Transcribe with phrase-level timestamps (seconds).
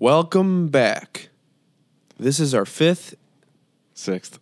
[0.00, 1.28] Welcome back.
[2.18, 3.16] This is our fifth,
[3.94, 4.38] Sixth.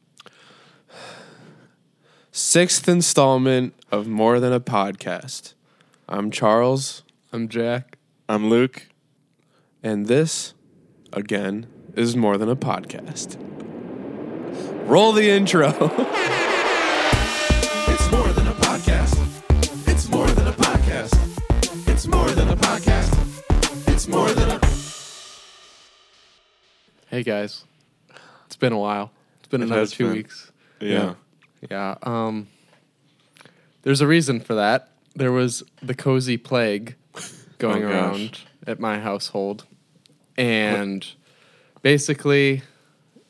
[2.30, 5.54] sixth installment of More Than a Podcast.
[6.10, 7.96] I'm Charles, I'm Jack.
[8.28, 8.88] I'm Luke.
[9.82, 10.52] and this,
[11.14, 13.38] again, is More Than a Podcast.
[14.86, 15.72] Roll the intro.
[17.88, 18.45] It's more than
[27.06, 27.64] Hey guys,
[28.46, 29.12] it's been a while.
[29.38, 30.12] It's been It another two been.
[30.14, 30.50] weeks.
[30.80, 31.14] Yeah.
[31.70, 31.96] Yeah.
[32.02, 32.48] Um,
[33.82, 34.90] there's a reason for that.
[35.14, 36.96] There was the cozy plague
[37.58, 39.64] going Oh, around at my household,
[40.36, 41.06] and
[41.82, 42.62] basically,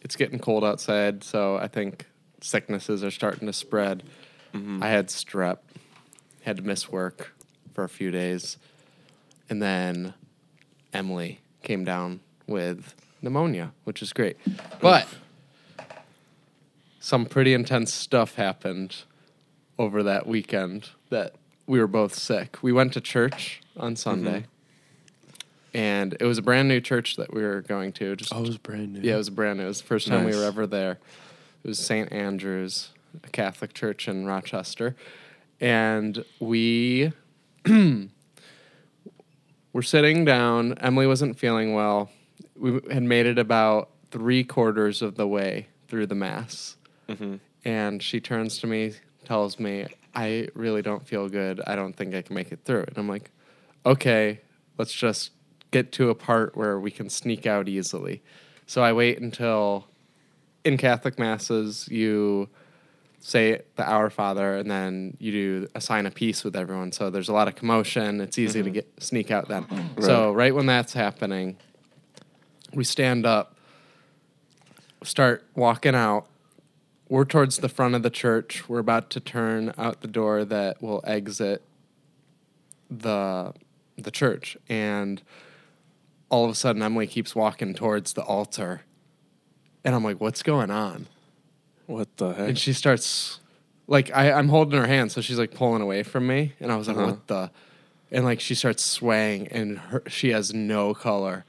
[0.01, 2.07] it's getting cold outside, so I think
[2.41, 4.03] sicknesses are starting to spread.
[4.55, 4.83] Mm-hmm.
[4.83, 5.59] I had strep,
[6.43, 7.35] had to miss work
[7.75, 8.57] for a few days,
[9.51, 10.15] and then
[10.93, 14.37] Emily came down with pneumonia, which is great.
[14.81, 15.07] But
[17.01, 19.05] some pretty intense stuff happened
[19.79, 21.35] over that weekend that
[21.67, 22.59] we were both sick.
[22.63, 23.97] We went to church on mm-hmm.
[23.97, 24.45] Sunday.
[25.75, 28.17] And it was a brand new church that we were going to.
[28.17, 29.01] Just Oh, it was brand new.
[29.01, 29.67] yeah, it was brand new.
[29.67, 30.41] It was the first time we Nice.
[30.41, 30.93] were ever there.
[31.63, 32.11] It was St.
[32.11, 32.91] Andrew's,
[33.23, 34.97] a Catholic church in Rochester.
[35.61, 37.13] And we
[39.73, 40.79] were sitting down.
[40.79, 42.11] Emily wasn't feeling well.
[42.59, 46.77] We had made it about three quarters of the way through the Mass.
[47.09, 47.37] Mm-hmm.
[47.65, 51.61] And she turns to me, tells me, I really don't feel good.
[51.67, 52.85] I don't think I can make it through.
[52.89, 53.31] And I'm like,
[53.85, 54.41] okay,
[54.79, 55.33] let's just
[55.71, 58.23] get to a part where we can sneak out easily.
[58.67, 59.87] So I wait until
[60.65, 62.49] in Catholic masses you
[63.21, 66.93] say the Our Father and then you do a sign of peace with everyone.
[66.93, 68.21] So there's a lot of commotion.
[68.21, 68.75] It's easy to mm-hmm.
[68.75, 69.67] get sneak out then.
[70.01, 71.57] So right when that's happening,
[72.77, 73.57] we stand up,
[75.03, 76.27] start walking out.
[77.09, 78.69] We're towards the front of the church.
[78.69, 81.63] We're about to turn out the door that will exit
[82.91, 83.53] the
[83.99, 85.23] the church and
[86.29, 88.83] all of a sudden Emily keeps walking towards the altar.
[89.85, 91.07] And I'm like, what's going on?
[91.87, 92.49] What the heck?
[92.49, 93.41] And she starts
[93.87, 96.53] like I, I'm holding her hand, so she's like pulling away from me.
[96.61, 97.07] And I was like, Uh-huh.
[97.07, 97.51] what the
[98.13, 101.45] and like she starts swaying and her, she has no color.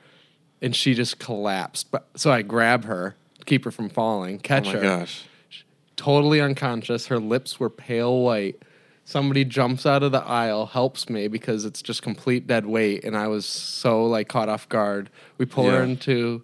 [0.61, 1.91] And she just collapsed.
[1.91, 4.79] But so I grab her, keep her from falling, Catch her.
[4.79, 5.25] oh my her gosh.
[5.95, 7.07] totally unconscious.
[7.07, 8.61] Her lips were pale white.
[9.05, 13.15] Somebody jumps out of the aisle, helps me because it's just complete dead weight, and
[13.15, 15.09] I was so like caught off guard.
[15.37, 16.43] We pull her into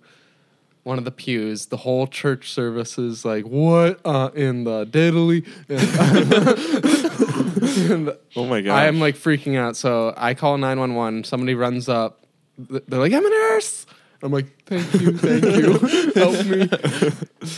[0.84, 1.66] one of the pews.
[1.66, 5.46] The whole church service is like, "What uh, in the diddly?"
[7.74, 8.76] And, Oh my god!
[8.76, 9.76] I am like freaking out.
[9.76, 11.24] So I call 911.
[11.24, 12.26] Somebody runs up.
[12.58, 13.86] They're like, I'm a nurse.
[14.24, 15.74] I'm like, thank you, thank you.
[16.16, 16.70] Help me.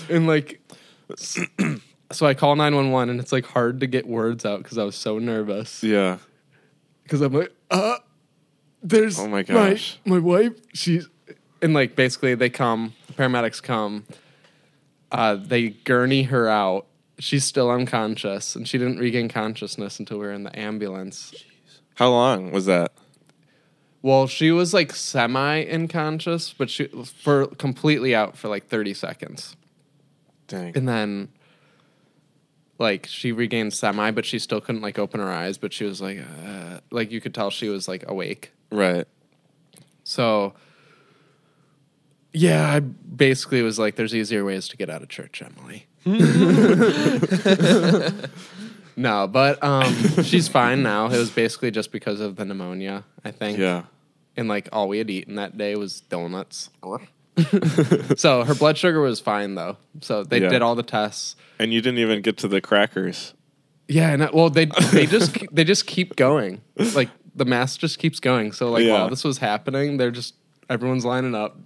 [0.10, 0.60] And like,
[2.12, 4.96] so I call 911 and it's like hard to get words out because I was
[4.96, 5.84] so nervous.
[5.84, 6.18] Yeah.
[7.04, 7.98] Because I'm like, uh,
[8.82, 10.00] there's Oh my gosh.
[10.06, 11.08] My, my wife, she's,
[11.62, 14.06] and like basically they come, the paramedics come,
[15.12, 16.88] uh, they gurney her out.
[17.20, 21.32] She's still unconscious and she didn't regain consciousness until we were in the ambulance.
[21.94, 22.92] How long was that?
[24.06, 29.56] Well, she was like semi unconscious, but she for completely out for like 30 seconds.
[30.48, 30.78] Dang.
[30.78, 31.30] And then
[32.78, 36.02] like she regained semi, but she still couldn't like open her eyes, but she was
[36.02, 38.52] like uh, like you could tell she was like awake.
[38.70, 39.08] right.
[40.04, 40.54] So
[42.32, 45.88] yeah, I basically was like there's easier ways to get out of church, Emily.
[48.96, 49.92] no, but um
[50.22, 51.08] she's fine now.
[51.08, 53.58] It was basically just because of the pneumonia, I think.
[53.58, 53.86] Yeah.
[54.38, 56.70] And like all we had eaten that day was donuts.
[58.16, 59.78] so her blood sugar was fine though.
[60.02, 60.50] So they Yeah.
[60.50, 61.36] did all the tests.
[61.60, 63.34] And you didn't even get to the crackers.
[63.88, 66.62] Yeah, and I- well they they just they just keep going.
[66.96, 68.52] Like the mass just keeps going.
[68.52, 68.94] So like Yeah.
[68.94, 70.36] while this was happening, they're just
[70.70, 71.58] everyone's lining up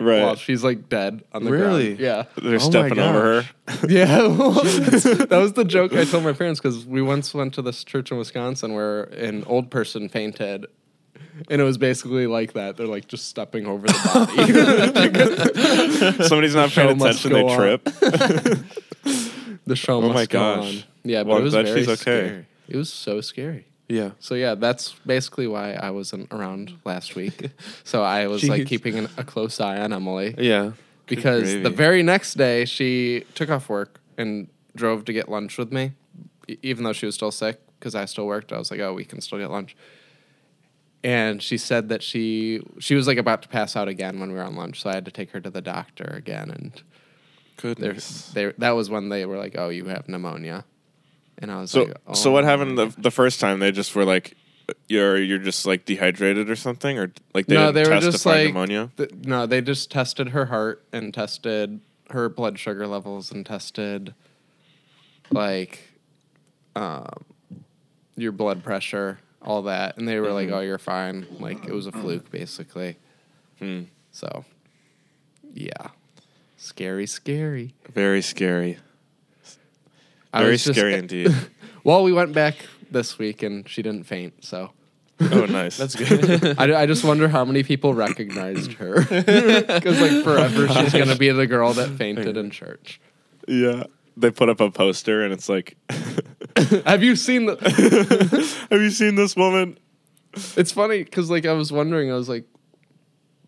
[0.00, 0.20] Right.
[0.22, 1.94] while she's like dead on the Really?
[1.94, 2.00] ground.
[2.00, 2.24] Yeah.
[2.42, 3.48] They're Oh my stepping over her.
[3.88, 7.84] Yeah, that was the joke I told my parents because we once went to this
[7.84, 10.66] church in Wisconsin where an old person fainted,
[11.50, 12.76] and it was basically like that.
[12.76, 13.92] They're like just stepping over the
[16.16, 16.22] body.
[16.28, 17.84] Somebody's not show paying must attention, they trip.
[19.66, 20.64] the show Oh must my go gosh.
[20.76, 20.82] on.
[21.04, 21.96] Yeah, but Well, it I'm was very she's okay.
[21.96, 22.46] scary.
[22.68, 23.66] It was so scary.
[23.88, 24.10] Yeah.
[24.20, 27.50] So yeah, that's basically why I wasn't around last week.
[27.84, 30.34] so I was like keeping an, a close eye on Emily.
[30.38, 30.72] Yeah.
[31.06, 35.72] because the very next day she took off work and drove to get lunch with
[35.72, 35.92] me,
[36.48, 38.52] e- even though she was still sick because I still worked.
[38.52, 39.76] I was like, oh, we can still get lunch.
[41.04, 44.36] And she said that she she was like about to pass out again when we
[44.36, 46.82] were on lunch, so I had to take her to the doctor again, and
[47.56, 48.30] Goodness.
[48.32, 50.64] they that was when they were like, "Oh, you have pneumonia,"
[51.38, 53.58] and I was So like, oh, so what happened the the first time?
[53.60, 54.36] They just were like,
[54.88, 58.48] you're you're just like dehydrated or something, or like they no, they were just like
[58.48, 58.90] pneumonia.
[58.96, 64.14] th- no, they just tested her heart and tested her blood sugar levels and tested
[65.30, 65.80] like
[66.76, 67.24] um,
[68.16, 71.86] your blood pressure, all that, and they were like, "Oh, you're fine." Like it was
[71.86, 72.96] a fluke, basically.
[73.58, 73.82] Hmm.
[74.10, 74.44] So,
[75.54, 75.88] yeah,
[76.56, 77.74] scary, scary.
[77.92, 78.78] Very scary.
[80.32, 81.30] I Very was just- scary indeed.
[81.84, 82.54] Well, we went back
[82.92, 84.70] this week and she didn't faint, so.
[85.20, 85.76] oh, nice.
[85.76, 86.56] That's good.
[86.58, 91.30] I, I just wonder how many people recognized her because like forever she's gonna be
[91.30, 93.00] the girl that fainted in church.
[93.48, 93.84] Yeah.
[94.16, 95.76] They put up a poster and it's like,
[96.86, 97.56] Have you seen the?
[98.70, 99.78] Have you seen this woman?
[100.56, 102.44] It's funny because like I was wondering, I was like,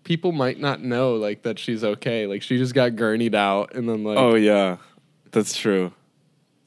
[0.05, 2.26] people might not know like that she's okay.
[2.26, 4.78] Like she just got gurneyed out, and then like Oh yeah,
[5.32, 5.93] that's true.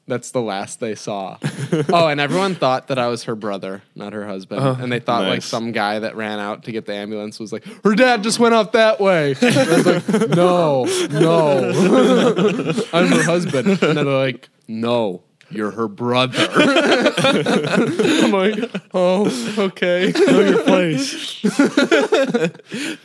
[0.08, 1.38] That's the last they saw.
[1.92, 4.98] oh, and everyone thought that I was her brother, not her husband, Oh, and they
[5.00, 8.22] thought like some guy that ran out to get the ambulance was like, her dad
[8.22, 9.36] just went off that way.
[9.42, 15.22] And I was like, no, no, I'm her husband, and then they're like, no.
[15.50, 16.46] You're her brother.
[16.52, 18.58] I'm like,
[18.92, 20.12] oh, okay.
[20.14, 21.06] Know your place.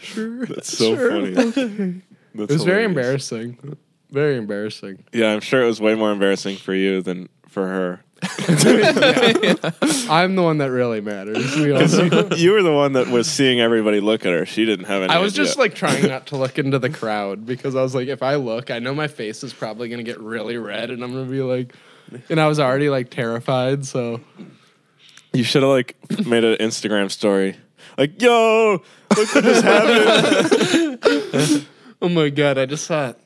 [0.01, 0.45] sure.
[0.47, 1.09] That's so Sure.
[1.11, 1.31] funny.
[1.31, 2.01] That's It
[2.49, 3.77] was very embarrassing.
[4.13, 5.03] Very embarrassing.
[5.11, 7.99] Yeah, I'm sure it was way more embarrassing for you than for her.
[8.21, 8.35] I'm
[10.35, 11.55] the one that really matters.
[11.55, 12.29] We all know.
[12.37, 14.45] you were the one that was seeing everybody look at her.
[14.45, 15.11] She didn't have any.
[15.11, 15.45] I was idea.
[15.45, 18.35] just like trying not to look into the crowd because I was like, if I
[18.35, 21.41] look, I know my face is probably gonna get really red, and I'm gonna be
[21.41, 21.73] like,
[22.29, 23.83] and I was already like terrified.
[23.85, 24.21] So
[25.33, 25.95] You should have like
[26.25, 27.57] made an Instagram story.
[27.97, 28.83] Like, yo,
[29.17, 31.67] look what just happened.
[32.01, 33.17] Oh my god, I just saw it.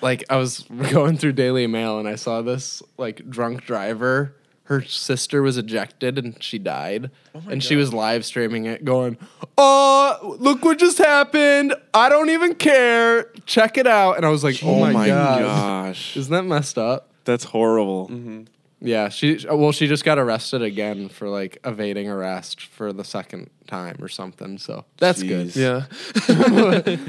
[0.00, 0.60] Like I was
[0.90, 4.34] going through Daily Mail and I saw this like drunk driver.
[4.64, 7.10] Her sister was ejected and she died.
[7.34, 9.18] Oh and she was live streaming it going,
[9.58, 11.74] "Oh, look what just happened.
[11.92, 13.32] I don't even care.
[13.46, 15.40] Check it out." And I was like, "Oh, oh my, god.
[15.40, 16.16] gosh.
[16.16, 18.08] Isn't that messed up?" That's horrible.
[18.08, 18.42] Mm-hmm.
[18.80, 23.50] Yeah, she well, she just got arrested again for like evading arrest for the second
[23.66, 24.56] time or something.
[24.56, 25.54] So that's good.
[25.54, 25.86] Yeah.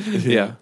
[0.08, 0.56] yeah.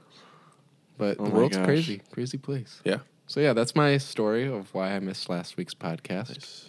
[1.00, 1.66] But Oh the world's gosh.
[1.66, 2.82] crazy, crazy place.
[2.86, 3.00] Yeah.
[3.26, 6.68] So yeah, that's my story of why I missed last week's podcast.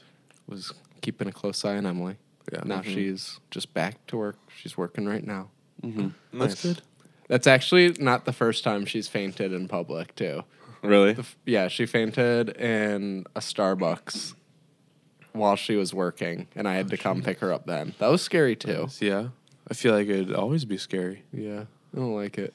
[0.48, 0.72] Was
[1.02, 2.16] keeping a close eye on Emily.
[2.52, 2.60] Yeah.
[2.64, 4.36] Now she's just back to work.
[4.56, 5.50] She's working right now.
[5.82, 6.08] Hmm.
[6.32, 6.80] That's good.
[7.28, 10.44] That's actually not the first time she's fainted in public too.
[10.82, 11.12] Really?
[11.12, 14.34] The f- yeah, she fainted in a Starbucks
[15.32, 17.94] while she was working, and I had to come pick her up then.
[17.98, 18.88] That was scary too.
[19.00, 19.28] Yeah.
[19.70, 21.22] I feel like it'd always be scary.
[21.32, 22.52] Yeah, I don't like it.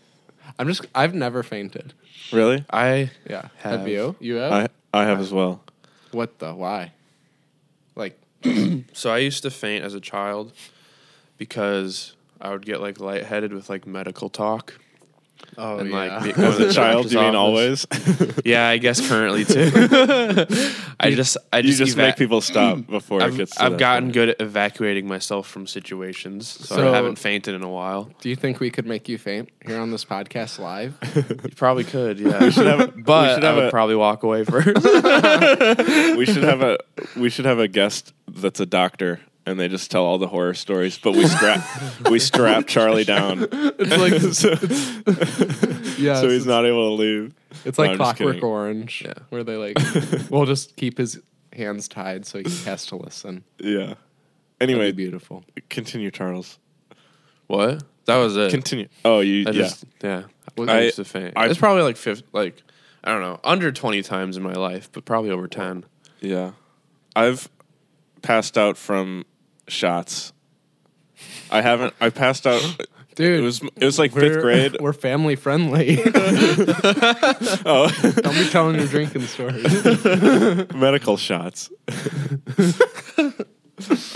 [0.59, 0.85] I'm just.
[0.95, 1.93] I've never fainted.
[2.31, 2.65] Really?
[2.69, 3.79] I Yeah, Have.
[3.79, 4.15] have you?
[4.19, 4.51] You have?
[4.51, 5.61] I I have as well.
[6.11, 6.53] what the?
[6.53, 6.91] Why?
[7.95, 8.19] Like,
[8.93, 10.53] so I used to faint as a child
[11.37, 14.79] because I would get like lightheaded with like medical talk.
[15.57, 17.85] Oh and like be- As a child, you mean office.
[17.91, 18.35] always?
[18.45, 19.71] Yeah, I guess currently too.
[20.99, 23.55] I just I you just, just eva- make people stop before I've, gets.
[23.55, 24.13] To I've that gotten point.
[24.13, 28.09] good at evacuating myself from situations, so, So- I haven't fainted in a while.
[28.21, 30.97] do you think we could make you faint here on this podcast live?
[31.15, 32.39] You probably could, yeah.
[32.43, 34.67] we should have- we but should I have would a- probably walk away first.
[36.17, 36.77] we should have a
[37.15, 40.53] we should have a guest that's a doctor and they just tell all the horror
[40.53, 41.63] stories but we strap
[42.09, 44.49] we strap charlie down It's like so,
[46.01, 47.33] yeah, so he's not able to leave
[47.63, 48.43] it's like I'm Clockwork.
[48.43, 49.13] Orange, Yeah.
[49.29, 49.77] where they like,
[50.29, 51.21] we'll just keep his
[51.53, 53.43] hands tied so he has to listen.
[53.59, 53.93] yeah
[54.59, 55.43] anyway be beautiful.
[55.69, 56.59] continue charles
[57.47, 57.83] what?
[58.05, 58.49] That was it.
[58.51, 60.23] continue oh you I yeah just yeah.
[60.57, 61.33] Was I used to faint.
[61.35, 62.61] I- it's probably like fifth, like
[63.03, 65.85] I don't know, under twenty times in my life, but probably over ten.
[66.21, 66.51] yeah
[67.15, 67.47] i've
[68.23, 69.23] passed out from
[69.67, 70.33] shots
[71.51, 72.61] i haven't i passed out
[73.15, 75.99] Dude, it was it was like fifth grade We're family friendly.
[77.65, 79.63] oh Don't be telling your drinking stories.
[80.75, 81.69] medical shots.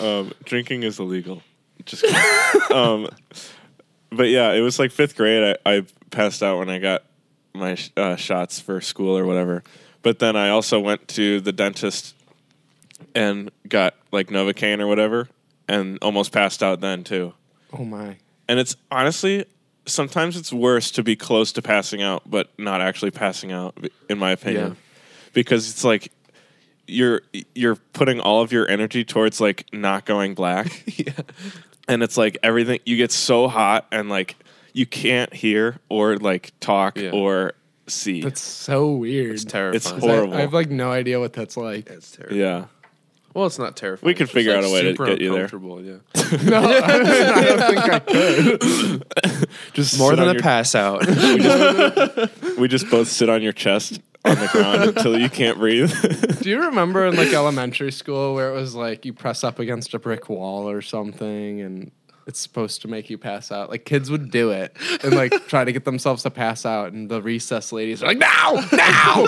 [0.01, 1.41] um, drinking is illegal.
[1.85, 2.77] Just kidding.
[2.77, 3.07] um,
[4.09, 5.57] but yeah, it was like fifth grade.
[5.65, 7.03] I, I passed out when I got
[7.53, 9.63] my sh- uh, shots for school or whatever.
[10.01, 12.15] But then I also went to the dentist
[13.15, 15.29] and got like Novocaine or whatever,
[15.69, 17.33] and almost passed out then too.
[17.71, 18.17] Oh my.
[18.49, 19.45] And it's honestly
[19.85, 23.77] sometimes it's worse to be close to passing out but not actually passing out
[24.09, 24.69] in my opinion.
[24.69, 24.73] Yeah.
[25.33, 26.11] Because it's like
[26.87, 27.21] you're
[27.53, 30.83] you're putting all of your energy towards like not going black.
[30.97, 31.13] yeah.
[31.87, 34.35] and it's like everything you get so hot and like
[34.73, 37.11] you can't hear or like talk Yeah.
[37.11, 37.53] or
[37.87, 38.21] see.
[38.21, 39.33] That's so weird.
[39.35, 39.75] It's terrifying.
[39.75, 40.33] It's horrible.
[40.33, 41.85] I, have like no idea what that's like.
[41.85, 42.35] That's terrible.
[42.37, 42.65] yeah.
[43.33, 44.07] Well, it's not terrifying.
[44.07, 45.43] We could It's just, figure like, out a way to super get you there.
[45.45, 45.97] uncomfortable, Yeah.
[46.49, 47.99] no, I don't think I
[49.39, 49.47] could.
[49.73, 51.05] Just More than a your- pass out.
[52.57, 55.93] We just both sit on your chest on the ground until you can't breathe.
[56.41, 59.93] Do you remember in like elementary school where it was like you press up against
[59.93, 61.91] a brick wall or something and
[62.29, 63.69] it's supposed to make you pass out?
[63.69, 67.09] Like kids would do it and like try to get themselves to pass out, and
[67.09, 69.25] the recess ladies are like, "No, no!"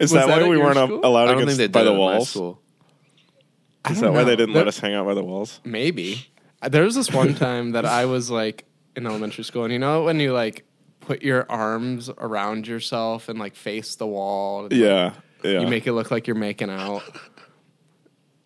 [0.00, 1.00] Is that, that why we weren't school?
[1.04, 2.36] allowed to don't against think they did by the it at walls?
[3.90, 5.60] Is that don't why they didn't There- let us hang out by the walls?
[5.64, 6.26] Maybe.
[6.68, 8.64] There was this one time that I was like
[8.96, 10.64] in elementary school, and you know when you like
[11.00, 15.12] put your arms around yourself and like face the wall, and, like, Yeah.
[15.44, 15.60] Yeah.
[15.60, 17.02] you make it look like you're making out.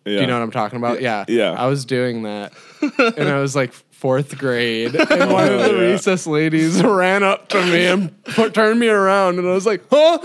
[0.05, 1.01] Do you know what I'm talking about?
[1.01, 1.23] Yeah.
[1.27, 1.51] Yeah.
[1.53, 2.51] I was doing that.
[3.17, 4.95] and I was like fourth grade.
[5.11, 9.39] And one of the recess ladies ran up to me and put, turned me around.
[9.39, 10.17] And I was like, huh?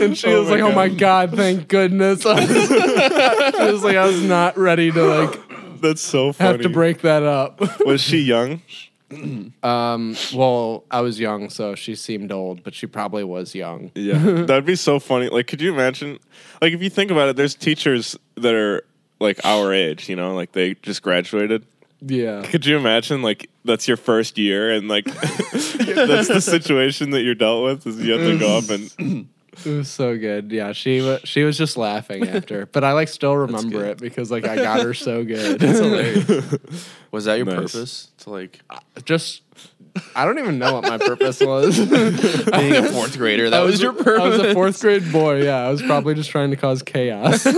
[0.00, 2.24] and she Oh was my like, oh my God, thank goodness.
[2.26, 6.52] I was, she was like, I was not ready to like That's so funny.
[6.52, 7.60] have to break that up.
[7.84, 8.62] Was she young?
[9.62, 13.90] Um, well, I was young, so she seemed old, but she probably was young.
[13.94, 14.18] Yeah.
[14.46, 15.28] That'd be so funny.
[15.28, 16.18] Like, could you imagine?
[16.62, 18.82] Like, if you think about it, there's teachers that are
[19.18, 21.66] like our age, you know, like they just graduated.
[22.00, 22.42] Yeah.
[22.42, 25.04] Could you imagine, like, that's your first year and, like,
[25.54, 29.28] that's the situation that you're dealt with is you have to go up and,
[29.64, 30.50] It was so good.
[30.52, 34.30] Yeah, she was she was just laughing after, but I like still remember it because
[34.30, 35.60] like I got her so good.
[37.10, 37.72] Was that your Nice.
[37.72, 38.08] purpose?
[38.18, 38.60] To like
[39.04, 39.42] just
[40.14, 41.76] I don't even know what my purpose was.
[41.78, 43.50] being a fourth grader.
[43.50, 44.20] That I was, your purpose.
[44.22, 45.42] I was a fourth grade boy.
[45.42, 47.44] Yeah, I was probably just trying to cause chaos.
[47.44, 47.54] you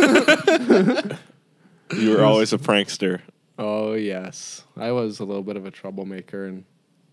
[2.17, 3.21] were always a prankster.
[3.59, 6.65] oh yes, I was a little bit of a troublemaker, and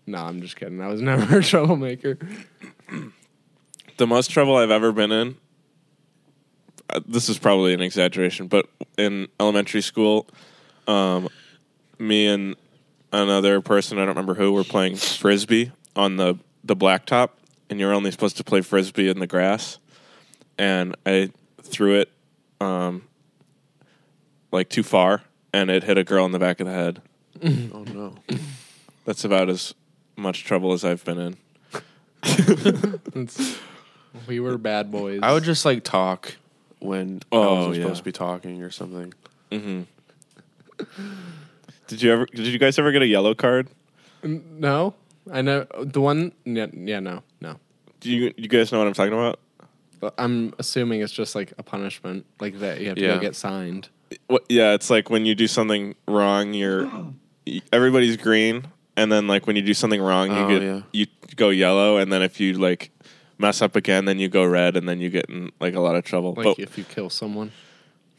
[0.06, 0.80] no, I'm just kidding.
[0.80, 2.18] I was never a troublemaker.
[4.00, 5.36] The most trouble I've ever been in.
[6.88, 8.64] uh, This is probably an exaggeration, but
[8.96, 10.26] in elementary school,
[10.88, 11.28] um,
[11.98, 12.56] me and
[13.12, 17.32] another person I don't remember who were playing frisbee on the the blacktop,
[17.68, 19.76] and you're only supposed to play frisbee in the grass.
[20.56, 21.30] And I
[21.60, 22.10] threw it,
[22.58, 23.02] um,
[24.50, 27.02] like too far, and it hit a girl in the back of the head.
[27.44, 28.14] oh no.
[29.04, 29.74] That's about as
[30.16, 31.36] much trouble as I've been in.
[33.14, 33.58] It's,
[34.26, 35.20] we were bad boys.
[35.22, 36.36] I would just like talk
[36.80, 37.82] when I Oh, wasn't yeah.
[37.82, 39.14] supposed to be talking or something.
[39.50, 39.82] Mm-hmm.
[41.86, 42.26] Did you ever?
[42.26, 43.68] Did you guys ever get a yellow card?
[44.22, 44.94] no.
[45.30, 46.32] I know the one.
[46.44, 47.56] Yeah, yeah, no, no.
[48.00, 49.38] Do you you guys know what I'm talking about?
[50.00, 53.14] But I'm assuming it's just like a punishment, like that you have to Yeah.
[53.16, 53.90] go get signed.
[54.28, 56.90] What, yeah, it's like when you do something wrong, you're
[57.72, 60.80] everybody's green, and then like when you do something wrong, you Oh, get yeah.
[60.92, 62.90] you go yellow, and then if you like
[63.40, 65.96] mess up again, then you go red, and then you get in like a lot
[65.96, 66.34] of trouble.
[66.34, 67.52] Like but if you kill someone,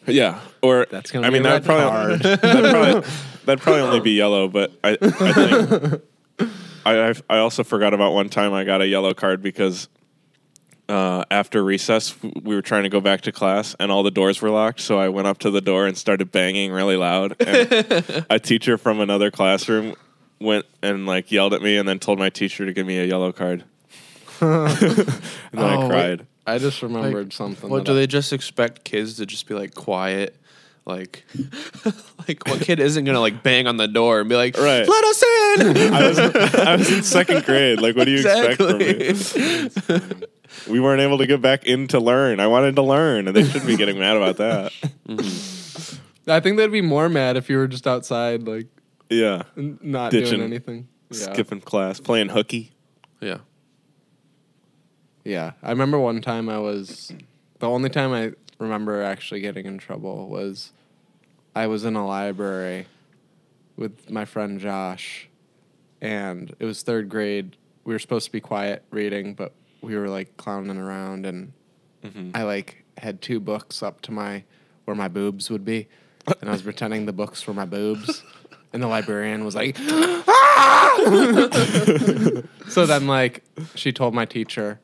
[0.08, 2.20] yeah, or That's gonna I be mean that red probably card.
[2.42, 3.12] that probably
[3.46, 6.02] that'd probably only be yellow, but I I think
[6.86, 9.88] I I've, I also forgot about one time I got a yellow card because.
[10.90, 14.42] Uh, after recess, we were trying to go back to class, and all the doors
[14.42, 14.82] were locked.
[14.82, 17.34] So I went up to the door and started banging really loud.
[17.40, 19.96] And a teacher from another classroom
[20.42, 23.06] went and like yelled at me, and then told my teacher to give me a
[23.06, 23.64] yellow card.
[24.42, 25.06] And then
[25.54, 26.28] I Oh, cried.
[26.46, 27.70] I just remembered something.
[27.70, 30.36] What do I- they just expect kids to just be like quiet?
[30.84, 31.24] Like,
[32.28, 34.88] like what kid isn't gonna like bang on the door and be like, Right.
[34.88, 36.20] "Let us in." I was
[36.56, 37.80] I was in second grade.
[37.80, 40.16] Like, what do you expect from me?
[40.70, 42.40] We weren't able to get back in to learn.
[42.40, 44.74] I wanted to learn, and they shouldn't be getting mad about that.
[45.08, 46.30] Mm-hmm.
[46.32, 48.68] I think they'd be more mad if you were just outside, like
[49.10, 50.40] Yeah, n- not Ditching.
[50.40, 50.88] doing anything.
[51.12, 51.34] Yeah.
[51.34, 52.72] skipping class, playing hooky.
[53.22, 53.38] yeah.
[55.24, 57.12] Yeah, I remember one time I was
[57.60, 60.72] the only time I remember actually getting in trouble was
[61.56, 62.88] I was in a library
[63.76, 65.30] with my friend Josh,
[66.02, 67.56] and it was third grade.
[67.84, 71.54] We were supposed to be quiet reading, but we were like clowning around, and
[72.36, 74.44] I like had two books up to my
[74.86, 75.88] where my boobs would be,
[76.40, 78.24] and I was pretending the books were my boobs.
[78.74, 80.96] And the librarian was like, ah!
[82.70, 83.44] so then like
[83.76, 84.80] she told my teacher,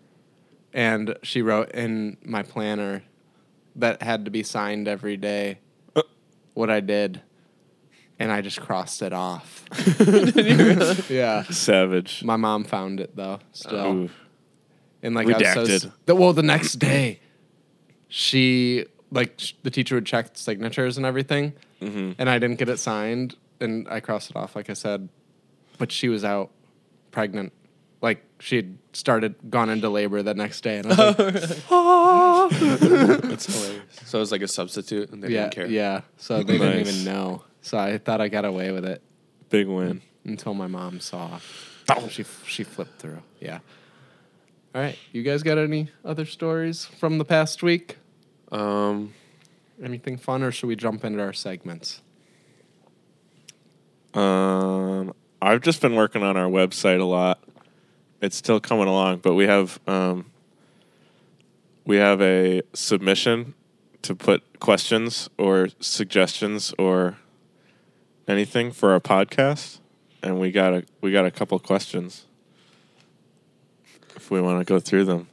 [0.77, 3.03] and she wrote in my planner
[3.75, 5.57] that had to be signed every day
[6.53, 7.21] what I did,
[8.17, 9.65] and I just crossed it off.
[11.09, 12.23] yeah, Savage.
[12.23, 13.39] my mom found it though.
[13.51, 14.09] Still, Ooh.
[15.03, 17.19] and like I was so, the, well, the next day,
[18.07, 22.13] she like sh- the teacher would check signatures and everything, Mm-hmm.
[22.17, 25.09] and I didn't get it signed, and I crossed it off like I said,
[25.77, 26.49] but she was out
[27.11, 27.53] pregnant,
[28.01, 31.21] like she had started gone into labor the next day, and I was like,
[33.21, 33.83] That's hilarious.
[34.05, 35.67] So it was like a substitute, and they yeah, didn't care.
[35.67, 36.01] yeah.
[36.17, 36.87] So they didn't Nice.
[36.89, 37.43] even know.
[37.61, 39.01] So I thought I got away with it
[39.49, 40.01] Big win.
[40.23, 41.39] until my mom saw.
[42.09, 43.21] She she flipped through.
[43.39, 43.59] Yeah.
[44.75, 47.97] All right, you guys got any other stories from the past week?
[48.51, 49.13] Um,
[49.81, 52.01] Anything fun, or should we jump into our segments?
[54.13, 57.39] Um, I've just been working on our website a lot.
[58.21, 60.25] It's still coming along, but we have um,
[61.85, 63.53] we have a submission
[64.01, 67.17] to put questions or suggestions or
[68.27, 69.79] anything for our podcast,
[70.23, 72.25] and we got a we got a couple questions.
[74.15, 75.27] If we want to go through them,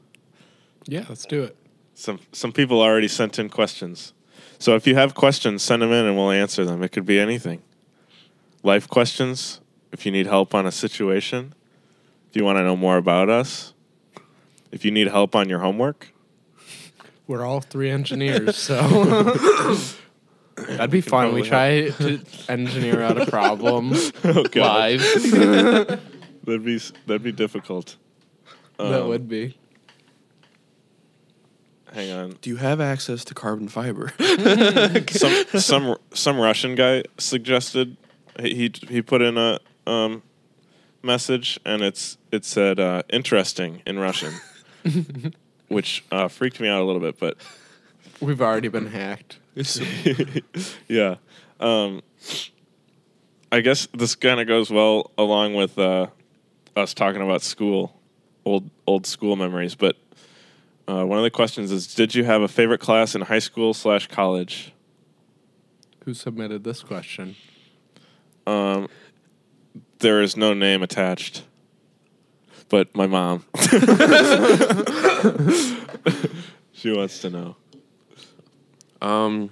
[0.87, 1.57] Yeah, let's do it.
[1.95, 4.13] some some people already sent in questions.
[4.59, 6.83] So if you have questions, send them in and we'll answer them.
[6.83, 7.63] It could be anything.
[8.63, 9.61] Life questions,
[9.93, 11.55] if you need help on a situation,
[12.35, 13.75] if you want to know more about us,
[14.73, 16.09] if you need help on your homework,
[17.29, 18.75] We're all three engineers, so
[20.57, 21.33] that'd be fun.
[21.33, 23.93] We probably try to engineer out a problem
[24.25, 26.01] oh God, live.
[26.45, 27.95] that'd be that'd be difficult.
[28.79, 29.57] that Um, would be.
[31.93, 32.31] Hang on.
[32.41, 34.13] do you have access to carbon fiber?
[35.09, 37.97] some some some Russian guy suggested
[38.41, 40.25] he he put in a um,
[41.05, 44.35] message and it's it said uh, interesting in Russian,
[45.69, 47.19] which uh, freaked me out a little bit.
[47.19, 47.37] But
[48.21, 49.39] We've already been hacked.
[50.89, 51.17] yeah,
[51.61, 52.03] um,
[53.53, 56.09] I guess this kind of goes well along with uh,
[56.77, 58.01] us talking about school,
[58.45, 59.75] old old school memories.
[59.75, 59.97] But
[60.89, 63.75] uh, one of the questions is, did you have a favorite class in high school
[63.75, 64.73] slash college?
[66.05, 67.37] Who submitted this question?
[68.47, 68.89] Um,
[70.01, 71.45] there is no name attached,
[72.69, 73.45] but my mom.
[76.73, 77.57] she wants to know.
[79.01, 79.51] um,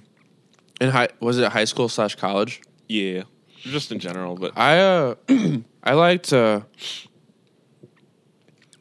[0.81, 2.61] in high was it high school slash college?
[2.87, 3.23] Yeah,
[3.61, 5.15] just in general, but I uh,
[5.83, 6.61] I liked uh,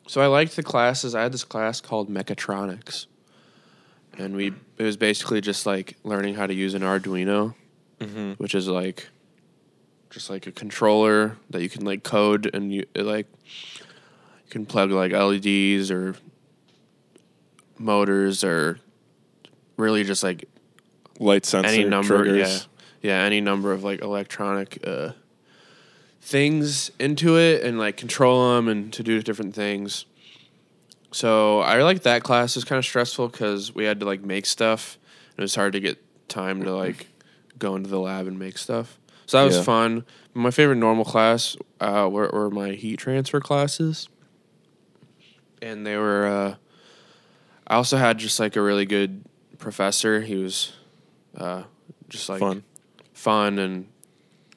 [0.06, 1.14] so I liked the classes.
[1.14, 3.06] I had this class called mechatronics,
[4.18, 7.54] and we it was basically just like learning how to use an Arduino,
[8.38, 9.08] which is like
[10.12, 13.26] just like a controller that you can like code and you it, like
[13.80, 16.14] you can plug like LEDs or
[17.78, 18.78] motors or
[19.78, 20.48] really just like
[21.18, 22.68] light sensor any number triggers.
[23.00, 23.10] yeah.
[23.10, 25.12] Yeah any number of like electronic uh
[26.20, 30.04] things into it and like control them and to do different things.
[31.10, 32.54] So i like that class.
[32.54, 34.98] It was kind of stressful because we had to like make stuff.
[35.30, 35.98] And it was hard to get
[36.28, 37.08] time to like
[37.58, 39.62] go into the lab and make stuff so that was Yeah.
[39.62, 40.04] fun
[40.34, 44.08] my favorite normal class uh were, were my heat transfer classes
[45.60, 46.54] and they were uh
[47.66, 49.24] i also had just like a really good
[49.58, 50.72] professor he was
[51.36, 51.62] uh,
[52.08, 52.62] just like Fun.
[53.14, 53.86] fun and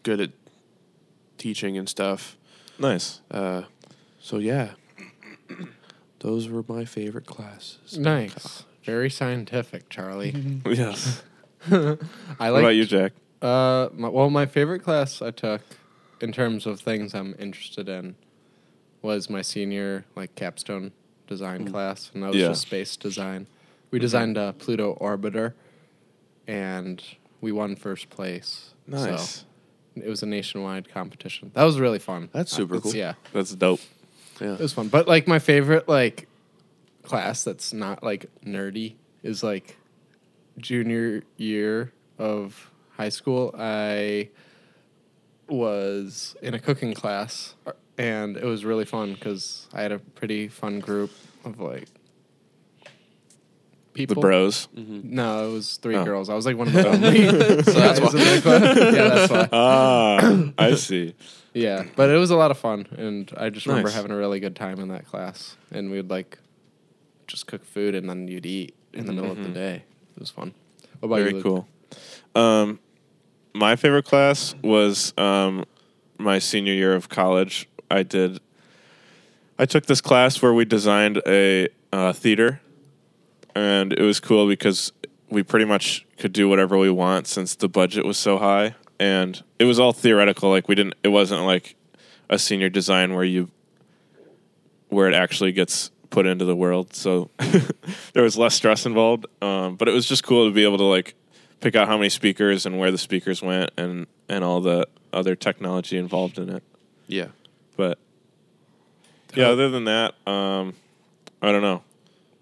[0.03, 0.31] good at
[1.37, 2.35] teaching and stuff.
[2.77, 3.21] Nice.
[3.31, 3.61] Uh,
[4.19, 4.71] so yeah,
[6.19, 7.97] those were my favorite classes.
[7.97, 8.65] Nice.
[8.83, 10.61] Very scientific, Charlie.
[10.65, 11.23] Yes.
[11.71, 11.99] I what
[12.39, 12.59] like.
[12.63, 13.13] about you, Jack?
[13.45, 15.61] Uh, my, well, my favorite class I took,
[16.19, 18.15] in terms of things I'm interested in,
[19.03, 20.91] was my senior like capstone
[21.27, 21.71] design mm.
[21.71, 22.47] class, and that was Yeah.
[22.47, 23.45] just space design.
[23.91, 24.03] We mm-hmm.
[24.03, 25.53] designed a Pluto orbiter,
[26.47, 27.03] and
[27.39, 28.73] we won first place.
[28.87, 29.37] Nice.
[29.37, 29.45] So
[30.03, 31.51] it was a nationwide competition.
[31.53, 32.29] That was really fun.
[32.31, 32.95] That's uh, super cool.
[32.95, 33.79] Yeah, That's dope.
[34.41, 34.53] Yeah.
[34.53, 34.87] it was fun.
[34.87, 36.27] But like my favorite like
[37.03, 39.77] class that's not like nerdy is like
[40.57, 43.53] junior year of high school.
[43.57, 44.29] I
[45.47, 47.55] was in a cooking class
[47.97, 51.11] and it was really fun because I had a pretty fun group
[51.43, 51.87] of like
[53.93, 54.15] people.
[54.15, 54.67] The bros.
[54.73, 56.03] No, it was three Oh.
[56.03, 56.29] girls.
[56.29, 57.23] I was like one of the only.
[57.63, 58.11] so that's why.
[58.15, 59.49] yeah, that's why.
[59.51, 61.15] Ah, I see.
[61.53, 63.95] Yeah, but it was a lot of fun, and I just remember Nice.
[63.95, 65.55] having a really good time in that class.
[65.71, 66.37] And we'd like
[67.27, 69.83] just cook food, and then you'd eat in the middle of the day.
[70.15, 70.53] It was fun.
[70.99, 71.35] What about Very you?
[71.35, 71.43] Luke?
[71.43, 72.41] cool.
[72.41, 72.79] Um,
[73.55, 75.65] my favorite class was um,
[76.17, 77.67] my senior year of college.
[77.89, 78.39] I did.
[79.57, 82.59] I took this class where we designed a uh, theater,
[83.55, 84.91] and it was cool because
[85.29, 89.41] we pretty much could do whatever we want since the budget was so high, and
[89.57, 90.49] it was all theoretical.
[90.49, 90.95] Like we didn't.
[91.01, 91.77] It wasn't like
[92.29, 93.49] a senior design where you
[94.89, 96.93] where it actually gets put into the world.
[96.93, 97.29] So
[98.13, 99.25] there was less stress involved.
[99.41, 101.15] Um, but it was just cool to be able to like
[101.61, 105.35] pick out how many speakers and where the speakers went and and all the other
[105.35, 106.63] technology involved in it.
[107.07, 107.27] Yeah.
[107.77, 107.97] But
[109.33, 110.73] yeah, other than that, um,
[111.41, 111.83] I don't know.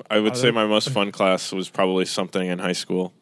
[0.09, 3.13] I would say my most fun class was probably something in high school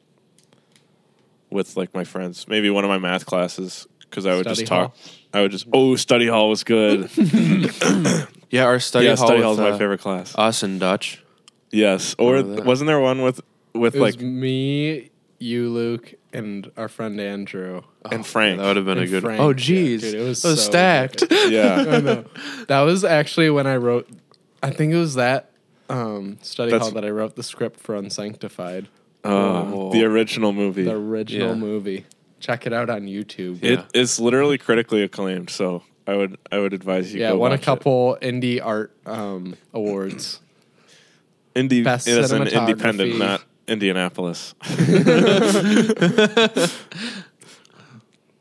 [1.50, 2.48] with like my friends.
[2.48, 4.92] Maybe one of my math classes because I would Study just talk.
[4.92, 5.14] hall?
[5.34, 7.10] I would just oh, study hall was good.
[8.52, 10.36] Yeah, our study yeah, hall study with, hall is my uh, favorite class.
[10.38, 11.24] Us and Dutch.
[11.72, 12.66] yes, or remember that.
[12.66, 13.40] wasn't there one with
[13.74, 15.10] with It like was me,
[15.42, 17.82] you, Luke, and our friend Andrew.
[18.12, 18.60] and Frank?
[18.60, 19.24] That would have been a And good.
[19.24, 21.28] Frank, oh, yeah, dude, it was That so stacked.
[21.30, 21.52] good.
[21.52, 22.26] yeah, I know.
[22.68, 24.08] That was actually when I wrote.
[24.64, 25.52] I think it was that
[25.90, 28.88] um, study That's- hall that I wrote the script for Unsanctified,
[29.24, 29.28] uh,
[29.74, 29.92] Oh.
[29.92, 30.84] the original movie.
[30.84, 31.56] the original Yeah.
[31.56, 32.06] movie.
[32.40, 33.60] Check it out on YouTube.
[33.62, 33.72] Yeah.
[33.72, 35.50] It is literally critically acclaimed.
[35.50, 37.20] So I would I would advise you.
[37.22, 37.66] yeah, go won a watch it.
[37.66, 40.40] couple indie art um, awards.
[41.56, 42.60] Indie Best it is an cinematography.
[42.70, 44.54] independent, not Indianapolis.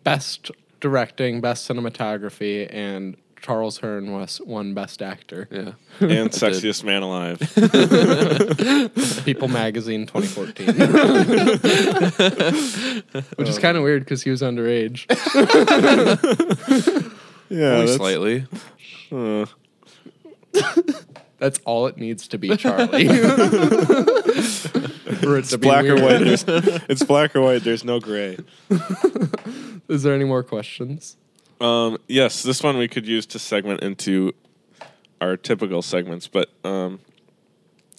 [0.02, 5.46] Best directing, best cinematography, and Charles Hearn was won best actor.
[5.50, 5.72] Yeah.
[6.00, 7.38] and sexiest man alive.
[9.24, 10.66] People Magazine 2014.
[13.36, 15.06] Which is kind of weird because he was underage.
[17.52, 18.46] Yeah, Only slightly.
[19.10, 19.44] uh,
[21.40, 23.08] That's all it needs to be, Charlie.
[25.20, 26.18] For it to be black or white.
[26.18, 27.62] There's, it's black or white.
[27.64, 28.38] There's no gray.
[29.88, 31.16] Is there any more questions?
[31.60, 34.32] Um, yes, this one we could use to segment into
[35.20, 36.26] our typical segments.
[36.26, 37.00] But um,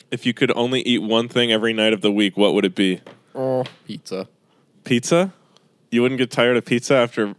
[0.10, 2.76] if you could only eat one thing every night of the week, what would it
[2.76, 3.02] be?
[3.36, 4.28] Oh, pizza.
[4.84, 5.34] Pizza?
[5.91, 7.36] You wouldn't get tired of pizza after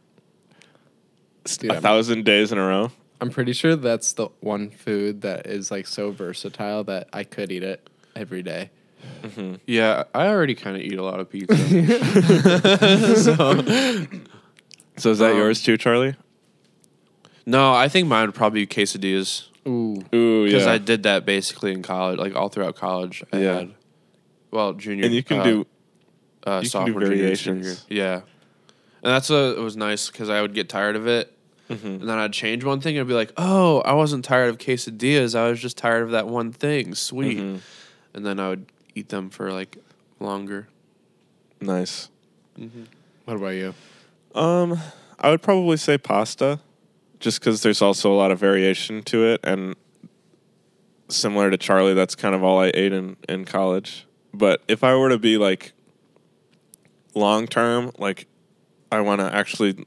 [1.45, 2.93] Dude, a I'm, thousand days in a row?
[3.21, 7.51] I'm pretty sure that's the one food that is like so versatile that I could
[7.51, 8.71] eat it every day.
[9.67, 11.55] Yeah, I already kind of eat a lot of pizza.
[13.17, 13.35] So
[14.97, 16.15] so is that Um, yours too, Charlie?
[17.47, 20.03] no, I think mine would probably be quesadillas Ooh.
[20.15, 20.53] Ooh, yeah.
[20.53, 20.67] because.
[20.67, 23.23] I did that basically in college, like all throughout college.
[23.33, 23.55] I Yeah.
[23.61, 23.75] had,
[24.51, 25.05] well, junior.
[25.07, 25.67] and you can uh, do
[26.45, 27.79] uh, do sophomore, junior, variations.
[27.89, 28.03] senior.
[28.03, 28.15] Yeah,
[29.03, 31.33] and that's what it was nice because I would get tired of it,
[31.71, 31.87] Mm-hmm.
[31.87, 34.59] and then I'd change one thing and I'd be like, "Oh, I wasn't tired of
[34.59, 35.35] quesadillas.
[35.35, 36.95] I was just tired of that one thing.
[36.95, 37.61] Sweet." Mhm.
[38.15, 39.77] And then I would eat them for like
[40.21, 40.69] longer.
[41.61, 42.09] nice.
[42.59, 42.85] Mm-hmm.
[43.25, 43.75] What about you?
[44.35, 44.79] Um,
[45.19, 46.61] I would probably say pasta,
[47.21, 49.75] just because there's also a lot of variation to it, and
[51.09, 54.07] similar to Charlie, that's kind of all I ate in in college.
[54.35, 55.73] But if I were to be like
[57.15, 58.27] long term, like
[58.91, 59.87] I want to actually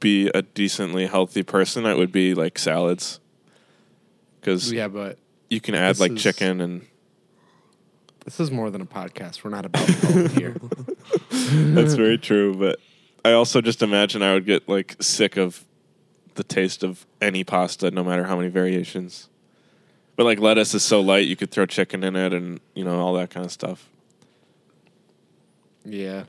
[0.00, 3.20] be a decently healthy person, it would be like salads,
[4.40, 5.18] because Yeah, but
[5.50, 6.86] you can add like is- chicken and
[8.28, 9.42] this is more than a podcast.
[9.42, 10.54] We're not about health here.
[11.30, 12.78] That's very true, but
[13.24, 15.64] I also just imagine I would get like sick of
[16.34, 19.30] the taste of any pasta, no matter how many variations.
[20.14, 23.00] But like lettuce is so light, you could throw chicken in it, and you know
[23.00, 23.88] all that kind of stuff.
[25.86, 26.24] Yeah.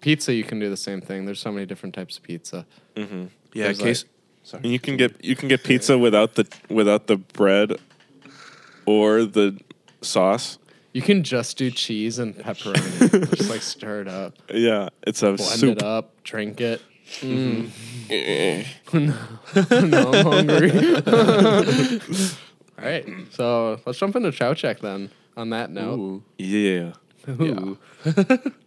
[0.00, 1.24] Pizza, you can do the same thing.
[1.24, 2.66] There's so many different types of pizza.
[2.94, 3.24] Mm-hmm.
[3.52, 4.04] Yeah, There's, case.
[4.52, 7.80] And you can get you can get pizza without the without the bread
[8.86, 9.58] or the
[10.02, 10.58] sauce.
[10.92, 13.30] You can just do cheese and pepperoni.
[13.36, 15.76] just like stir it up, Yeah, it's a blend soup.
[15.78, 16.82] it up, drink it.
[17.20, 17.70] Mm.
[18.08, 18.64] Eh.
[18.92, 20.70] no, I'm hungry.
[22.78, 25.10] All right, so let's jump into Chow Check then.
[25.36, 26.22] On that note, Ooh.
[26.38, 26.92] Yeah.
[27.28, 27.78] Ooh.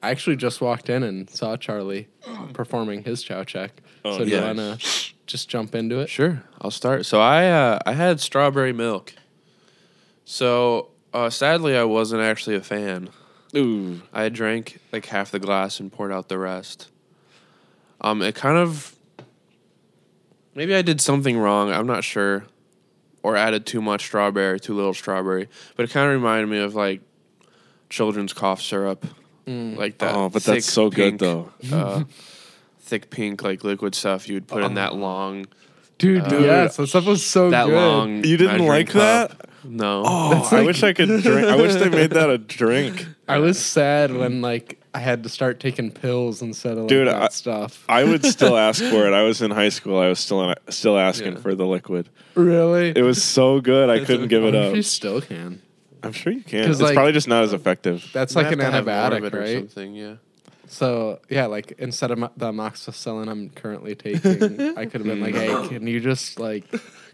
[0.03, 2.07] I actually just walked in and saw Charlie
[2.53, 3.81] performing his Chow Check.
[4.03, 4.77] Oh, so do you wanna
[5.25, 6.09] just jump into it?
[6.09, 7.05] Sure, I'll start.
[7.05, 9.13] So I uh, I had strawberry milk.
[10.25, 13.09] So uh, sadly, I wasn't actually a fan.
[13.55, 14.01] Ooh.
[14.11, 16.89] I drank like half the glass and poured out the rest.
[18.01, 18.95] Um, it kind of
[20.55, 21.71] maybe I did something wrong.
[21.71, 22.45] I'm not sure,
[23.21, 25.47] or added too much strawberry, too little strawberry.
[25.75, 27.01] But it kind of reminded me of like
[27.89, 29.05] children's cough syrup,
[29.45, 30.15] like that.
[30.15, 31.51] Oh, but thick that's so good though.
[31.71, 32.03] Uh,
[32.79, 35.45] thick pink like liquid stuff you would put in that long,
[35.99, 37.75] Dude, Uh, yes, that stuff was so that good.
[37.75, 38.23] long.
[38.25, 39.49] You didn't measuring like that?
[39.63, 39.71] Cup.
[39.71, 40.03] No.
[40.05, 41.47] Oh, I wish I could drink.
[41.47, 43.05] I wish they made that a drink.
[43.27, 47.07] I was sad when like I had to start taking pills instead of like, Dude,
[47.07, 47.83] that I- stuff.
[47.89, 49.13] I would still ask for it.
[49.13, 49.97] I was in high school.
[49.99, 51.39] I was still uh, still asking Yeah.
[51.39, 52.09] for the liquid.
[52.35, 52.89] really?
[52.95, 53.89] It was so good.
[53.89, 54.75] I couldn't give it up.
[54.75, 55.61] You still can.
[56.03, 56.69] I'm sure you can.
[56.69, 58.07] It's like- probably just not as effective.
[58.13, 59.57] That's like an have to have more of antibiotic, it or right?
[59.59, 60.15] Something, yeah.
[60.67, 65.21] So yeah, like instead of mo- the amoxicillin I'm currently taking, I could have been
[65.21, 66.63] like, "Hey, can you just like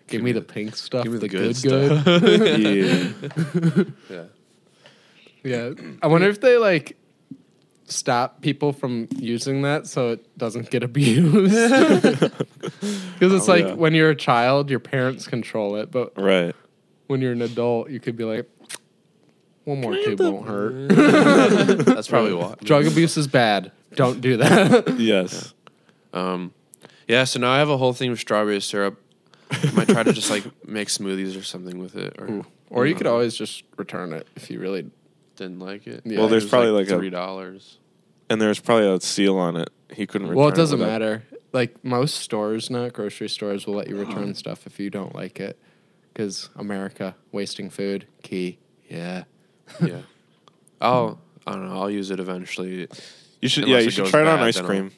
[0.09, 1.03] Give me the pink stuff.
[1.03, 3.89] give me the good, good good.
[4.09, 4.23] yeah.
[5.43, 5.73] Yeah.
[5.75, 5.93] yeah.
[6.01, 6.97] I wonder if they like
[7.85, 11.53] stop people from using that so it doesn't get abused.
[13.19, 13.73] Because it's Oh, like yeah.
[13.73, 16.55] when you're a child, your parents control it, but Right.
[17.07, 18.49] when you're an adult, you could be like,
[19.65, 20.87] one more tube won't hurt.
[21.85, 22.55] That's probably why.
[22.63, 23.71] Drug abuse is bad.
[23.95, 24.95] Don't do that.
[24.97, 25.53] Yes.
[26.13, 26.53] Um,
[27.07, 27.25] yeah.
[27.25, 28.99] So now I have a whole thing of strawberry syrup.
[29.73, 32.97] Might try to just like make smoothies or something with it, or or you mm.
[32.97, 34.91] could always just return it if you really.
[35.35, 36.01] didn't like it.
[36.05, 36.19] Yeah.
[36.19, 37.77] Well, there's It was, probably like a- three dollars.
[38.29, 39.69] And there's probably a seal on it.
[39.91, 40.27] He couldn't.
[40.27, 40.39] Return it.
[40.39, 41.23] Well, it doesn't without- matter.
[41.51, 45.39] Like most stores, not grocery stores, will let you return stuff if you don't like
[45.39, 45.57] it.
[46.13, 48.59] Because America wasting food, key.
[48.87, 49.23] Yeah.
[49.81, 50.01] yeah.
[50.79, 51.81] I'll I don't know.
[51.81, 52.87] I'll use it eventually.
[53.41, 53.63] You should.
[53.63, 54.91] Unless yeah, it you should goes try it on bad, ice then I'll- cream.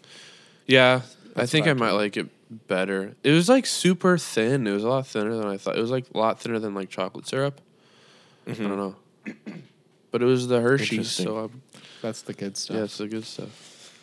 [0.65, 1.01] Yeah,
[1.35, 2.27] I think I might like it
[2.67, 3.15] better.
[3.23, 4.67] It was like super thin.
[4.67, 5.77] It was a lot thinner than I thought.
[5.77, 7.61] It was like a lot thinner than like chocolate syrup.
[8.47, 8.95] I don't know,
[10.11, 12.75] but it was the Hershey's, so I, That's the good stuff.
[12.75, 13.93] yeah, it's the good stuff.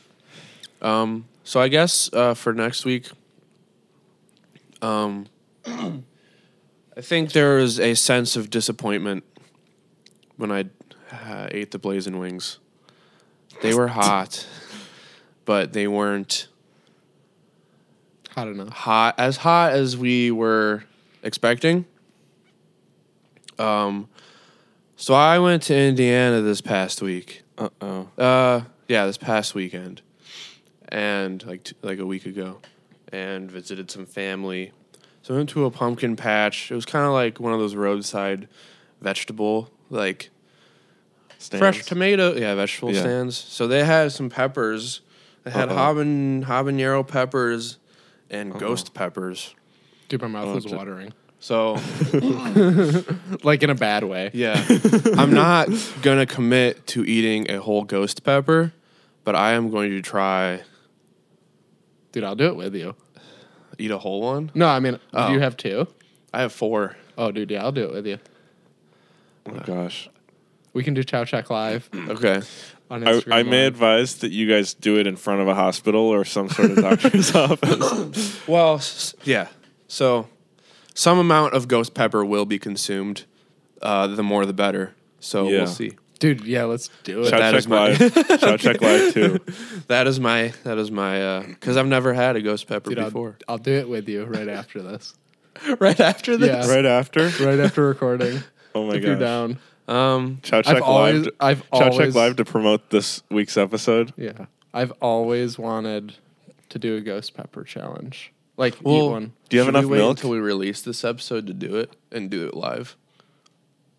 [0.80, 3.08] Um, so I guess uh, for next week,
[4.80, 5.26] um,
[5.66, 9.24] I think there was a sense of disappointment
[10.36, 10.66] when I
[11.12, 12.58] uh, ate the blazing wings.
[13.60, 14.46] They were hot,
[15.44, 16.46] but they weren't
[18.38, 18.68] Hot enough.
[18.68, 20.84] hot as hot as we were
[21.22, 21.84] expecting.
[23.58, 24.08] Um,
[24.96, 27.42] so I went to Indiana this past week.
[27.56, 28.08] Uh oh.
[28.16, 30.02] Uh, yeah, this past weekend,
[30.88, 32.58] and like t- like a week ago,
[33.12, 34.72] and visited some family.
[35.22, 36.70] So I went to a pumpkin patch.
[36.70, 38.48] It was kind of like one of those roadside
[39.00, 40.30] vegetable like
[41.38, 43.00] fresh tomato, yeah, vegetable Yeah.
[43.00, 43.36] stands.
[43.36, 45.00] So they had some peppers.
[45.44, 45.76] They had Uh-oh.
[45.76, 47.78] haban habanero peppers
[48.30, 48.58] and uh-huh.
[48.60, 49.54] ghost peppers.
[50.08, 51.12] Dude, my mouth Oh, was ju- watering.
[51.40, 51.78] So
[53.44, 54.30] Like in a bad way.
[54.32, 54.64] yeah,
[55.16, 55.68] I'm not
[56.02, 58.72] gonna commit to eating a whole ghost pepper,
[59.24, 60.62] but I am going to try
[62.10, 62.96] Dude, I'll do it with you.
[63.78, 64.50] eat a whole one.
[64.54, 65.26] No, I mean, Oh.
[65.28, 65.42] do you oh.
[65.42, 65.86] have two?
[66.32, 66.96] I have four.
[67.16, 68.18] Oh, dude, yeah, I'll do it with you.
[69.46, 70.08] Oh gosh.
[70.72, 72.42] We can do Chow Check Live Okay.
[72.90, 73.32] On I, Instagram.
[73.34, 76.48] I may advise that you guys do it in front of a hospital or some
[76.48, 78.48] sort of doctor's office.
[78.48, 79.48] Well, s- yeah.
[79.88, 80.26] So
[80.94, 83.24] some amount of ghost pepper will be consumed.
[83.82, 84.94] Uh, the more, the better.
[85.20, 85.58] So Yeah.
[85.58, 85.92] we'll see.
[86.18, 87.28] Dude, yeah, let's do it.
[87.28, 88.40] Shout That check is my- live.
[88.40, 89.38] Chow check live too.
[89.86, 93.04] That is my that is my because I've never had a ghost pepper Dude, I'll,
[93.06, 93.36] before.
[93.48, 95.14] I'll do it with you right after this.
[95.78, 96.66] right after this?
[96.66, 96.74] Yeah.
[96.74, 97.28] Right after.
[97.44, 98.42] right after recording.
[98.74, 99.20] Oh my if you're gosh.
[99.20, 99.58] down.
[99.88, 101.34] Um, Shout I've check always, live.
[101.40, 104.12] I've Shout always, check live to promote this week's episode.
[104.16, 106.14] Yeah, I've always wanted
[106.68, 108.32] to do a ghost pepper challenge.
[108.56, 109.32] Like eat well, one.
[109.48, 110.18] Do you have should enough we wait milk?
[110.18, 112.96] until we release this episode to do it and do it live?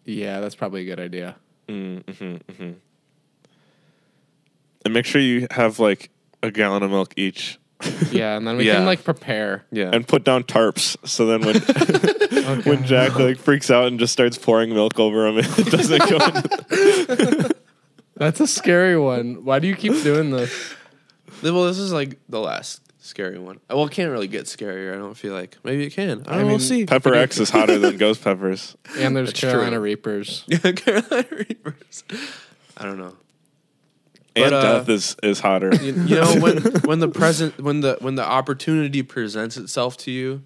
[0.06, 1.36] Yeah, that's probably a good idea.
[1.67, 2.71] Mm-hmm,
[4.86, 6.10] And make sure you have like
[6.41, 7.59] a gallon of milk each,
[8.12, 8.76] Yeah, and then we Yeah.
[8.76, 9.63] can like prepare.
[9.72, 9.92] Yeah.
[9.94, 10.98] and put down tarps.
[11.08, 11.56] So then when
[12.63, 16.18] when Jack like freaks out and just starts pouring milk over him, it doesn't go.
[17.46, 17.52] In.
[18.15, 19.46] That's a scary one.
[19.46, 20.74] Why do you keep doing this?
[21.42, 23.60] well, this is like the last scary one.
[23.70, 24.94] Well, it can't really get scarier.
[24.94, 26.10] I don't feel like maybe it can.
[26.10, 26.38] I don't know.
[26.39, 26.86] mean, we'll see.
[26.86, 28.76] Pepper X is hotter than ghost peppers.
[28.98, 29.84] And there's That's Carolina true.
[29.84, 30.44] Reapers.
[30.48, 32.04] Yeah, Carolina Reapers.
[32.78, 33.15] I don't know.
[34.36, 35.74] And But, uh, death is is hotter.
[35.76, 40.12] You, you know when when the present when the when the opportunity presents itself to
[40.12, 40.44] you,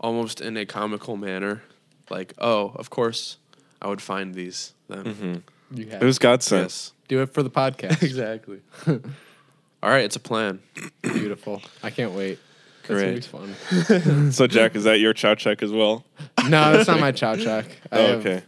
[0.00, 1.62] almost in a comical manner,
[2.10, 3.38] like oh, of course,
[3.80, 5.42] I would find these then.
[5.74, 6.64] You have It was God sent.
[6.64, 8.02] Yes, do it for the podcast.
[8.02, 8.60] exactly.
[8.86, 10.60] All right, it's a plan.
[11.02, 11.60] Beautiful.
[11.82, 12.38] I can't wait.
[12.86, 13.30] That's Great.
[13.30, 14.32] gonna be fun.
[14.32, 16.04] So Jack, is that your chow check as well?
[16.48, 17.66] No, that's not my chow check.
[17.90, 18.42] Oh, okay.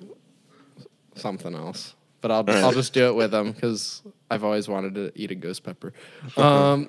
[1.14, 1.94] something else.
[2.24, 2.64] But I'll.
[2.64, 5.92] I'll just do it with them because I've always wanted to eat a ghost pepper.
[6.38, 6.88] Um,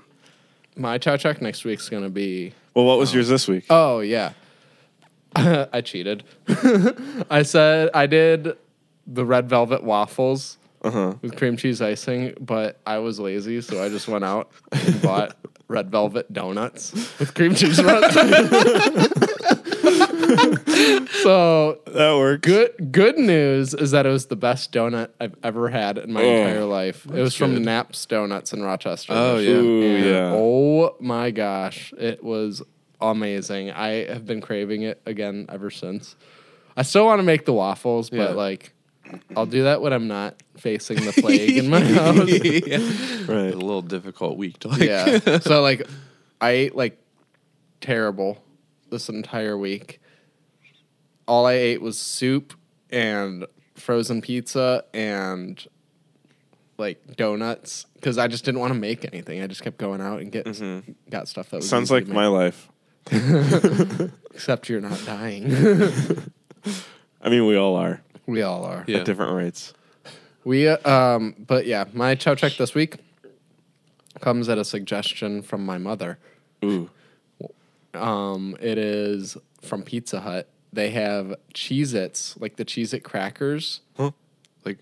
[0.77, 2.53] my chow check next week's gonna be.
[2.73, 3.65] Well, what was yours this week?
[3.69, 4.31] Oh yeah,
[5.35, 6.23] I cheated.
[7.29, 8.55] I said I did
[9.05, 11.13] the red velvet waffles Uh huh.
[11.21, 15.35] with cream cheese icing, but I was lazy, so I just went out and bought
[15.67, 18.15] red velvet donuts with cream cheese runs.
[21.23, 22.43] so That worked.
[22.43, 26.21] good good news is that it was the best donut I've ever had in my
[26.23, 27.05] Oh, entire life.
[27.05, 27.63] It was from good.
[27.63, 29.13] Naps Donuts in Rochester.
[29.13, 29.49] Oh, yeah.
[29.51, 30.31] Ooh, yeah.
[30.35, 32.61] Oh my gosh, it was
[33.01, 33.71] amazing.
[33.71, 36.15] I have been craving it again ever since.
[36.77, 38.27] I still want to make the waffles, Yeah.
[38.27, 38.73] but like
[39.35, 42.17] I'll do that when I'm not facing the plague in my house.
[42.27, 43.53] It's Right.
[43.53, 44.81] a little difficult week to like.
[44.81, 45.19] yeah.
[45.39, 45.87] So like
[46.41, 46.97] I ate like
[47.81, 48.43] terrible
[48.89, 49.99] this entire week.
[51.27, 52.53] All I ate was soup
[52.89, 55.65] and frozen pizza and
[56.77, 59.41] like donuts because I just didn't want to make anything.
[59.41, 60.45] I just kept going out and get
[61.09, 62.69] got stuff that was Sounds like my life.
[64.33, 65.51] Except you're not dying.
[67.21, 68.83] I mean, we all are we all are.
[68.87, 68.99] Yeah.
[68.99, 69.73] at different rates.
[70.43, 72.97] We uh, um, but yeah, my chow check this week
[74.21, 76.19] comes at a suggestion from my mother.
[76.63, 76.89] Ooh,
[77.93, 80.49] Um, it is from Pizza Hut.
[80.75, 83.79] They have Cheez-Its, like the Cheez-It crackers.
[84.65, 84.77] Like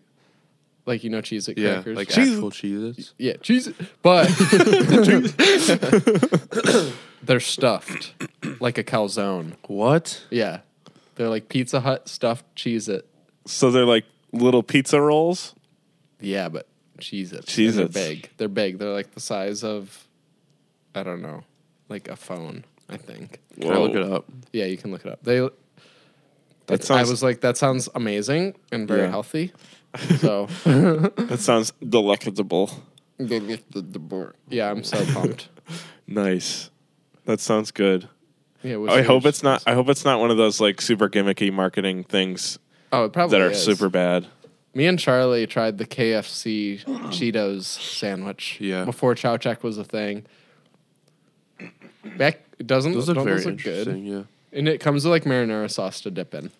[0.88, 1.95] Like you know Cheez-It yeah, crackers?
[1.97, 3.13] like Cheez- actual cheeses.
[3.19, 3.69] Yeah, cheese.
[4.01, 4.27] But
[7.23, 8.13] they're stuffed
[8.60, 9.53] like a calzone.
[9.67, 10.23] What?
[10.29, 10.60] Yeah.
[11.15, 13.08] They're like Pizza Hut stuffed Cheez It.
[13.45, 15.53] so they're like little pizza rolls.
[16.19, 16.67] Yeah, but
[16.99, 17.45] Cheez It.
[17.45, 17.75] Cheez-Its.
[17.75, 18.29] They're big.
[18.38, 18.79] They're big.
[18.79, 20.08] They're like the size of,
[20.95, 21.43] I don't know,
[21.89, 23.39] like a phone, I think.
[23.62, 24.25] Can I look it up?
[24.51, 25.23] Yeah, you can look it up.
[25.23, 25.47] They.
[26.67, 29.10] That sounds, I was like, that sounds amazing and very Yeah.
[29.10, 29.52] healthy.
[30.19, 32.71] So, that sounds delectable.
[33.19, 35.49] yeah, I'm so pumped.
[36.08, 36.69] Nice.
[37.26, 38.10] That sounds good.
[38.63, 39.63] Yeah, what's I hope it's not.
[39.65, 42.60] I hope it's not one of those like super gimmicky marketing things
[42.91, 43.63] Oh, it probably that are is.
[43.63, 44.28] super bad.
[44.73, 48.58] Me and Charlie tried the KFC Cheetos sandwich.
[48.60, 48.84] Yeah.
[48.86, 50.26] Before Chow Check was a thing.
[52.17, 53.97] Back doesn't Those look don't very those look good.
[53.99, 54.23] Yeah.
[54.54, 56.52] And it comes with like marinara sauce to dip in.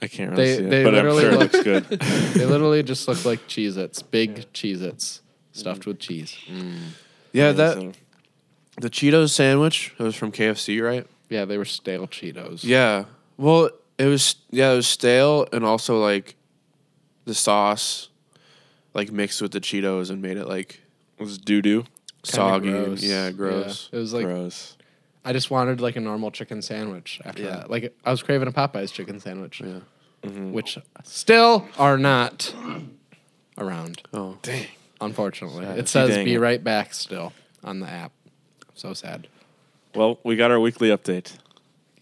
[0.00, 2.00] I can't really They- see it, they but I'm literally sure it look- looks good.
[2.34, 4.02] They literally just look like Cheez Its.
[4.02, 5.20] Big Cheez Its
[5.52, 6.36] stuffed with cheese.
[6.50, 6.78] Mm.
[7.32, 7.94] Yeah, that
[8.80, 9.94] the Cheetos sandwich.
[9.98, 11.06] It was from KFC, right?
[11.28, 12.64] Yeah, they were stale Cheetos.
[12.64, 13.04] Yeah.
[13.36, 16.34] Well, it was yeah, it was stale and also like
[17.24, 18.08] the sauce
[18.94, 20.80] like mixed with the Cheetos and made it like
[21.18, 21.82] It was doo doo.
[22.24, 22.70] Kinda soggy.
[22.70, 23.02] gross.
[23.02, 23.88] yeah, gross.
[23.92, 24.76] It was like Gross.
[25.24, 27.50] I just wanted like a normal chicken sandwich after Yeah.
[27.50, 27.70] that.
[27.70, 29.60] Like I was craving a Popeyes chicken sandwich.
[29.60, 29.80] Yeah.
[30.24, 32.54] Which still are not
[33.58, 34.02] around.
[34.12, 34.38] Oh.
[34.42, 34.66] Dang.
[35.00, 36.38] Unfortunately, it says dang "Be it.
[36.40, 37.32] right back" still
[37.64, 38.12] on the app.
[38.74, 39.26] So sad.
[39.96, 41.28] Well, we got our weekly update.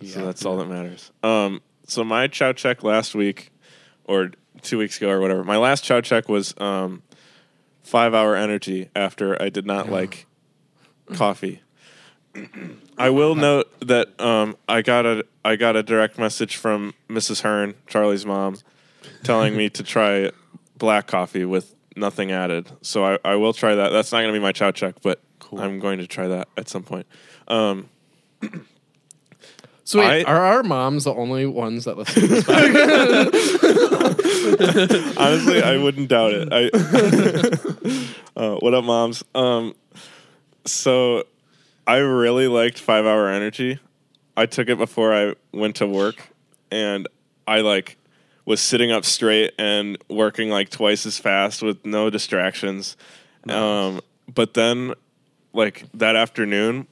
[0.02, 0.24] So Yeah.
[0.26, 1.11] that's all that matters.
[1.22, 3.50] Um, so my chow check last week,
[4.04, 5.42] or two weeks ago, or whatever.
[5.44, 7.02] My last chow check was um,
[7.83, 10.26] five hour energy after I did not like
[11.14, 11.62] coffee.
[13.01, 17.41] I will note that um, I got a I got a direct message from Mrs.
[17.41, 18.59] Hearn, Charlie's mom,
[19.23, 20.31] telling me to try
[20.77, 22.69] black coffee with nothing added.
[22.83, 23.89] So I, I will try that.
[23.89, 25.19] That's not going to be my chow check, but
[25.57, 27.07] I'm going to try that at some point.
[27.49, 27.89] Um,
[29.85, 33.31] So wait, I- are our moms the only ones that listen to this podcast?
[35.19, 36.49] Honestly, I wouldn't doubt it.
[36.53, 36.69] I,
[38.41, 39.25] uh, what up, moms?
[39.35, 39.75] Um,
[40.67, 41.25] so
[41.90, 43.81] I really liked Five Hour Energy.
[44.37, 46.29] I took it before I went to work,
[46.70, 47.09] and
[47.48, 47.96] I like
[48.44, 52.96] was sitting up straight and working like twice as fast with no distractions.
[53.48, 54.94] Um, but then,
[55.53, 56.87] like that afternoon,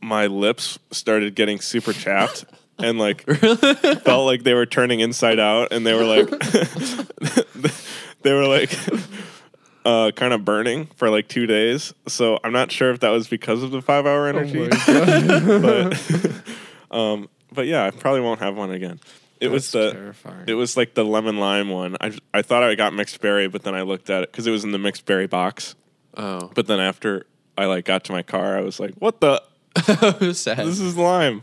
[0.00, 2.46] my lips started getting super chapped.
[2.76, 6.28] And like felt like they were turning inside out, and they were like,
[8.22, 8.76] they were like
[9.84, 11.92] uh, kind of burning for like two days.
[12.08, 16.42] So I'm not sure if that was because of the five hour energy, but
[16.96, 19.00] um, but yeah, I probably won't have one again.
[19.40, 20.44] It was the terrifying.
[20.46, 21.96] it was like the lemon lime one.
[22.00, 24.50] I I thought I got mixed berry, but then I looked at it because it
[24.50, 25.74] was in the mixed berry box.
[26.16, 26.50] Oh.
[26.54, 27.26] But then after
[27.58, 29.42] I like got to my car, I was like, what the
[30.20, 31.42] this is lime.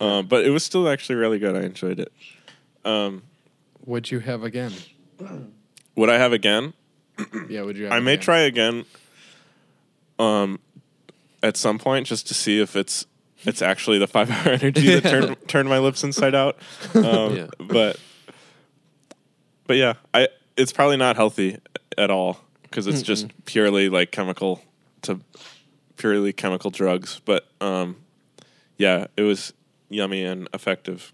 [0.00, 1.54] Um, but it was still actually really good.
[1.54, 2.12] I enjoyed it.
[2.84, 3.22] Um,
[3.86, 4.72] Would you have again?
[5.94, 6.72] would I have again?
[7.48, 7.84] Yeah, would you?
[7.84, 8.22] Have I may again?
[8.22, 8.84] try again.
[10.18, 10.58] Um,
[11.42, 13.06] at some point, just to see if it's
[13.44, 16.56] it's actually the five hour energy that turned turned my lips inside out.
[16.94, 17.46] Um, Yeah.
[17.58, 17.98] But
[19.66, 21.58] but yeah, I it's probably not healthy
[21.98, 24.62] at all because it's just purely like chemical
[25.02, 25.20] to
[25.96, 27.20] purely chemical drugs.
[27.24, 27.96] But um,
[28.76, 29.52] yeah, it was
[29.88, 31.12] yummy and effective.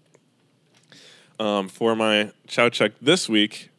[1.39, 3.69] Um, for my chow check this week,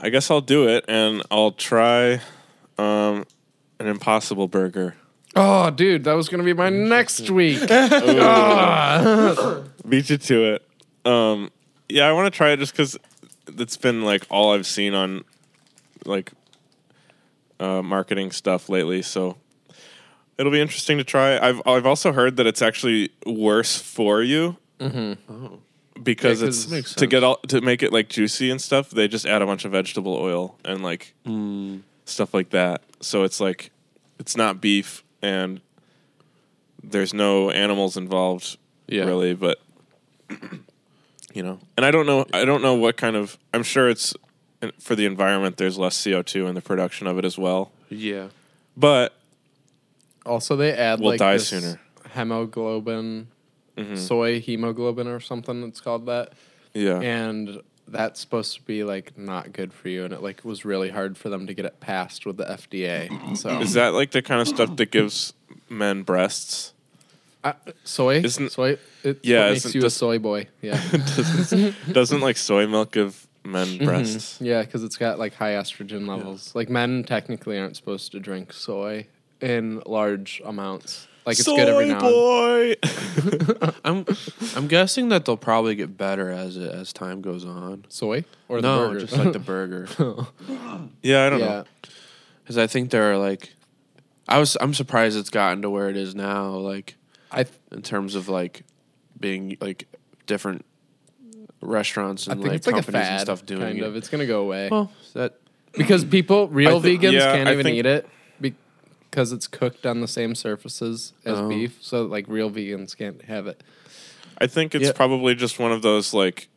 [0.00, 2.20] I guess I'll do it and I'll try
[2.78, 3.26] um,
[3.78, 4.96] an Impossible Burger.
[5.34, 7.60] Oh, dude, that was gonna be my next week.
[9.88, 10.68] Beat you to it.
[11.04, 11.50] Um,
[11.88, 12.98] yeah, I want to try it just because
[13.46, 15.24] it's been like all I've seen on
[16.04, 16.32] like
[17.60, 19.02] uh, marketing stuff lately.
[19.02, 19.36] So
[20.38, 21.38] it'll be interesting to try.
[21.38, 25.16] I've I've also heard that it's actually worse for you oh.
[26.02, 28.90] Because Yeah, it's it to get all to make it like juicy and stuff.
[28.90, 31.80] They just add a bunch of vegetable oil and like Mm.
[32.04, 32.82] stuff like that.
[33.00, 33.70] So it's like
[34.18, 35.60] it's not beef and
[36.82, 39.04] there's no animals involved Yeah.
[39.04, 39.58] really, but
[41.34, 42.26] you know, and I don't know.
[42.32, 43.36] I don't know what kind of.
[43.52, 44.14] I'm sure it's
[44.80, 45.56] for the environment.
[45.58, 48.28] There's less CO two in the production of it as well, Yeah.
[48.76, 49.12] but
[50.24, 51.80] Also, they add We'll like die sooner.
[52.14, 53.28] hemoglobin,
[53.76, 53.98] Mhm.
[53.98, 55.62] soy hemoglobin or something.
[55.64, 56.32] It's called that,
[56.74, 60.04] yeah, and that's supposed to be like not good for you.
[60.04, 63.08] And it like was really hard for them to get it passed with the FDA.
[63.36, 65.32] So is that like the kind of stuff that gives
[65.68, 66.72] men breasts?
[67.44, 67.52] uh,
[67.84, 68.16] soy?
[68.22, 68.76] Isn't- soy?
[69.04, 70.48] It's Yeah, makes isn't- you a soy boy.
[70.62, 70.80] Yeah,
[71.92, 74.38] Doesn't like soy milk give men breasts?
[74.40, 76.52] yeah, because it's got like high estrogen levels.
[76.56, 79.06] Like men technically aren't supposed to drink soy
[79.40, 81.06] in large amounts.
[81.26, 81.94] Like it's soy good every now.
[81.94, 82.74] and- boy.
[83.84, 84.06] I'm
[84.54, 87.84] I'm guessing that they'll probably get better as it as time goes on.
[87.88, 89.00] Soy or no, the burger?
[89.00, 89.88] just like the burger.
[91.02, 91.46] yeah, I don't yeah.
[91.46, 91.64] know.
[92.42, 93.52] Because I think there are like,
[94.28, 96.50] I was I'm surprised it's gotten to where it is now.
[96.50, 96.94] Like
[97.32, 98.62] I th- in terms of like
[99.18, 99.88] being like
[100.26, 100.64] different
[101.60, 103.82] restaurants I and think like it's like a companies fad, and stuff doing kind it.
[103.84, 103.96] of.
[103.96, 105.40] It's gonna go away Well, that
[105.72, 108.06] because people, real I thi- vegans, yeah, can't I even think- eat it
[109.16, 111.48] because it's cooked on the same surfaces as Oh.
[111.48, 111.78] beef.
[111.80, 113.62] So like real vegans can't have it.
[114.36, 114.92] I think it's Yeah.
[114.92, 116.48] probably just one of those like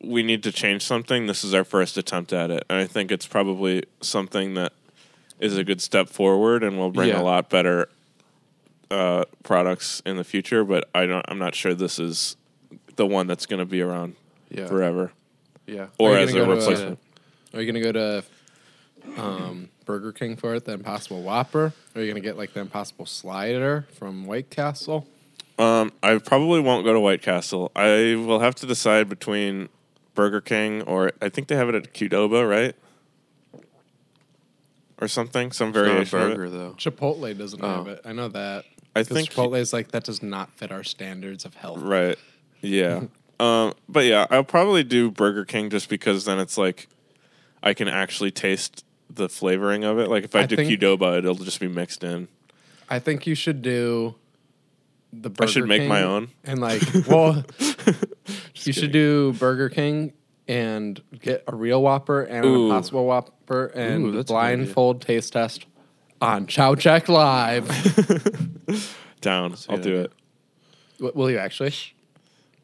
[0.00, 1.26] we need to change something.
[1.28, 4.72] This is our first attempt at it, and I think it's probably something that
[5.38, 7.20] is a good step forward and will bring Yeah.
[7.20, 7.88] a lot better
[8.90, 10.64] uh, products in the future.
[10.64, 11.24] But I don't.
[11.28, 12.36] I'm not sure this is
[12.96, 14.14] the one that's going to be around
[14.50, 15.12] yeah forever
[15.66, 16.98] yeah or as a gonna go replacement.
[17.52, 18.24] Are you gonna go to
[19.16, 20.64] um, Burger King for it?
[20.64, 21.72] The Impossible Whopper?
[21.94, 25.06] Or are you gonna get like the Impossible Slider from White Castle?
[25.58, 27.70] Um, I probably won't go to White Castle.
[27.76, 29.68] I will have to decide between
[30.14, 32.74] Burger King or I think they have it at Qdoba, right?
[35.00, 36.18] Or something, some It's not a variation.
[36.20, 36.36] of it.
[36.36, 36.74] burger though.
[36.78, 37.68] Chipotle doesn't Oh.
[37.68, 38.00] have it.
[38.04, 38.64] I know that.
[38.96, 41.80] I think Chipotle is like that does not fit our standards of health.
[41.80, 42.16] Right.
[42.60, 43.02] Yeah.
[43.40, 46.88] um, but yeah, I'll probably do Burger King just because then it's like
[47.62, 48.84] I can actually taste
[49.14, 50.08] the flavoring of it.
[50.08, 52.28] Like if I, I do think- Qdoba, it'll just be mixed in.
[52.88, 54.14] I think you should do
[55.12, 56.28] the Burger I should make my own.
[56.44, 57.44] And like, well,
[58.54, 60.12] you should do Burger King
[60.46, 62.54] and get a real Whopper and Ooh.
[62.54, 64.56] an Impossible Whopper and that's a good idea.
[64.56, 65.66] blindfold taste test
[66.20, 67.66] on Chow Check Live.
[69.20, 69.54] Down.
[69.68, 70.12] I'll do it.
[70.98, 71.72] W- Will you actually?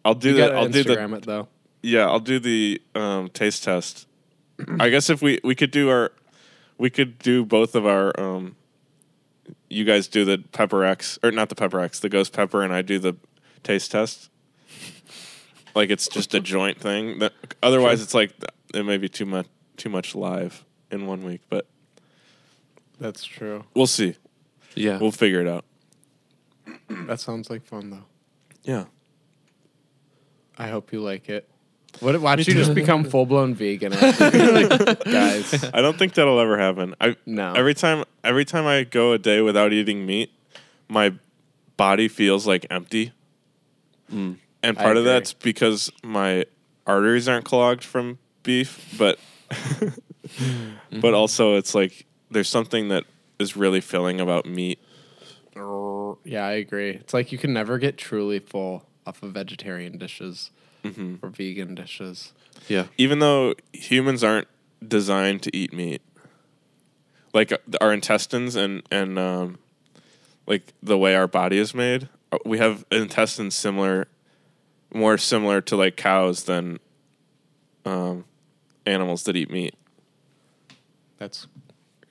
[0.05, 1.49] I'll do You gotta I'll do the it though.
[1.83, 4.07] Yeah, I'll do the um, taste test.
[4.79, 6.13] I guess if we we could do our
[6.81, 8.57] we could do both of our um
[9.69, 12.73] you guys do the pepper X or not the pepper X, the ghost pepper and
[12.73, 13.17] I do the
[13.63, 14.31] taste test.
[15.73, 17.21] Like it's just a joint thing.
[17.21, 18.33] That, otherwise it's like
[18.75, 21.69] it may be too much too much live in one week, but
[22.99, 23.65] That's true.
[23.73, 24.17] we'll see.
[24.75, 24.99] Yeah.
[24.99, 25.65] We'll figure it out.
[27.07, 28.05] That sounds like fun though.
[28.65, 28.87] Yeah.
[30.59, 31.49] I hope you like it.
[31.99, 34.09] What, why don't you just become full blown vegan, Like,
[35.05, 35.65] guys?
[35.75, 36.95] I don't think that'll ever happen.
[37.01, 37.53] I No.
[37.53, 40.31] Every time every time I go a day without eating meat,
[40.89, 41.13] my
[41.77, 43.13] body feels like empty.
[44.13, 44.37] Mm.
[44.63, 45.13] And I part of agree.
[45.13, 46.47] that's because my
[46.87, 49.19] arteries aren't clogged from beef, but
[49.51, 51.01] Mm-hmm.
[51.01, 53.05] but also it's like there's something that
[53.39, 54.79] is really filling about meat.
[56.25, 56.91] Yeah, I agree.
[56.91, 60.51] It's like you can never get truly full off of vegetarian dishes
[60.85, 62.33] or vegan dishes.
[62.69, 62.87] yeah.
[62.99, 64.49] Even though humans aren't
[64.87, 66.03] designed to eat meat.
[67.33, 69.59] Like uh, our intestines and and um
[70.47, 74.09] like the way our body is made, uh, we have intestines similar
[74.93, 76.81] more similar to like cows than
[77.85, 78.25] um
[78.87, 79.75] animals that eat meat.
[81.19, 81.47] That's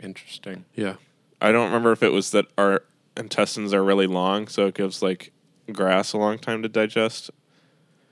[0.01, 0.65] interesting.
[0.76, 0.95] Yeah.
[1.41, 2.84] I don't remember if it was that our
[3.17, 5.32] intestines are really long, so it gives like
[5.72, 7.32] grass a long time to digest,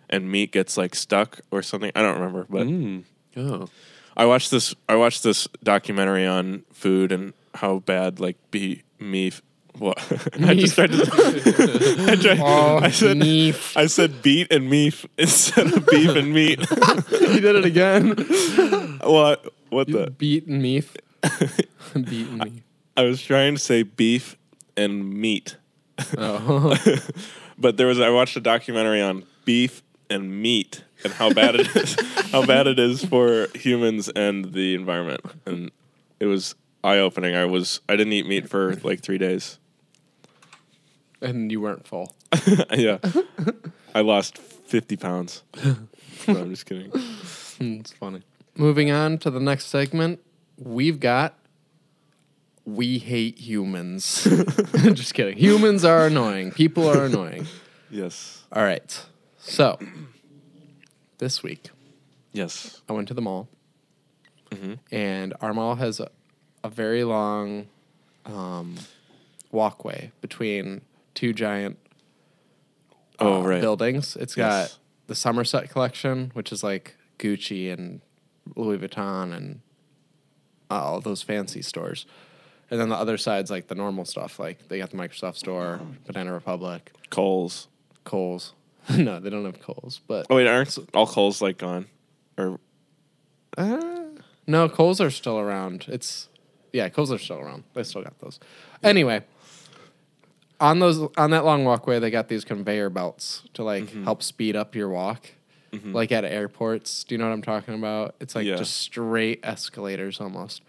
[0.10, 1.92] and meat gets like stuck or something.
[1.96, 3.04] I don't remember, but Mm.
[3.36, 3.70] Oh.
[4.16, 4.74] I watched this.
[4.90, 9.42] I watched this documentary on food and how bad like be meat.
[9.78, 10.00] What
[10.44, 10.98] I just tried to.
[12.10, 13.18] I, tried, Oh, I said.
[13.18, 13.56] meat.
[13.76, 16.60] I said beet and meat instead of beef and meat.
[17.12, 18.10] you did it again.
[19.04, 19.54] what?
[19.70, 20.10] What the?
[20.18, 20.88] Beaten meat.
[21.94, 22.64] Beaten meat.
[22.96, 24.36] I was trying to say beef
[24.76, 25.58] and meat.
[26.18, 26.76] Oh.
[27.58, 31.76] but there was I watched a documentary on beef and meat and how bad it
[31.76, 31.96] is
[32.32, 35.72] how bad it is for humans and the environment and
[36.20, 37.36] it was eye opening.
[37.36, 39.60] I was I didn't eat meat for like 3 days.
[41.22, 42.14] and you weren't full.
[42.72, 42.98] yeah.
[43.96, 45.44] I lost 50 pounds.
[45.64, 45.76] No,
[46.28, 46.92] I'm just kidding.
[47.60, 48.22] It's funny.
[48.56, 50.20] Moving on to the next segment,
[50.58, 51.34] we've got
[52.66, 54.24] We Hate Humans.
[54.94, 55.38] Just kidding.
[55.38, 56.52] Humans are annoying.
[56.52, 57.48] People are annoying.
[57.90, 58.44] Yes.
[58.52, 59.06] All right.
[59.48, 59.80] So
[61.18, 61.70] this week
[62.34, 62.82] Yes.
[62.88, 63.48] I went to the mall,
[64.52, 64.74] Mm-hmm.
[64.92, 66.10] and our mall has a,
[66.64, 67.68] a very long
[68.26, 68.76] um,
[69.52, 70.82] walkway between
[71.16, 71.78] two giant
[73.20, 73.62] Oh, uh, right.
[73.62, 74.16] buildings.
[74.16, 74.70] It's Yes.
[74.74, 74.78] got
[75.08, 78.02] the Somerset collection, which is like Gucci and
[78.56, 79.62] Louis Vuitton and
[80.70, 82.06] all those fancy stores.
[82.70, 84.38] And then the other side's like the normal stuff.
[84.40, 87.68] Like they got the Microsoft store, Banana Republic, Coles.
[88.04, 88.54] Kohl's.
[88.98, 91.88] no, they don't have Kohl's, but Oh wait, aren't all Kohl's like gone?
[92.38, 92.60] Or
[93.58, 94.04] Uh,
[94.46, 95.86] no, Kohl's are still around.
[95.88, 96.30] It's
[96.74, 97.64] yeah, Kohl's are still around.
[97.74, 98.40] They still got those.
[98.84, 99.24] Anyway,
[100.60, 104.04] on those on that long walkway, they got these conveyor belts to like Mm-hmm.
[104.06, 105.32] help speed up your walk.
[105.84, 108.16] Like at airports, do you know what I'm talking about?
[108.20, 108.56] It's like Yeah.
[108.56, 110.64] just straight escalators almost.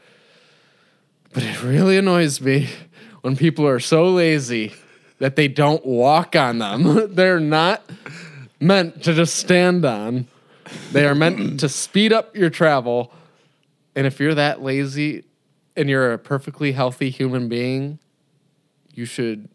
[1.33, 2.69] But it really annoys me
[3.23, 4.75] when people are so lazy
[5.19, 7.15] that they don't walk on them.
[7.15, 7.83] They're not
[8.61, 10.27] meant to just stand on.
[10.93, 13.13] They are meant to speed up your travel.
[13.95, 15.25] And if you're that lazy
[15.77, 17.99] and you're a perfectly healthy human being,
[18.93, 19.49] you should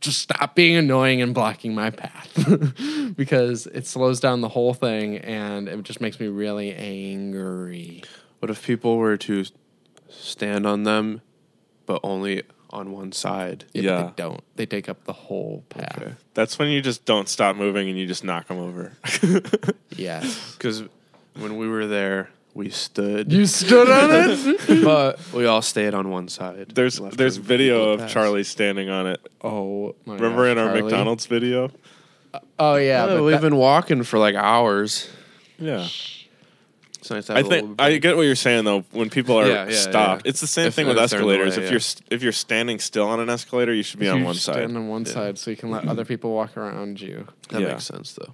[0.00, 5.16] just stop being annoying and blocking my path because it slows down the whole thing
[5.18, 8.02] and it just makes me really angry.
[8.40, 9.44] What if people were to
[10.08, 11.22] stand on them,
[11.86, 12.42] but only
[12.72, 13.64] on one side?
[13.72, 14.02] Yeah, but Yeah.
[14.04, 14.44] they don't.
[14.56, 15.98] They take up the whole path.
[16.00, 16.12] Okay.
[16.34, 18.92] that's when you just don't stop moving and you just knock them over.
[19.96, 20.24] yeah.
[20.52, 20.82] Because
[21.34, 24.84] when we were there, we stood, You stood on it?
[24.84, 26.70] but we all stayed on one side.
[26.74, 28.12] There's there's video of pass.
[28.12, 29.20] Charlie standing on it.
[29.42, 30.82] Oh, my Remember gosh, in our Charlie.
[30.82, 31.70] McDonald's video?
[32.58, 33.06] Oh, yeah.
[33.06, 35.08] Yeah, but we've that- been walking for like hours.
[35.58, 35.86] Yeah.
[37.02, 38.84] It's nice to have I a little think I get what you're saying though.
[38.92, 40.30] When people are Yeah, yeah, stopped, yeah.
[40.30, 41.56] it's the same If- thing with they're in escalators.
[41.56, 41.70] way, if yeah.
[41.72, 44.34] you're st- if you're standing still on an escalator, you should be on you one
[44.36, 44.54] side.
[44.54, 45.12] Stand on one Yeah.
[45.12, 47.26] side so you can let other people walk around you.
[47.50, 47.68] that Yeah.
[47.72, 48.32] makes sense though.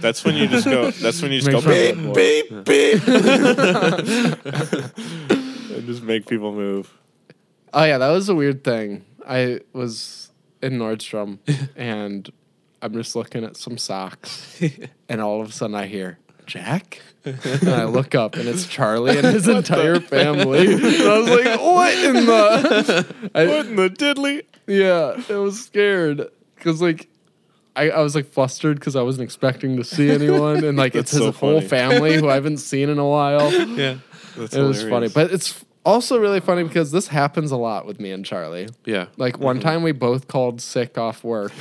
[0.00, 0.90] That's when you just go.
[1.04, 2.64] That's when you just go Makes beep sense.
[2.64, 3.08] beep beep,
[5.76, 6.92] and just make people move.
[7.72, 9.04] Oh yeah, that was a weird thing.
[9.26, 10.30] I was
[10.62, 11.38] in Nordstrom
[11.76, 12.30] and
[12.82, 14.60] I'm just looking at some socks,
[15.08, 16.18] and all of a sudden I hear
[16.52, 20.66] Jack, and I look up and it's Charlie and his entire family.
[20.74, 24.42] And I was like, "What in the?" I, What in the diddly?
[24.66, 27.08] yeah, I was scared because like.
[27.74, 31.10] I, I was like flustered because I wasn't expecting to see anyone, and like it's
[31.10, 31.68] That's his so whole funny.
[31.68, 33.50] family who I haven't seen in a while.
[33.50, 33.96] Yeah.
[34.36, 35.14] That's It was funny, hilarious.
[35.14, 38.68] but it's also really funny because this happens a lot with me and Charlie.
[38.84, 39.06] Yeah.
[39.16, 41.52] Like one time we both called sick off work.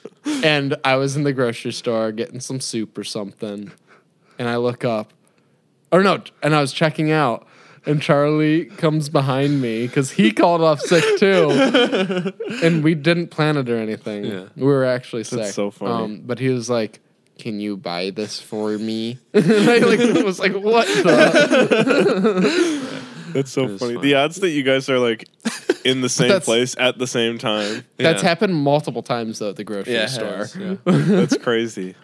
[0.44, 3.72] and I was in the grocery store getting some soup or something.
[4.38, 5.12] And I look up.
[5.90, 7.46] Or no, and I was checking out.
[7.84, 11.50] And Charlie comes behind me because he called off sick too.
[12.62, 14.24] and we didn't plan it or anything.
[14.24, 14.44] Yeah.
[14.56, 15.40] We were actually sick.
[15.40, 15.92] That's so funny.
[15.92, 17.00] Um, but he was like,
[17.38, 19.18] Can you buy this for me?
[19.34, 22.32] and I like, was like, What the?
[23.32, 23.94] That's so is funny.
[23.94, 24.06] funny.
[24.08, 25.28] The odds that you guys are like
[25.84, 27.84] in the same that's- place at the same time.
[27.96, 28.28] That's Yeah.
[28.28, 30.36] happened multiple times though at the grocery Yeah, it store.
[30.36, 30.76] has, yeah.
[30.84, 31.94] That's crazy.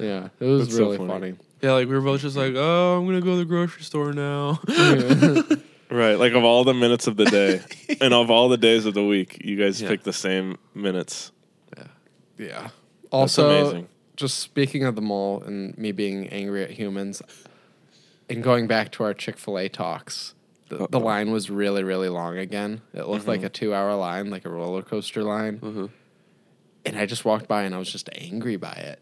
[0.00, 1.10] Yeah, it was That's so really funny.
[1.10, 1.34] funny.
[1.62, 4.12] Yeah, like we were both just like, oh, I'm gonna go to the grocery store
[4.12, 4.60] now.
[5.90, 6.16] Right.
[6.18, 7.62] Like of all the minutes of the day
[8.02, 9.88] and of all the days of the week, you guys Yeah.
[9.88, 11.32] pick the same minutes.
[11.74, 11.84] Yeah.
[12.36, 12.68] Yeah.
[13.10, 13.88] Also, amazing.
[14.14, 17.22] just speaking of the mall and me being angry at humans,
[18.28, 20.34] and going back to our Chick Fil A talks,
[20.68, 20.98] the, the Uh-oh.
[20.98, 22.80] line was really, really long again.
[22.94, 25.58] It looked like a two-hour line, like a roller coaster line.
[25.60, 25.90] Mhm.
[26.84, 29.00] And I just walked by and I was just angry by it.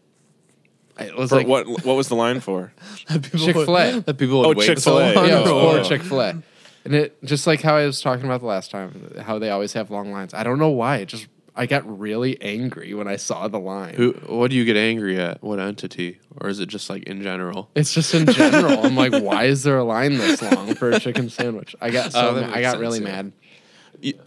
[0.99, 2.73] It was For like what what was the line for?
[3.07, 4.01] Chick-fil-A.
[4.05, 5.13] That people would Oh, wait Chick-fil-A.
[5.13, 5.87] so long yeah, Oh, for.
[5.87, 6.43] Chick Fil A.
[6.85, 9.73] And it just like how I was talking about the last time, how they always
[9.73, 10.33] have long lines.
[10.33, 10.97] I don't know why.
[10.97, 11.27] It just
[11.59, 13.95] I got really angry when I saw the line.
[13.95, 14.11] Who?
[14.27, 15.41] What do you get angry at?
[15.43, 16.19] What entity?
[16.39, 17.69] Or is it just like in general?
[17.75, 18.85] It's just in general.
[18.85, 21.75] I'm like, why is there a line this long for a chicken sandwich?
[21.81, 23.21] I got so Oh, ma- I got sense, really yeah.
[23.23, 23.31] mad.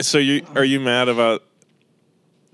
[0.02, 1.44] So you are you mad about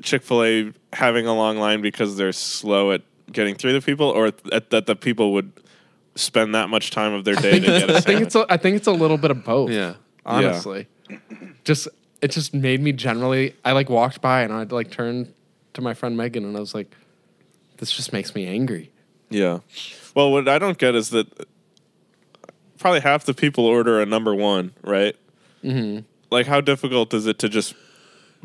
[0.02, 3.00] Chick Fil A having a long line because they're slow at
[3.32, 5.50] getting through the people, or at, that the people would
[6.16, 8.22] spend that much time of their day to get a I think sandwich?
[8.26, 9.70] it's a, I think it's a little bit of both.
[9.70, 9.94] Yeah.
[10.26, 10.86] honestly,
[11.64, 11.88] just
[12.20, 13.54] it just made me generally.
[13.64, 15.32] I like walked by and I like turned
[15.74, 16.94] to my friend Megan and I was like,
[17.78, 18.90] this just makes me angry.
[19.28, 19.60] Yeah.
[20.14, 21.46] Well, what I don't get is that
[22.78, 25.16] probably half the people order a number one, right?
[25.62, 26.04] Mm-hmm.
[26.30, 27.74] Like, how difficult is it to just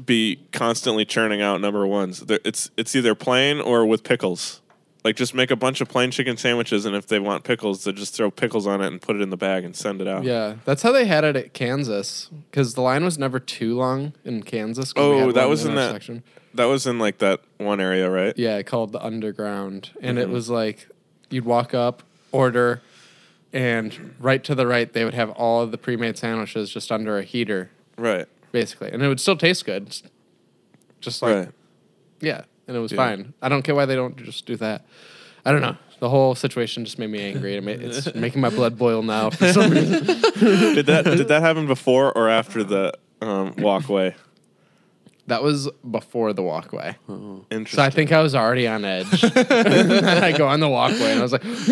[0.04, 2.24] be constantly churning out number ones?
[2.28, 4.62] It's it's either plain or with pickles.
[5.04, 7.92] Like just make a bunch of plain chicken sandwiches, and if they want pickles, they
[7.92, 10.24] just throw pickles on it and put it in the bag and send it out.
[10.24, 14.14] Yeah, that's how they had it at Kansas because the line was never too long
[14.24, 14.94] in Kansas.
[14.96, 16.24] Oh, that was in our that- section.
[16.54, 18.38] That was in like that one area, right?
[18.38, 20.30] Yeah, called the Underground, and Mm-hmm.
[20.30, 20.88] it was like
[21.32, 22.82] you'd walk up, order,
[23.54, 27.18] and right to the right they would have all of the pre-made sandwiches just under
[27.18, 28.28] a heater, Right.
[28.52, 29.96] basically, and it would still taste good.
[31.00, 31.50] Just like right.
[32.20, 32.98] yeah, and it was Yeah.
[32.98, 33.34] fine.
[33.42, 34.86] I don't care why they don't just do that.
[35.46, 35.76] I don't know.
[36.00, 37.56] The whole situation just made me angry.
[37.58, 40.06] It's making my blood boil now for some reason.
[40.06, 44.16] did that did that happen before or after the um, walkway?
[45.28, 46.96] That was before the walkway.
[47.52, 47.66] Interesting.
[47.78, 49.24] So I think I was already on edge.
[49.24, 51.68] and then I go on the walkway and I was like, move!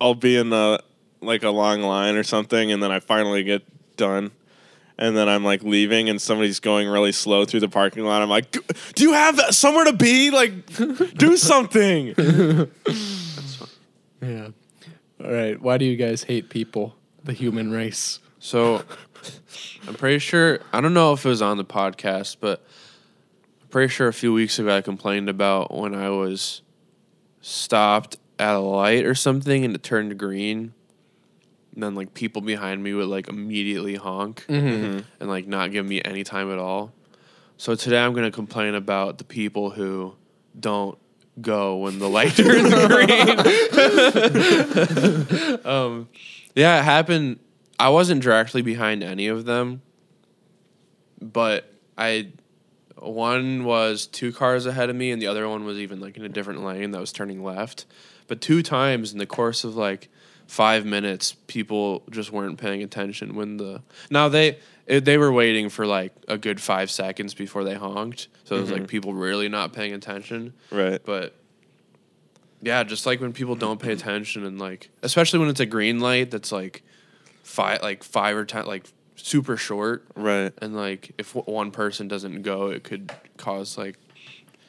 [0.00, 0.78] I'll be in a
[1.20, 3.62] like a long line or something, and then I finally get
[3.96, 4.30] done.
[5.00, 8.20] And then I'm like leaving, and somebody's going really slow through the parking lot.
[8.20, 8.60] I'm like, "Do,
[8.94, 10.30] do you have somewhere to be?
[10.30, 10.66] Like,
[11.16, 12.14] do something."
[14.22, 14.48] Yeah.
[15.24, 15.60] All right.
[15.60, 16.94] Why do you guys hate people?
[17.24, 18.20] The human race.
[18.38, 18.82] So
[19.86, 22.62] I'm pretty sure I don't know if it was on the podcast, but
[23.62, 26.62] I'm pretty sure a few weeks ago I complained about when I was
[27.40, 30.72] stopped at a light or something and it turned green.
[31.74, 34.44] And then like people behind me would like immediately honk
[35.20, 36.92] and like not give me any time at all.
[37.56, 40.14] So today I'm gonna complain about the people who
[40.58, 40.98] don't
[41.40, 43.28] go when the light turns green.
[45.64, 46.08] um,
[46.54, 47.38] yeah, it happened.
[47.78, 49.82] I wasn't directly behind any of them,
[51.20, 52.32] but I
[52.96, 56.24] one was two cars ahead of me, and the other one was even like in
[56.24, 57.86] a different lane that was turning left.
[58.26, 60.08] But two times in the course of like
[60.50, 63.80] five minutes, people just weren't paying attention when the
[64.10, 68.26] now they it, they were waiting for like a good five seconds before they honked,
[68.42, 68.86] so it was like mm-hmm.
[68.86, 71.00] people really not paying attention right.
[71.04, 71.36] but
[72.62, 76.00] yeah, just like when people don't pay attention and like, especially when it's a green
[76.00, 76.82] light that's like
[77.42, 78.86] five, like five or ten, like
[79.16, 80.52] super short, Right.
[80.60, 83.96] and like if w- one person doesn't go, it could cause like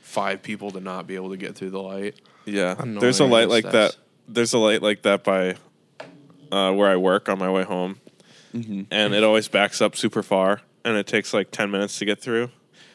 [0.01, 2.15] five people to not be able to get through the light.
[2.45, 2.75] Yeah.
[2.77, 2.99] Annoying.
[2.99, 3.97] There's a light like That's- that.
[4.27, 5.55] There's a light like that by
[6.51, 7.99] uh, where I work on my way home,
[8.53, 12.21] and it always backs up super far, and it takes like ten minutes to get
[12.21, 12.49] through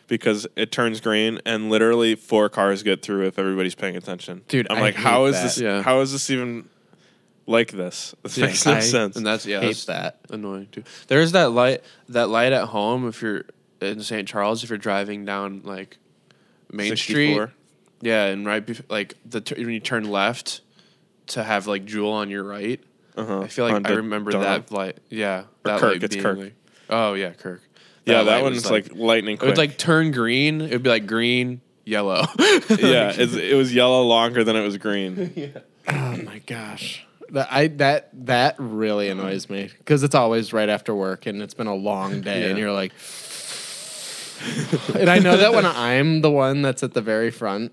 [0.09, 4.43] because it turns green, and literally four cars get through if everybody's paying attention.
[4.49, 5.43] Dude, I'm I like, hate how is that.
[5.45, 5.59] this?
[5.59, 5.83] Yeah.
[5.83, 6.69] How is this even
[7.47, 8.15] like this?
[8.23, 9.17] This Yeah, makes no I- sense.
[9.17, 10.21] And that's yeah, hate that's that.
[10.31, 10.85] annoying too.
[11.09, 13.45] There's that light, that light at home if you're
[13.81, 14.27] in St.
[14.29, 15.97] Charles, if you're driving down like
[16.71, 17.47] Main 64.
[17.49, 17.57] Street.
[18.03, 20.61] Yeah, and right bef- like the t- when you turn left
[21.29, 22.81] to have like Jewel on your right.
[23.17, 23.41] Uh-huh.
[23.41, 24.45] I feel like On I remember Dunham.
[24.47, 24.99] that light.
[25.09, 26.39] Yeah, that Kirk, light it's being Kirk.
[26.39, 26.55] like-
[26.91, 27.63] oh yeah, Kirk.
[28.05, 29.47] Yeah, that one's was, like, lightning Quick.
[29.47, 30.61] it would like turn green.
[30.61, 32.21] It would be like green, yellow.
[32.39, 35.53] yeah, it's, it was yellow longer than it was green.
[35.89, 37.07] Oh my gosh.
[37.31, 41.55] That I that that really annoys me because it's always right after work and it's
[41.55, 42.93] been a long day and you're like,
[44.95, 47.71] and I know that when I'm the one that's at the very front,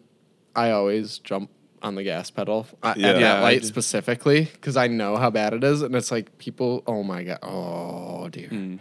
[0.56, 1.50] I always jump
[1.84, 3.08] on the gas pedal uh, Yeah.
[3.10, 6.38] at Yeah, that light specifically because I know how bad it is and it's like
[6.38, 6.82] people.
[6.88, 7.40] Oh my god.
[7.44, 8.50] Oh dear.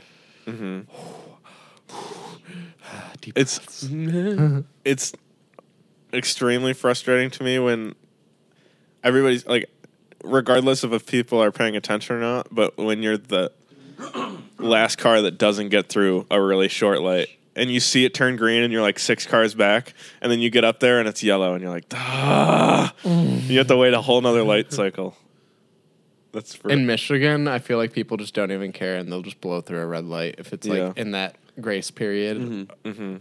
[3.20, 3.86] Deep It's
[4.84, 5.12] it's
[6.12, 7.94] extremely frustrating to me when
[9.03, 9.68] everybody's like
[10.24, 13.50] regardless of if people are paying attention or not but when you're the
[14.59, 18.36] last car that doesn't get through a really short light and you see it turn
[18.36, 21.22] green and you're like six cars back and then you get up there and it's
[21.22, 25.16] yellow and you're like ah you have to wait a whole nother light cycle
[26.32, 29.40] that's for In Michigan, I feel like people just don't even care and they'll just
[29.42, 30.92] blow through a red light if it's like Yeah.
[30.96, 32.38] in that grace period.
[32.84, 33.16] Mm-hmm.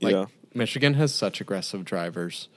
[0.00, 2.48] Like yeah Michigan has such aggressive drivers.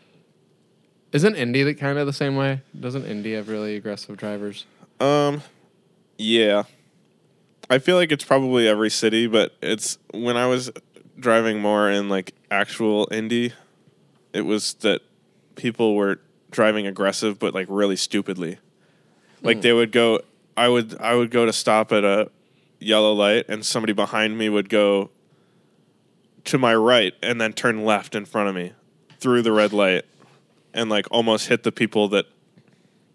[1.12, 2.62] Isn't Indy the kind of the same way?
[2.78, 4.66] Doesn't Indy have really aggressive drivers?
[5.00, 5.42] Um,
[6.18, 6.64] yeah.
[7.70, 10.72] I feel like it's probably every city, but it's when I was
[11.20, 13.54] driving more in like actual Indy,
[14.34, 15.02] it was that
[15.56, 16.20] people were
[16.52, 18.60] driving aggressive, but like really stupidly.
[19.42, 19.78] Like they hmm.
[19.78, 20.22] would go,
[20.56, 22.30] I would, I would go to stop at a
[22.80, 25.10] yellow light, and somebody behind me would go
[26.46, 28.74] to my right and then turn left in front of me
[29.20, 30.06] through the red light,
[30.74, 32.26] and like almost hit the people that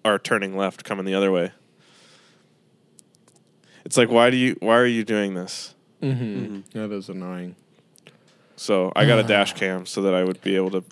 [0.05, 1.53] are turning left coming the other way.
[3.91, 5.75] It's like why do you why are you doing this?
[6.01, 6.79] Mm-hmm.
[6.79, 7.57] That is annoying.
[8.55, 10.85] So I got a dash cam so that I would be able to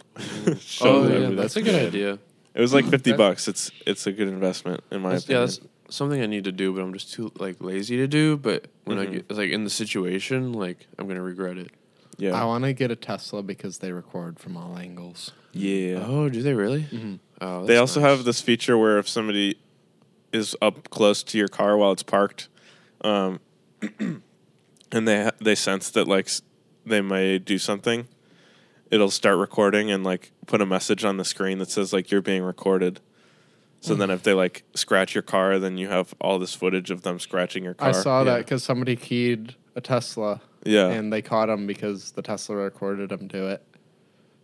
[0.59, 1.37] show oh them yeah, everything.
[1.37, 2.19] that's a good idea.
[2.55, 3.47] It was like fifty bucks.
[3.47, 6.73] It's it's a good investment in my That's- yeah, that's something I need to do,
[6.73, 8.37] but I'm just too like lazy to do.
[8.37, 9.13] But when I Mhm.
[9.13, 11.71] get like in the situation, like I'm gonna regret it.
[12.17, 12.33] Yeah.
[12.33, 15.31] I want to get a Tesla because they record from all angles.
[15.53, 16.05] yeah.
[16.05, 16.83] Oh, do they really?
[16.83, 17.15] Mm-hmm.
[17.41, 18.11] Oh, They also nice.
[18.11, 19.57] have this feature where if somebody
[20.33, 22.49] is up close to your car while it's parked,
[23.03, 23.41] um,
[23.99, 26.29] and they they sense that like
[26.85, 28.09] they may do something,
[28.91, 32.23] it'll start recording and like put a message on the screen that says like you're
[32.23, 33.01] being recorded.
[33.81, 37.03] So then if they like scratch your car, then you have all this footage of
[37.03, 37.91] them scratching your car.
[37.91, 40.89] I saw that because somebody keyed a Tesla Yeah.
[40.89, 43.63] and they caught him because the Tesla recorded him do it.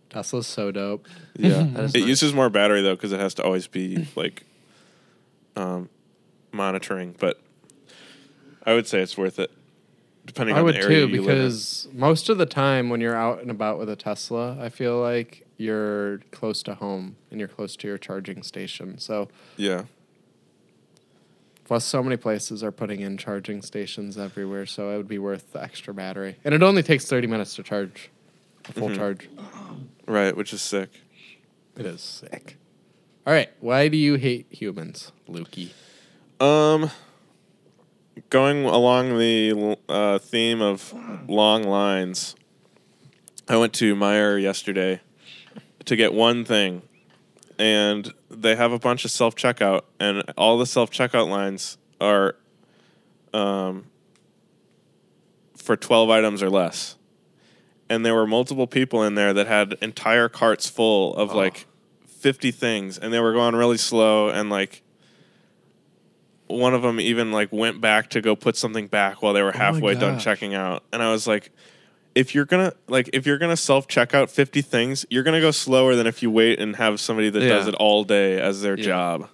[0.09, 1.07] Tesla's so dope.
[1.37, 1.95] Yeah, it nice.
[1.95, 4.43] uses more battery though because it has to always be like
[5.57, 5.89] um,
[6.53, 7.13] monitoring.
[7.19, 7.41] But
[8.65, 9.51] I would say it's worth it,
[10.25, 11.43] depending I on would the area too you live in.
[11.43, 14.99] because most of the time when you're out and about with a Tesla, I feel
[14.99, 18.97] like you're close to home and you're close to your charging station.
[18.97, 19.83] So Yeah,
[21.63, 25.53] plus so many places are putting in charging stations everywhere, so it would be worth
[25.53, 26.35] the extra battery.
[26.43, 28.09] And it only takes 30 minutes to charge
[28.67, 28.95] a full Mhm.
[28.95, 29.29] charge.
[30.07, 30.89] right, which is sick.
[31.77, 32.57] It is sick.
[33.27, 35.69] All right, why do you hate humans, Lukey?
[36.39, 36.91] Um,
[38.29, 40.93] going along the uh, theme of
[41.27, 42.35] long lines,
[43.47, 45.01] I went to Meijer yesterday
[45.85, 46.81] to get one thing,
[47.59, 52.35] and they have a bunch of self checkout, and all the self checkout lines are
[53.33, 53.85] um,
[55.55, 56.95] for 12 items or less.
[57.87, 61.67] And there were multiple people in there that had entire carts full of like
[62.07, 64.81] 50 things, and they were going really slow, and like
[66.47, 69.53] one of them even like went back to go put something back while they were
[69.55, 70.23] Oh halfway done gosh.
[70.23, 71.51] checking out and i was like
[72.13, 75.51] if you're gonna like if you're gonna self check out 50 things you're gonna go
[75.51, 78.77] slower than if you wait and have somebody that does it all day as their
[78.77, 78.85] Yeah.
[78.85, 79.29] job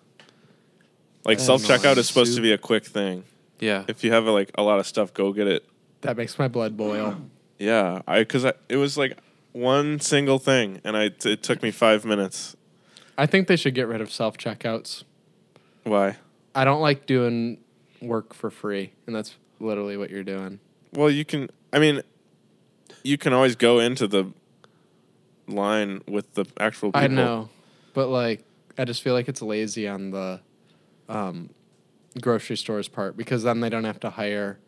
[1.25, 3.23] like self checkout is supposed to be a quick thing
[3.59, 3.83] Yeah.
[3.87, 5.65] if you have like a lot of stuff go get it
[6.01, 7.17] That makes my blood boil.
[7.59, 9.17] yeah i because I, it was like
[9.51, 12.55] one single thing and i it took me five minutes
[13.17, 15.03] I think they should get rid of self checkouts.
[15.83, 16.15] why
[16.53, 17.59] I don't like doing
[18.01, 20.59] work for free, and that's literally what you're doing.
[20.93, 21.49] Well, you can.
[21.71, 22.01] I mean,
[23.03, 24.31] you can always go into the
[25.47, 27.01] line with the actual people.
[27.01, 27.49] I know,
[27.93, 28.43] but like,
[28.77, 30.41] I just feel like it's lazy on the
[31.07, 31.49] um,
[32.19, 34.59] grocery stores part because then they don't have to hire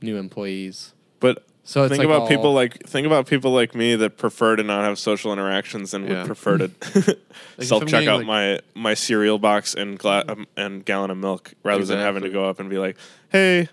[0.00, 0.94] new employees.
[1.20, 4.16] But So it's think like about all- people like think about people like me that
[4.16, 6.18] prefer to not have social interactions and Yeah.
[6.18, 6.64] would prefer to
[7.58, 11.18] if self check out like- my my cereal box and gla- um, and gallon of
[11.18, 12.96] milk rather than having to go up and be like,
[13.28, 13.68] "Hey,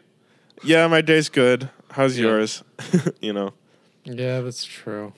[0.64, 1.70] yeah, my day's good.
[1.92, 2.26] How's Yeah.
[2.28, 2.64] yours?"
[3.22, 3.54] you know.
[4.04, 5.14] Yeah, that's true.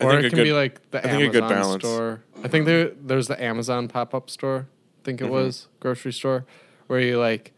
[0.00, 2.22] I or it can good- be like the I think a Amazon store.
[2.42, 4.66] I think there there's the Amazon pop up store.
[5.02, 5.30] I think it Mhm.
[5.30, 6.44] was grocery store
[6.86, 7.52] where you like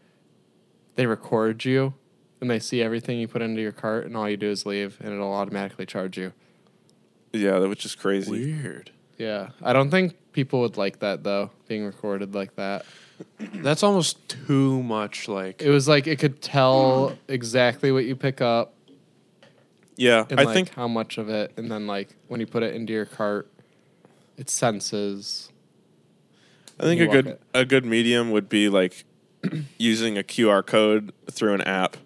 [0.95, 1.93] they record you
[2.41, 4.97] and they see everything you put into your cart and all you do is leave
[5.01, 6.33] and it'll automatically charge you.
[7.33, 8.31] Yeah, that which is crazy.
[8.31, 8.91] Weird.
[9.17, 12.85] Yeah, I don't think people would like that though, being recorded like that.
[13.55, 15.27] That's almost too much.
[15.27, 17.17] Like It was like it could tell mm.
[17.27, 18.73] exactly what you pick up
[19.97, 22.63] Yeah, and I like think how much of it, and then like when you put
[22.63, 23.51] it into your cart,
[24.37, 25.51] it senses.
[26.79, 27.41] I think a good it.
[27.53, 29.03] a good medium would be like
[29.77, 31.97] using a QR code through an app,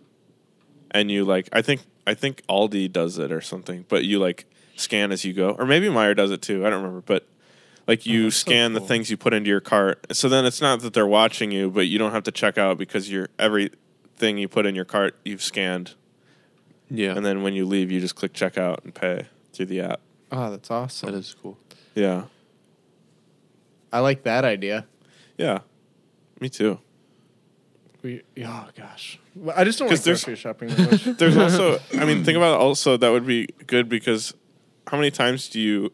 [0.93, 4.45] and you like I think I think Aldi does it or something, but you like
[4.75, 6.65] scan as you go, or maybe Meijer does it too.
[6.65, 7.27] I don't remember, but
[7.87, 10.45] like you Oh, that's so scan the things you put into your cart, so then
[10.45, 13.29] it's not that they're watching you, but you don't have to check out because you're
[13.37, 15.95] everything you put in your cart you've scanned,
[16.89, 19.99] yeah, and then when you leave, you just click checkout and pay through the app.
[20.31, 21.11] Oh, that's awesome.
[21.11, 21.57] that is cool.
[21.95, 22.23] Yeah,
[23.91, 24.85] I like that idea.
[25.37, 25.59] yeah,
[26.39, 26.79] me too.
[28.03, 31.03] We, oh gosh, Well, I just don't like there's- grocery shopping that much.
[31.17, 34.33] There's also, I mean, think about it also that would be good because
[34.87, 35.93] how many times do you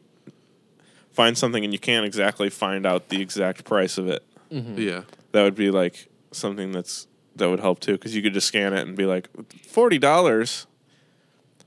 [1.11, 4.23] find something and you can't exactly find out the exact price of it?
[4.49, 5.01] Yeah,
[5.33, 7.05] That would be like something that's
[7.35, 9.29] that would help too because you could just scan it and be like
[9.67, 10.65] forty dollars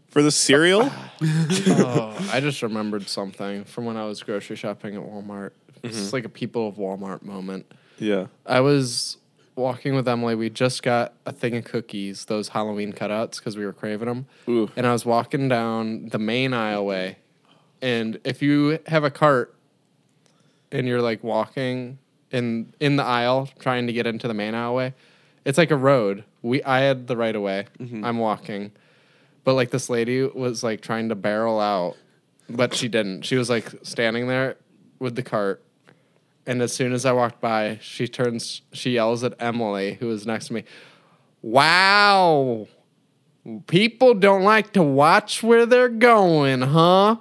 [0.09, 0.91] for the cereal.
[1.23, 5.51] oh, I just remembered something from when I was grocery shopping at Walmart.
[5.85, 6.17] It's Mm-hmm.
[6.17, 7.71] like a people of Walmart moment.
[7.99, 9.19] yeah, I was
[9.55, 10.35] walking with Emily.
[10.35, 14.27] We just got a thing of cookies, those Halloween cutouts, because we were craving them.
[14.49, 14.71] Ooh.
[14.77, 17.17] And I was walking down the main aisleway,
[17.81, 19.55] and if you have a cart
[20.71, 21.99] and you're like walking
[22.31, 24.95] in in the aisle trying to get into the main aisleway,
[25.45, 26.25] it's like a road.
[26.43, 27.67] We I had the right of way.
[27.79, 28.05] Mm-hmm.
[28.05, 28.73] I'm walking,
[29.45, 31.97] but like this lady was like trying to barrel out,
[32.49, 33.23] but she didn't.
[33.23, 34.57] She was like standing there
[34.99, 35.63] with the cart.
[36.47, 40.27] And as soon as I walked by, she turns, she yells at Emily, who was
[40.27, 40.65] next to me,
[41.41, 42.69] Wow.
[43.67, 47.17] people don't like to watch where they're going, huh?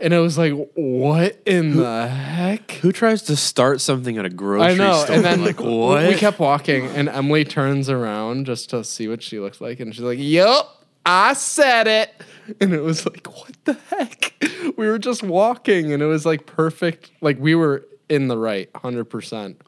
[0.00, 2.70] And it was like, what in the heck?
[2.72, 5.02] Who tries to start something at a grocery I know.
[5.04, 5.16] store?
[5.16, 6.06] And then like what?
[6.06, 9.92] we kept walking, and Emily turns around just to see what she looks like, and
[9.92, 12.12] she's like, "Yup, I said it."
[12.60, 14.32] And it was like, what the heck?
[14.78, 17.10] We were just walking, and it was like perfect.
[17.20, 19.60] Like we were in the right, hundred percent.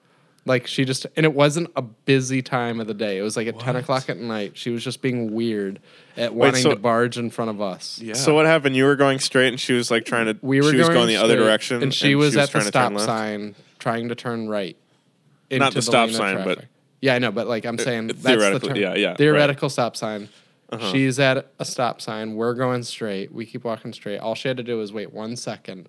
[0.46, 3.18] Like she just, and it wasn't a busy time of the day.
[3.18, 4.56] It was like at ten o'clock at night.
[4.56, 5.80] She was just being weird
[6.16, 8.00] at wanting so- to barge in front of us.
[8.00, 8.14] yeah.
[8.14, 8.74] So what happened?
[8.74, 10.38] You were going straight, and she was like trying to.
[10.40, 12.52] We were she was going, going the other straight, direction, and she was, at the
[12.52, 13.04] trying to turn stop left?
[13.06, 14.76] sign trying to turn right.
[15.50, 16.68] Not into the stop lane of sign, but- traffic.
[17.00, 18.76] yeah, I know, but like I'm saying, that's the theoretically, turn.
[18.78, 19.18] yeah, yeah, right.
[19.18, 20.28] theoretical stop sign.
[20.70, 20.92] Uh-huh.
[20.92, 22.34] She's at a stop sign.
[22.34, 23.32] We're going straight.
[23.32, 24.18] We keep walking straight.
[24.18, 25.88] All she had to do was wait one second,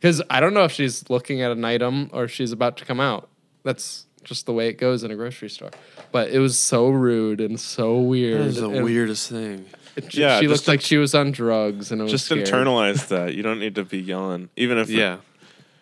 [0.00, 2.84] because I don't know if she's looking at an item or if she's about to
[2.84, 3.28] come out.
[3.64, 5.70] That's just the way it goes in a grocery store.
[6.12, 8.40] But it was so rude and so weird.
[8.40, 9.66] It was the and weirdest thing.
[9.96, 12.42] it- Yeah, she looked like she was on drugs, and it was Just scary.
[12.42, 13.34] internalize that.
[13.34, 15.18] You don't need to be yelling, even if Yeah.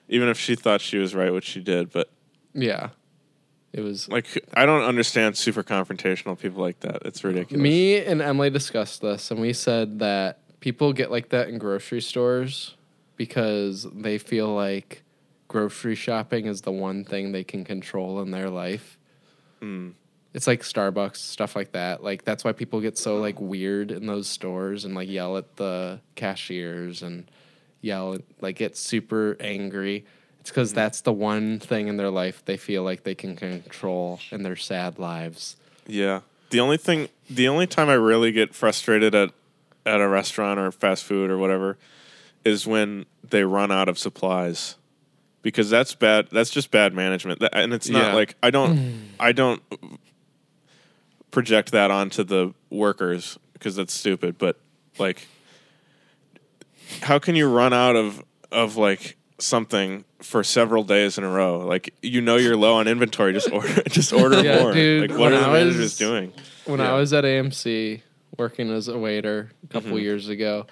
[0.09, 1.91] even if she thought she was right, what she did.
[1.91, 2.11] But
[2.55, 2.91] Yeah,
[3.73, 7.03] it was like, I don't understand super confrontational people like that.
[7.07, 7.63] It's ridiculous.
[7.63, 12.01] Me and Emily discussed this, and we said that people get like that in grocery
[12.03, 12.75] stores
[13.17, 15.03] because they feel like
[15.49, 18.99] grocery shopping is the one thing they can control in their life.
[19.61, 19.91] Hmm.
[20.33, 22.03] It's like Starbucks, stuff like that.
[22.03, 25.57] Like that's why people get so like weird in those stores and like yell at
[25.57, 27.31] the cashiers and
[27.81, 30.05] yell like get super angry.
[30.41, 30.77] It's because Hmm.
[30.77, 34.57] that's the one thing in their life they feel like they can control in their
[34.57, 35.57] sad lives.
[35.87, 36.21] Yeah.
[36.51, 39.31] The only thing, the only time I really get frustrated at
[39.87, 41.77] at a restaurant or fast food or whatever
[42.45, 44.77] is when they run out of supplies.
[45.43, 46.29] Because that's bad.
[46.33, 47.41] That's just bad management.
[47.41, 48.15] That, and it's not Yeah.
[48.15, 49.63] like I don't I don't
[51.31, 54.59] project that onto the workers because that's stupid, but
[54.99, 55.27] like
[57.03, 58.23] how can you run out of
[58.53, 61.59] of like something for several days in a row?
[61.59, 64.73] Like you know you're low on inventory, just order just order Yeah, more.
[64.73, 66.33] dude, like what when are the I managers was- doing?
[66.67, 66.93] when Yeah.
[66.95, 68.01] I was at AMC
[68.39, 69.99] working as a waiter a couple Mm-hmm.
[69.99, 70.67] years ago,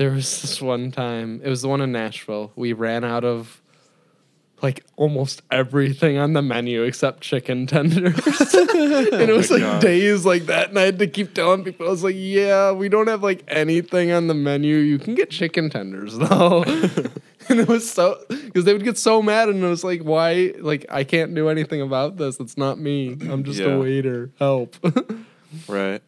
[0.00, 1.42] there was this one time.
[1.44, 2.52] It was the one in Nashville.
[2.56, 3.60] We ran out of
[4.62, 9.82] like almost everything on the menu except chicken tenders, and it oh was like gosh.
[9.82, 10.70] days like that.
[10.70, 13.44] And I had to keep telling people, I was like, "Yeah, we don't have like
[13.46, 14.76] anything on the menu.
[14.76, 16.62] You can get chicken tenders though."
[17.50, 20.54] and it was so because they would get so mad, and it was like, "Why?
[20.58, 22.40] Like I can't do anything about this.
[22.40, 23.18] It's not me.
[23.28, 23.74] I'm just Yeah.
[23.74, 24.30] a waiter.
[24.38, 24.76] Help."
[25.68, 26.00] Right.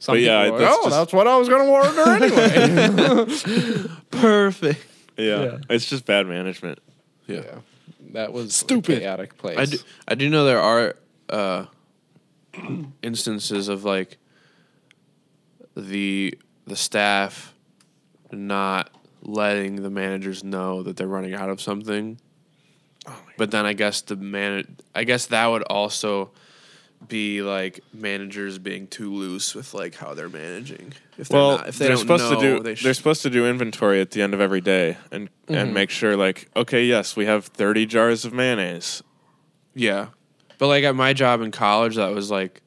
[0.00, 1.72] Some But yeah, people are like, that's oh, just- that's what I was going to
[1.72, 3.88] order anyway.
[4.10, 4.86] Perfect.
[5.16, 5.42] Yeah.
[5.42, 5.58] Yeah.
[5.70, 6.78] It's just bad management.
[7.26, 7.42] Yeah.
[7.44, 7.58] yeah,
[8.12, 8.98] that was Stupid.
[8.98, 9.58] a chaotic place.
[9.58, 9.76] I do,
[10.06, 10.94] I do know there are
[11.28, 11.66] uh,
[13.02, 14.16] instances of like
[15.76, 16.34] the
[16.66, 17.54] the staff
[18.30, 18.90] not
[19.22, 22.18] letting the managers know that they're running out of something.
[23.36, 26.30] but then I guess the man I guess that would also
[27.06, 30.92] be like managers being too loose with like how they're managing.
[31.16, 32.90] If they're Well, not, if they they're don't supposed know, to do they they should-
[32.90, 35.54] are supposed to do inventory at the end of every day and Mm-hmm.
[35.54, 39.02] and make sure like okay, yes, we have 30 jars of mayonnaise.
[39.74, 40.08] Yeah.
[40.58, 42.60] But like at my job in college, that was like,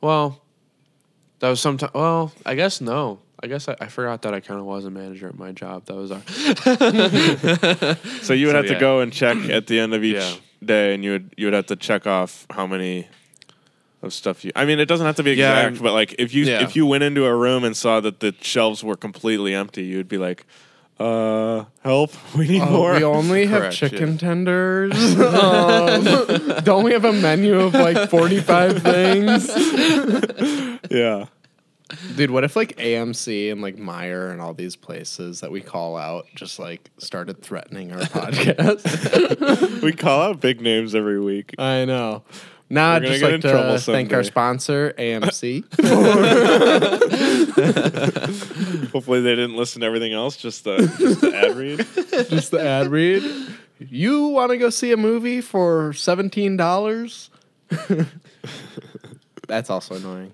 [0.00, 0.40] well,
[1.40, 1.92] that was sometimes.
[1.92, 3.18] Well, I guess no.
[3.42, 5.84] I guess I, I forgot that I kind of was a manager at my job.
[5.86, 6.22] That was our.
[8.22, 8.72] So you would So, have yeah.
[8.74, 10.34] to go and check at the end of each Yeah.
[10.66, 13.08] Day and you would you would have to check off how many
[14.02, 16.14] of stuff you I mean it doesn't have to be Yeah, exact, I'm- but like
[16.18, 16.62] if you Yeah.
[16.62, 20.08] if you went into a room and saw that the shelves were completely empty, you'd
[20.08, 20.44] be like,
[20.98, 22.94] uh help, we need Oh, more.
[22.94, 24.18] we only have Correct, chicken yeah.
[24.18, 24.94] tenders.
[25.20, 26.04] um,
[26.64, 29.48] don't we have a menu of like 45 things?
[30.90, 31.26] yeah.
[32.16, 35.96] Dude, what if like AMC and like Meijer and all these places that we call
[35.96, 38.82] out just like started threatening our podcast?
[39.82, 41.54] We call out big names every week.
[41.58, 42.24] I know.
[42.68, 45.62] Now We're I'd just like to thank our sponsor, AMC.
[48.92, 51.86] Hopefully they didn't listen to everything else, just the just the ad read.
[52.28, 53.22] just the ad read.
[53.78, 57.30] You want to go see a movie for seventeen dollars?
[59.46, 60.32] That's also annoying.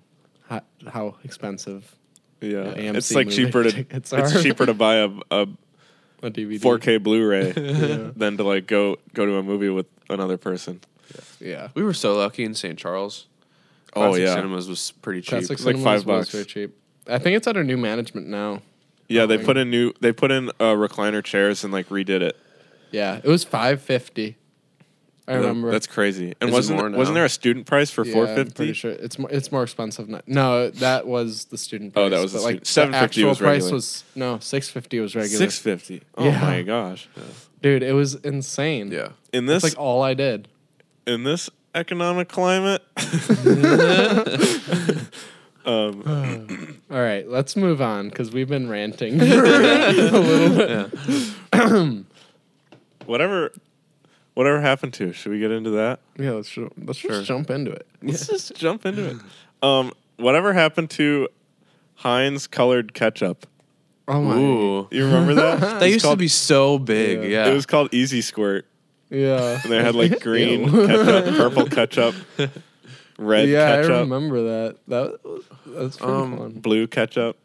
[0.85, 1.95] How, how expensive
[2.41, 4.43] Yeah, AMC it's like movie cheaper to it's are.
[4.43, 5.47] cheaper to buy a, a
[6.25, 6.61] a DVD?
[6.61, 7.53] 4K Blu-ray
[8.17, 10.81] than to like go go to a movie with another person.
[11.41, 11.69] Yeah.
[11.75, 12.79] we were so lucky in St.
[12.79, 13.27] Charles.
[13.95, 14.35] Oh, yeah.
[14.35, 15.47] Cinemas was pretty cheap.
[15.47, 16.31] Classic like five was bucks.
[16.31, 16.77] very cheap.
[17.07, 18.63] I think it's under new management now.
[19.09, 22.37] Yeah, they put in new they put in uh, recliner chairs and like redid it.
[22.91, 24.37] Yeah, it was five fifty.
[25.29, 25.71] I remember.
[25.71, 26.35] That's crazy.
[26.41, 28.53] And Is it wasn't more wasn't there a student price for Yeah, four I'm fifty?
[28.55, 29.31] pretty sure it's more.
[29.31, 30.21] It's more expensive now.
[30.27, 31.93] No, that was the student.
[31.95, 33.73] Price, Oh, that was the but, like student- the $7.50 actual was price regular.
[33.75, 35.39] was no six fifty was regular.
[35.39, 36.03] Six fifty.
[36.17, 36.41] Oh Yeah.
[36.41, 37.09] my gosh!
[37.63, 38.91] Dude, it was insane.
[38.91, 39.11] Yeah.
[39.33, 40.49] In That's this like all I did.
[41.07, 42.83] in this economic climate,
[45.65, 50.91] um, All right, let's move on because we've been ranting a little
[51.53, 52.05] bit.
[53.07, 53.53] whatever
[54.35, 55.13] whatever happened to?
[55.13, 56.01] Should we get into that?
[56.19, 57.87] Yeah, let's ju- let's just jump into it.
[58.03, 59.17] Let's just jump into it.
[59.63, 61.29] Um, whatever happened to
[61.97, 63.47] Heinz colored ketchup?
[64.09, 64.37] Oh my.
[64.37, 64.89] Ooh.
[64.91, 65.61] You remember that?
[65.81, 67.23] That used to be so big.
[67.23, 67.45] Yeah.
[67.47, 67.51] Yeah.
[67.51, 68.67] It was called EZ Squirt,
[69.11, 69.61] Yeah.
[69.63, 70.87] and they had like green Ew.
[70.87, 72.15] ketchup, purple ketchup,
[73.19, 74.77] red yeah, ketchup, I remember that.
[74.89, 76.51] That was, that's pretty Um, fun.
[76.55, 77.37] blue ketchup.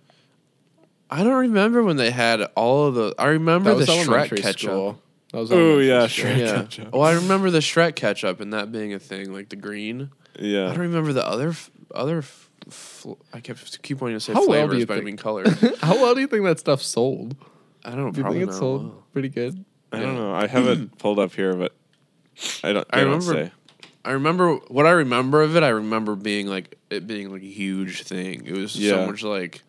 [1.09, 3.13] I don't remember when they had all of the.
[3.19, 4.59] I remember That the was Shrek elementary ketchup.
[4.59, 4.99] school.
[5.33, 6.25] That was Oh yeah, school.
[6.25, 6.51] Shrek Yeah.
[6.63, 6.93] ketchup.
[6.93, 10.09] Well, I remember the Shrek ketchup and that being a thing, like the green.
[10.39, 10.65] Yeah.
[10.65, 12.19] I don't remember the other f- other.
[12.19, 14.95] F- fl- I kept keep wanting to say How well do flavors, you but I
[14.97, 15.77] think- mean colors.
[15.81, 17.35] How well do you think that stuff sold?
[17.83, 18.11] I don't know.
[18.11, 19.03] Do you Probably think it not sold well.
[19.13, 19.65] pretty good?
[19.91, 20.33] I don't know.
[20.33, 21.75] I have it pulled up here, but
[22.63, 22.87] I don't.
[22.89, 23.51] I They don't remember- say.
[24.05, 25.63] I remember what I remember of it.
[25.63, 28.45] I remember being like it being like a huge thing.
[28.45, 28.91] It was Yeah.
[28.91, 29.61] so much like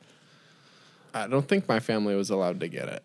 [1.12, 3.02] I don't think my family was allowed to get it.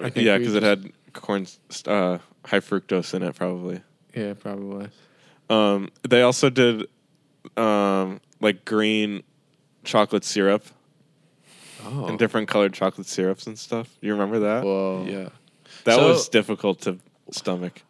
[0.00, 1.46] I think Yeah, we because it just- had corn,
[1.86, 3.80] uh, high fructose in it, probably.
[4.14, 4.88] Yeah, probably.
[5.50, 6.86] Um, they also did
[7.56, 9.22] um, like green
[9.84, 10.64] chocolate syrup
[11.84, 13.88] oh and different colored chocolate syrups and stuff.
[14.00, 14.64] You remember that?
[14.64, 15.04] Whoa.
[15.08, 15.28] yeah.
[15.84, 16.98] that So- was difficult to
[17.30, 17.82] stomach.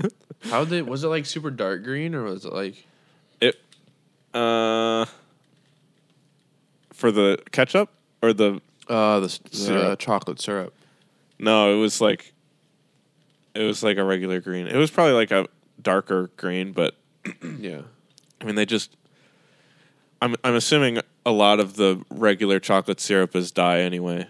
[0.44, 2.86] How did was it like super dark green or was it like
[3.40, 3.56] It
[4.32, 5.04] uh,
[6.92, 7.90] for the ketchup
[8.22, 9.98] or the uh the, the Syrup.
[9.98, 10.74] chocolate syrup?
[11.38, 12.32] no, it was like
[13.54, 14.66] it was like a regular green.
[14.66, 15.46] It was probably like a
[15.80, 16.94] darker green, but
[17.58, 17.82] Yeah.
[18.40, 18.96] I mean they just
[20.22, 24.28] I'm I'm assuming a lot of the regular chocolate syrup is dye anyway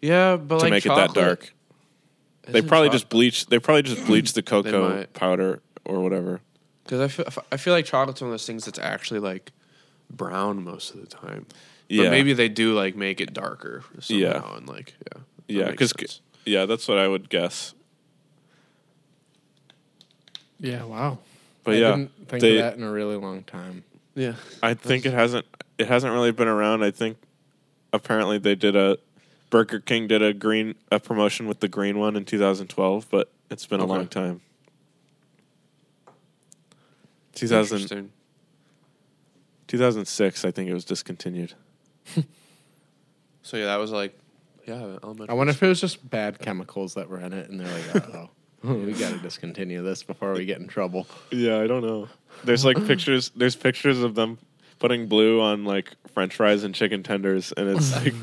[0.00, 1.54] Yeah, but to like make it that dark.
[2.44, 3.46] They probably just bleach.
[3.46, 6.40] They probably just bleach the cocoa powder or whatever.
[6.84, 9.52] Because I feel I feel like chocolate's one of those things that's actually like
[10.10, 11.46] brown most of the time.
[11.88, 14.56] Yeah, But maybe they do like make it darker somehow Yeah.
[14.56, 15.22] and like yeah.
[15.46, 17.74] yeah, because yeah, that's what I would guess.
[20.62, 21.18] Yeah, wow.
[21.64, 23.84] But I yeah, didn't think they- of that in a really long time.
[24.14, 24.34] yeah.
[24.62, 25.44] I think it hasn't.
[25.78, 26.82] It hasn't really been around.
[26.82, 27.18] I think
[27.92, 28.96] apparently they did a
[29.50, 33.66] Burger King did a green a promotion with the green one in 2012, but it's
[33.66, 34.40] been a long time.
[37.34, 38.10] 2000,
[39.66, 41.54] 2006, I think it was discontinued.
[43.44, 44.16] So yeah, that was like
[44.68, 45.28] yeah, elementary.
[45.30, 48.14] I wonder if it was just bad chemicals that were in it, and they're like,
[48.14, 48.30] "Oh,
[48.86, 52.08] we got to discontinue this before we get in trouble." Yeah, I don't know.
[52.44, 53.30] There's like pictures.
[53.36, 54.38] There's pictures of them
[54.78, 58.14] putting blue on like French fries and chicken tenders, and it's like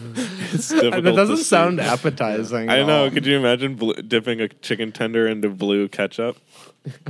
[0.53, 1.03] it's difficult.
[1.03, 1.43] that doesn't see.
[1.43, 2.69] sound appetizing.
[2.69, 3.03] I at know.
[3.05, 3.11] all.
[3.11, 6.37] Could you imagine bl- dipping a chicken tender into blue ketchup?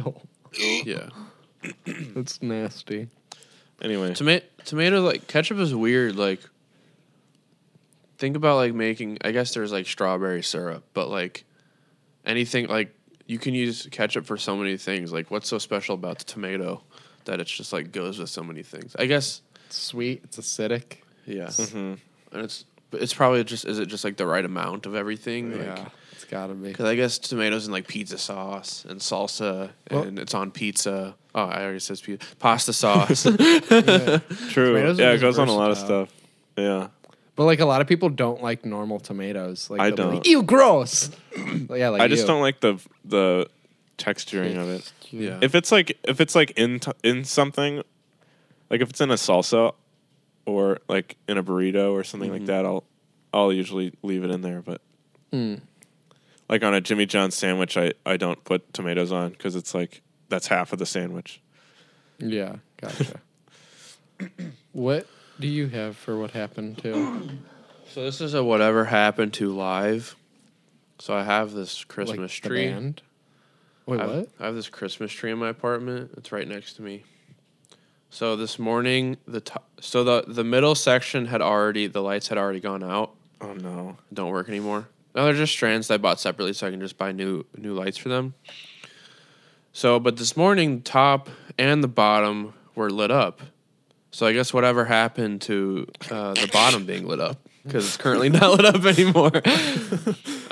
[0.05, 0.15] Oh.
[0.83, 1.09] yeah.
[1.85, 3.09] That's nasty.
[3.81, 6.15] Anyway, Tomato tomato like ketchup is weird.
[6.15, 6.41] Like
[8.17, 9.17] think about like making.
[9.21, 11.45] I guess there's like strawberry syrup, but like
[12.25, 12.93] anything like
[13.29, 15.13] you can use ketchup for so many things.
[15.13, 16.81] Like what's so special about the tomato
[17.25, 18.95] that it's just like goes with so many things?
[18.97, 20.21] I guess It's sweet.
[20.23, 20.97] It's acidic.
[21.25, 21.45] yeah.
[21.47, 21.99] Mhm.
[22.31, 25.51] And it's it's probably just is it just like the right amount of everything?
[25.51, 26.69] Like, yeah, it's gotta be.
[26.69, 31.15] Because I guess tomatoes in like pizza sauce and salsa, Well- and it's on pizza.
[31.35, 32.25] Oh, I already said pizza.
[32.39, 33.23] Pasta sauce.
[34.49, 34.73] true.
[34.73, 36.09] Tomatoes Yeah, it just goes on a lot of stuff.
[36.57, 36.87] Yeah.
[37.39, 39.69] But like a lot of people don't like normal tomatoes.
[39.69, 40.15] Like I don't.
[40.15, 41.09] Like, Ew, gross.
[41.69, 42.27] yeah, like I just you.
[42.27, 43.47] don't like the the
[43.97, 44.91] texturing of it.
[45.09, 45.39] yeah.
[45.41, 47.81] If it's like if it's like in t- in something,
[48.69, 49.73] like if it's in a salsa
[50.45, 52.83] or like in a burrito or something like that, I'll
[53.33, 54.61] I'll usually leave it in there.
[54.61, 54.81] But
[55.31, 55.61] Mm.
[56.49, 60.01] like on a Jimmy John's sandwich, I I don't put tomatoes on because it's like
[60.27, 61.39] that's half of the sandwich.
[62.17, 63.21] Yeah, gotcha.
[64.73, 65.07] what
[65.39, 67.29] do you have for what happened to
[67.89, 70.15] So this is a whatever happened to live.
[70.99, 72.67] So I have this Christmas like, the tree.
[72.67, 73.01] band?
[73.87, 74.29] Wait, I have, what?
[74.39, 76.11] I have this Christmas tree in my apartment.
[76.15, 77.03] It's right next to me.
[78.11, 82.37] So this morning, the top, so the the middle section had already the lights had
[82.37, 83.15] already gone out.
[83.41, 83.97] Oh no!
[84.13, 84.87] Don't work anymore.
[85.15, 87.73] No, they're just strands that I bought separately, so I can just buy new new
[87.73, 88.35] lights for them.
[89.73, 93.41] So, but this morning, the top and the bottom were lit up.
[94.11, 98.29] So I guess whatever happened to uh, the bottom being lit up because it's currently
[98.29, 99.31] not lit up anymore.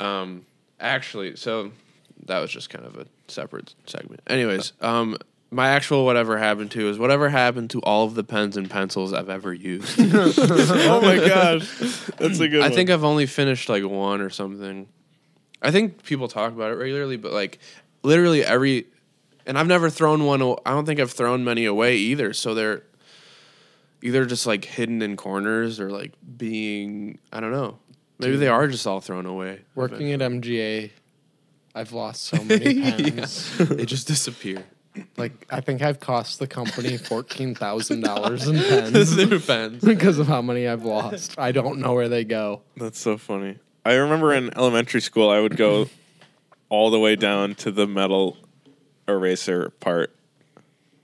[0.00, 0.44] um,
[0.78, 1.72] actually, so
[2.26, 4.20] that was just kind of a separate segment.
[4.28, 5.16] Anyways, um,
[5.50, 9.12] my actual whatever happened to is whatever happened to all of the pens and pencils
[9.12, 9.98] I've ever used.
[9.98, 11.68] oh my gosh,
[12.18, 12.60] that's a good.
[12.60, 12.72] I one.
[12.72, 14.88] think I've only finished like one or something.
[15.60, 17.58] I think people talk about it regularly, but like
[18.02, 18.86] literally every,
[19.46, 20.42] and I've never thrown one.
[20.42, 22.32] aw- I don't think I've thrown many away either.
[22.32, 22.84] So they're
[24.02, 27.78] either just like hidden in corners or like being I don't know.
[28.18, 29.60] Maybe they are just all thrown away.
[29.76, 30.90] Working at MGA,
[31.74, 33.56] I've lost so many pens.
[33.58, 34.64] they just disappear.
[35.16, 39.82] Like I think I've cost the company fourteen thousand dollars in pens New pens.
[39.84, 41.38] because of how many I've lost.
[41.38, 42.62] I don't know where they go.
[42.76, 43.58] That's so funny.
[43.84, 45.88] I remember in elementary school, I would go
[46.68, 48.36] all the way down to the metal
[49.06, 50.14] eraser part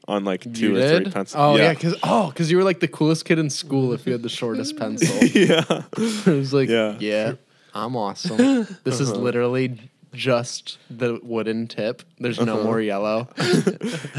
[0.07, 1.35] on like two You or three pencils.
[1.37, 4.13] Oh yeah, because oh, because you were like the coolest kid in school if you
[4.13, 5.15] had the shortest pencil.
[5.29, 5.65] yeah.
[5.97, 6.97] it was like, Yeah.
[7.01, 7.33] yeah,
[7.75, 8.37] I'm awesome.
[8.85, 9.79] This is literally
[10.13, 12.03] just the wooden tip.
[12.19, 13.29] There's no more yellow.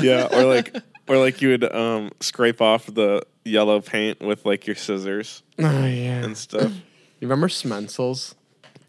[0.02, 0.76] yeah, or like,
[1.08, 5.86] or like you would um, scrape off the yellow paint with like your scissors Oh
[5.86, 6.24] yeah.
[6.24, 6.72] and stuff.
[7.20, 8.34] You remember Smencils?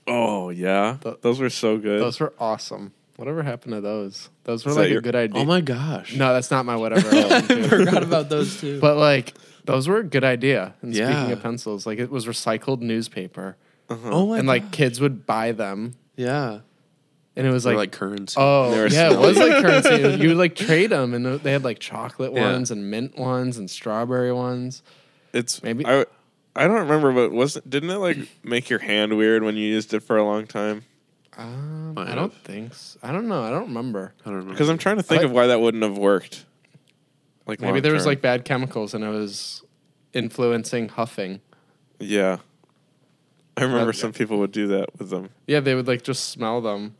[0.08, 2.00] Oh yeah, Th- those were so good.
[2.00, 2.92] Those were awesome.
[3.16, 4.28] Whatever happened to those?
[4.44, 5.40] Those were Is like that a your- good idea.
[5.40, 6.14] Oh my gosh.
[6.14, 7.08] no, that's not my whatever.
[7.14, 7.68] happened to.
[7.68, 8.78] forgot about those too.
[8.80, 9.32] But like
[9.64, 10.74] those were a good idea.
[10.82, 11.10] And Yeah.
[11.12, 13.56] speaking of pencils, like it was recycled newspaper,
[13.88, 14.10] uh-huh.
[14.12, 16.60] oh my and like kids would buy them, yeah,
[17.36, 18.34] and it was they're like, like currency.
[18.38, 20.22] oh They were yeah, it was like currency.
[20.22, 22.52] you would like trade them, and they had like chocolate Yeah.
[22.52, 24.82] ones and mint ones and strawberry ones.
[25.32, 26.04] It's Maybe- I,
[26.54, 29.92] I don't remember, but wasn't didn't it like make your hand weird when you used
[29.94, 30.84] it for a long time?
[31.38, 32.42] Um, Might I don't have.
[32.42, 32.74] think.
[32.74, 32.98] So.
[33.02, 33.42] I don't know.
[33.42, 34.14] I don't remember.
[34.20, 34.54] I don't remember.
[34.54, 36.44] Because I'm trying to think like- of why that wouldn't have worked.
[37.46, 39.62] Like Maybe there was like bad chemicals, and it was
[40.12, 41.40] influencing huffing.
[42.00, 42.38] yeah.
[43.58, 45.30] I remember That- some people would do that with them.
[45.46, 46.94] Yeah, they would like just smell them.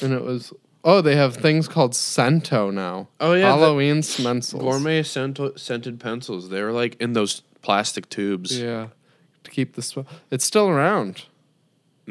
[0.00, 0.52] and it was
[0.84, 3.08] oh, they have things called Scento now.
[3.20, 4.60] Oh, yeah, Halloween Smencils.
[4.60, 6.48] gourmet scent- scented pencils.
[6.48, 8.58] They were like in those plastic tubes.
[8.58, 8.88] Yeah,
[9.44, 10.06] to keep the smell.
[10.30, 11.26] It's still around.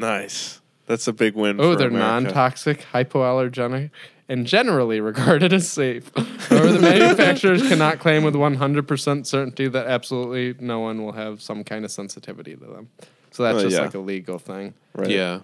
[0.02, 0.60] Nice.
[0.86, 1.58] That's a big win.
[1.60, 3.90] Oh, for they're non-toxic, hypoallergenic,
[4.28, 6.10] and generally regarded as safe.
[6.48, 11.62] However, the manufacturers cannot claim with 100% certainty that absolutely no one will have some
[11.64, 12.90] kind of sensitivity to them.
[13.30, 13.82] So that's Oh, just yeah.
[13.82, 14.74] like a legal thing.
[14.94, 15.08] Right.
[15.08, 15.40] Yeah.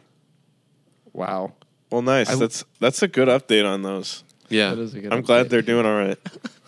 [1.14, 1.52] Wow,
[1.90, 2.28] Well, nice.
[2.28, 4.22] I w- that's that's a good update on those.
[4.50, 4.74] Yeah.
[4.74, 5.12] that is a good.
[5.12, 5.50] I'm glad update.
[5.50, 6.18] they're doing all right.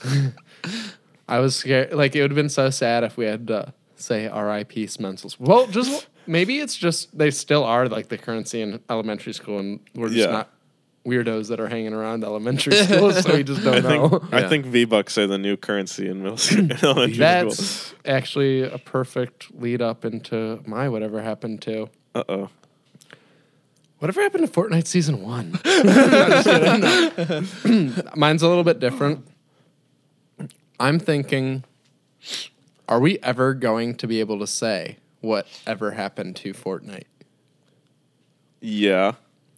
[1.29, 1.93] I was scared.
[1.93, 4.87] Like it would have been so sad if we had to say R.I.P.
[4.87, 5.39] Smencils.
[5.39, 9.81] Well, just maybe it's just they still are like the currency in elementary school, and
[9.95, 10.31] we're just Yeah.
[10.33, 10.49] not
[11.07, 14.09] weirdos that are hanging around elementary school, so we just don't I know.
[14.09, 14.49] think I Yeah.
[14.49, 17.25] think V Bucks are the new currency in middle school, in elementary school.
[17.25, 21.89] That's actually a perfect lead up into my whatever happened to.
[22.15, 22.49] Uh oh.
[23.99, 25.59] Whatever happened to Fortnite season one?
[25.65, 25.83] No,
[26.43, 26.49] just
[27.65, 28.03] kidding, no.
[28.17, 29.27] Mine's a little bit different.
[30.79, 31.65] I'm thinking,
[32.89, 37.05] are we ever going to be able to say whatever happened to Fortnite?
[38.61, 39.13] Yeah.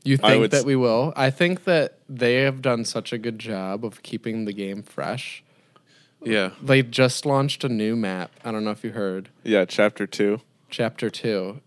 [0.04, 1.12] You think that s- we will?
[1.16, 5.42] I think that they have done such a good job of keeping the game fresh.
[6.24, 6.50] Yeah.
[6.62, 8.30] They just launched a new map.
[8.44, 9.28] I don't know if you heard.
[9.44, 9.64] Yeah.
[9.64, 10.40] Chapter two.
[10.70, 11.60] chapter two.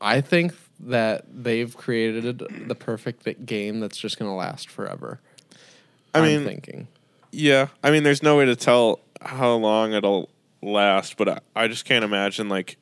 [0.00, 5.20] I think that they've created the perfect game that's just going to last forever.
[6.14, 6.88] I I'm mean, thinking.
[7.32, 7.68] yeah.
[7.82, 10.28] I mean, there's no way to tell how long it'll
[10.62, 12.76] last, but I, I just can't imagine like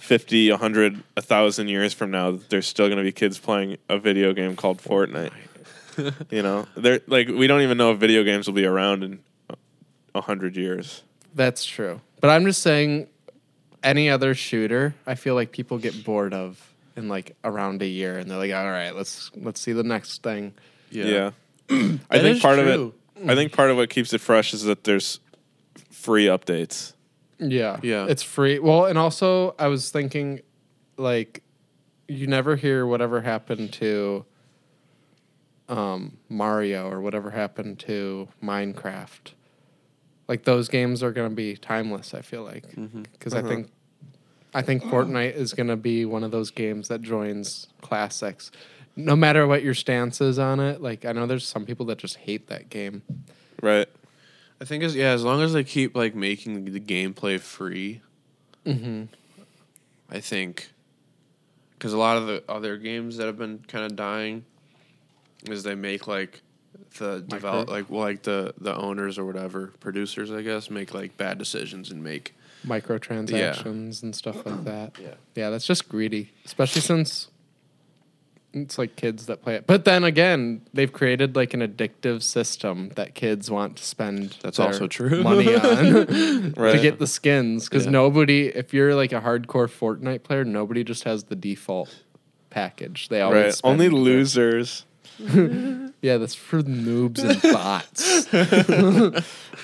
[0.00, 4.32] 50, 100, 1,000 years from now there's still going to be kids playing a video
[4.32, 5.32] game called Fortnite.
[6.30, 9.20] you know, they're like we don't even know if video games will be around in
[10.14, 11.02] a hundred years.
[11.34, 12.00] That's true.
[12.20, 13.08] But I'm just saying,
[13.82, 18.18] any other shooter, I feel like people get bored of in like around a year,
[18.18, 20.54] and they're like, "All right, let's let's see the next thing."
[20.90, 21.04] Yeah.
[21.04, 21.30] yeah.
[22.10, 22.68] I think part true.
[22.68, 22.94] of it
[23.28, 25.20] I think part of what keeps it fresh is that there's
[25.90, 26.94] free updates.
[27.40, 28.06] Yeah, Yeah.
[28.08, 28.58] it's free.
[28.58, 30.40] Well, and also I was thinking,
[30.96, 31.42] like,
[32.08, 34.24] you never hear whatever happened to
[35.68, 39.32] um, Mario or whatever happened to Minecraft.
[40.28, 42.14] Like those games are gonna be timeless.
[42.14, 42.64] I feel like
[43.12, 43.70] because I think
[44.54, 48.50] I think Fortnite is gonna be one of those games that joins classics.
[48.96, 51.98] No matter what your stance is on it, like I know there's some people that
[51.98, 53.02] just hate that game.
[53.62, 53.88] Right.
[54.60, 58.02] I think as yeah, as long as they keep like making the gameplay free,
[58.66, 59.04] Mm-hmm.
[60.10, 60.70] I think
[61.78, 64.44] because a lot of the other games that have been kind of dying
[65.48, 66.42] is they make like
[66.98, 70.92] the develop Micro- like well, like the the owners or whatever producers I guess make
[70.92, 72.34] like bad decisions and make
[72.66, 74.98] microtransactions and stuff like that.
[75.00, 75.14] Yeah.
[75.34, 77.29] Yeah, that's just greedy, especially since
[78.52, 79.66] It's like kids that play it.
[79.68, 84.56] But then again, they've created like an addictive system that kids want to spend That's
[84.56, 85.22] their also true.
[85.22, 85.62] money on
[86.54, 87.92] to get the skins because Yeah.
[87.92, 92.02] nobody if you're like a hardcore Fortnite player, nobody just has the default
[92.50, 93.08] package.
[93.08, 93.54] They always Right.
[93.54, 94.84] spend Only their- losers.
[96.02, 98.32] Yeah, that's for noobs and bots.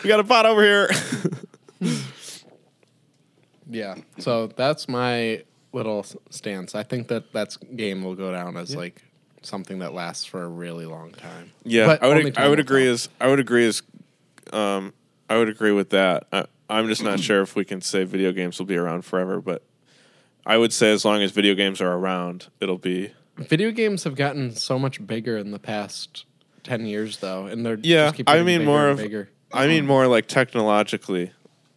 [0.03, 0.91] We got a bot over here.
[3.69, 3.97] Yeah.
[4.19, 6.75] So that's my little stance.
[6.75, 9.03] I think that that game will go down as like
[9.43, 11.53] something that lasts for a really long time.
[11.65, 12.35] Yeah, But I would.
[12.35, 12.85] time I would agree.
[12.85, 12.93] tell.
[12.95, 13.67] As I would agree.
[13.67, 13.83] As
[14.53, 14.93] um,
[15.29, 16.27] I would agree with that.
[16.33, 19.41] I, I'm just not sure if we can say video games will be around forever,
[19.41, 19.63] but
[20.45, 23.13] I would say as long as video games are around, it'll be.
[23.37, 26.25] Video games have gotten so much bigger in the past
[26.63, 29.29] ten years, though, and they're Yeah, just keep I mean more of- bigger.
[29.53, 31.33] I mean, more like technologically,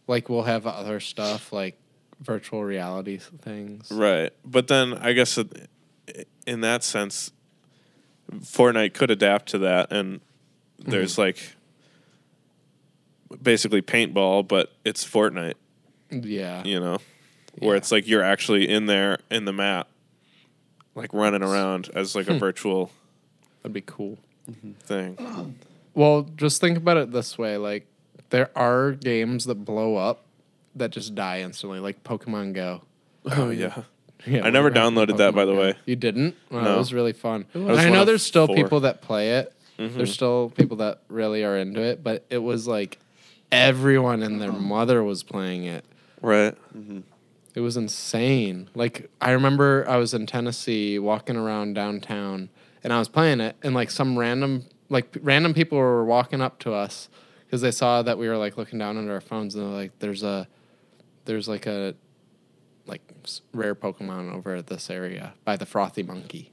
[0.08, 1.78] Like we'll have other stuff like
[2.20, 3.90] virtual reality things.
[3.90, 4.32] right?
[4.44, 5.38] But then I guess
[6.46, 7.32] in that sense,
[8.30, 10.90] Fortnite could adapt to that, and mm-hmm.
[10.90, 11.38] there's like
[13.42, 15.54] basically paintball, but it's Fortnite.
[16.10, 16.64] Yeah.
[16.64, 16.98] you know,
[17.58, 17.78] where Yeah.
[17.78, 19.88] it's like you're actually in there in the map,
[20.94, 22.38] like running around as like a hmm.
[22.38, 22.90] virtual
[23.62, 24.18] That'd be cool.
[24.50, 24.72] Mm-hmm.
[24.72, 25.56] thing.
[25.94, 27.86] Well, just think about it this way: like
[28.30, 30.24] there are games that blow up
[30.76, 32.82] that just die instantly, like Pokemon Go.
[33.26, 33.82] Oh yeah,
[34.26, 35.74] Yeah, I never downloaded that, by the way.
[35.86, 36.36] You didn't?
[36.50, 36.74] Well, No.
[36.74, 37.46] It was really fun.
[37.54, 38.56] And I one know of there's still four.
[38.56, 38.64] Mm-hmm.
[38.64, 39.52] people that play it.
[39.78, 42.98] There's still people that really are into it, but it was like
[43.50, 45.84] everyone and their mother was playing it.
[46.20, 46.54] right.
[47.54, 48.68] It was insane.
[48.74, 52.48] Like I remember I was in Tennessee walking around downtown
[52.84, 56.40] and I was playing it and like some random like p- random people were walking
[56.40, 57.08] up to us
[57.44, 59.98] because they saw that we were like looking down at our phones and they're like
[59.98, 60.46] there's a
[61.24, 61.94] there's like a
[62.86, 63.02] like
[63.52, 66.52] rare Pokemon over at this area by the Frothy Monkey.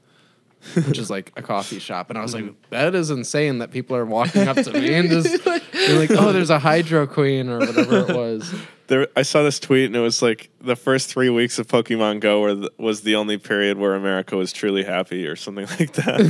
[0.73, 3.95] Which is like a coffee shop, and I was like, "That is insane that people
[3.95, 7.59] are walking up to me and just they're like, oh, there's a Hydro Queen or
[7.59, 8.53] whatever it was."
[8.87, 12.21] There, I saw this tweet and it was like the first three weeks of Pokemon
[12.21, 15.93] Go were the, was the only period where America was truly happy or something like
[15.93, 16.21] that.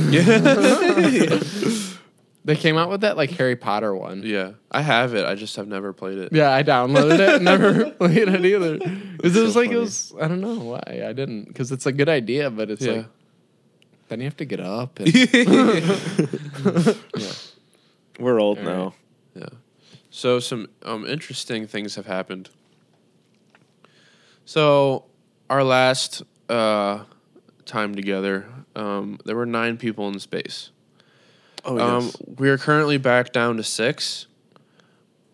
[2.44, 4.22] They came out with that like Harry Potter one.
[4.24, 5.26] Yeah, I have it.
[5.26, 6.32] I just have never played it.
[6.32, 8.78] Yeah, I downloaded it, never played it either.
[8.78, 10.14] 'Cause it was so like it was.
[10.20, 11.44] I don't know why I didn't.
[11.48, 12.92] Because it's a good idea, but it's Yeah.
[12.92, 13.06] like
[14.08, 14.98] then you have to get up.
[15.00, 15.14] And,
[17.16, 17.32] yeah.
[18.18, 18.94] We're old All now.
[19.34, 19.48] Yeah.
[20.10, 22.48] So some um, interesting things have happened.
[24.46, 25.04] So
[25.50, 27.04] our last uh,
[27.66, 30.70] time together, um, there were nine people in space.
[31.68, 34.26] Oh Um, we are currently back down to six,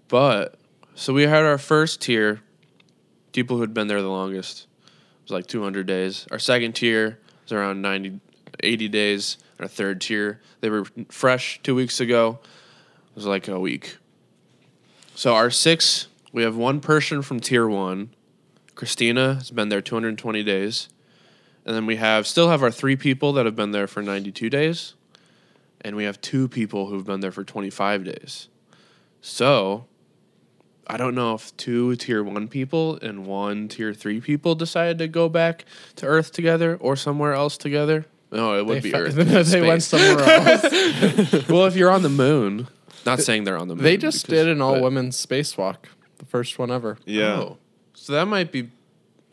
[0.09, 0.56] but
[0.97, 2.40] so we had our first tier,
[3.32, 4.66] people who had been there the longest.
[4.82, 6.27] It was like 200 days.
[6.32, 8.19] Our second tier was around 90,
[8.61, 9.39] 80 days.
[9.61, 12.40] Our third tier, they were fresh two weeks ago.
[12.43, 13.98] It was like a week.
[15.15, 18.11] So our six, we have one person from tier one.
[18.74, 20.89] Christina has been there 220 days.
[21.65, 24.51] And then we have still have our three people that have been there for 92
[24.51, 24.94] days
[25.85, 28.48] and we have two people who've been there for 25 days.
[29.20, 29.86] So,
[30.86, 35.09] I don't know if two tier one people and one tier three people decided to
[35.09, 35.65] go back
[35.97, 38.06] to Earth together or somewhere else together.
[38.32, 39.15] No, it would They, be fa- Earth.
[39.51, 41.48] they went somewhere else.
[41.48, 42.66] well, if you're on the moon,
[43.06, 43.85] not saying they're on the moon.
[43.85, 45.77] they just because- did an all women spacewalk,
[46.19, 46.98] the first one ever.
[47.05, 47.36] yeah.
[47.40, 47.59] Oh.
[47.94, 48.70] so that might be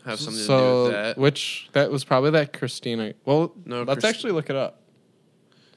[0.05, 1.17] have something to do So, with that.
[1.17, 3.13] which that was probably that Christina.
[3.25, 4.80] Well, No, let's Christ- actually look it up.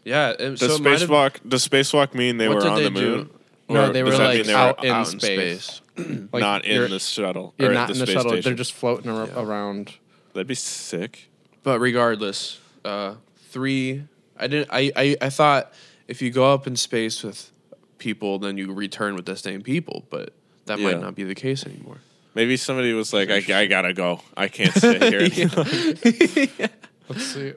[0.05, 0.31] Yeah.
[0.31, 2.77] it- Does so it might have- spacewalk does spacewalk mean they What were did on
[2.79, 3.25] they the moon?
[3.25, 3.31] do?
[3.75, 5.81] No, they does were, that like, they were out in out space.
[5.97, 7.55] Like, not you're- in the shuttle.
[7.57, 8.33] You're or not in the space shuttle.
[8.33, 8.51] Station.
[8.51, 9.41] They're just floating ar- Yeah.
[9.41, 9.95] around.
[10.33, 11.29] That'd be sick.
[11.63, 13.15] But regardless, uh,
[13.51, 14.05] three.
[14.37, 14.69] I didn't.
[14.73, 15.73] I, I I thought
[16.09, 17.53] if you go up in space with
[17.99, 20.05] people, then you return with the same people.
[20.11, 20.33] But
[20.67, 20.87] that Yeah.
[20.87, 21.99] might not be the case anymore.
[22.35, 24.21] Maybe somebody was like, I, I gotta go.
[24.37, 25.49] I can't stay here.
[27.09, 27.53] Let's see.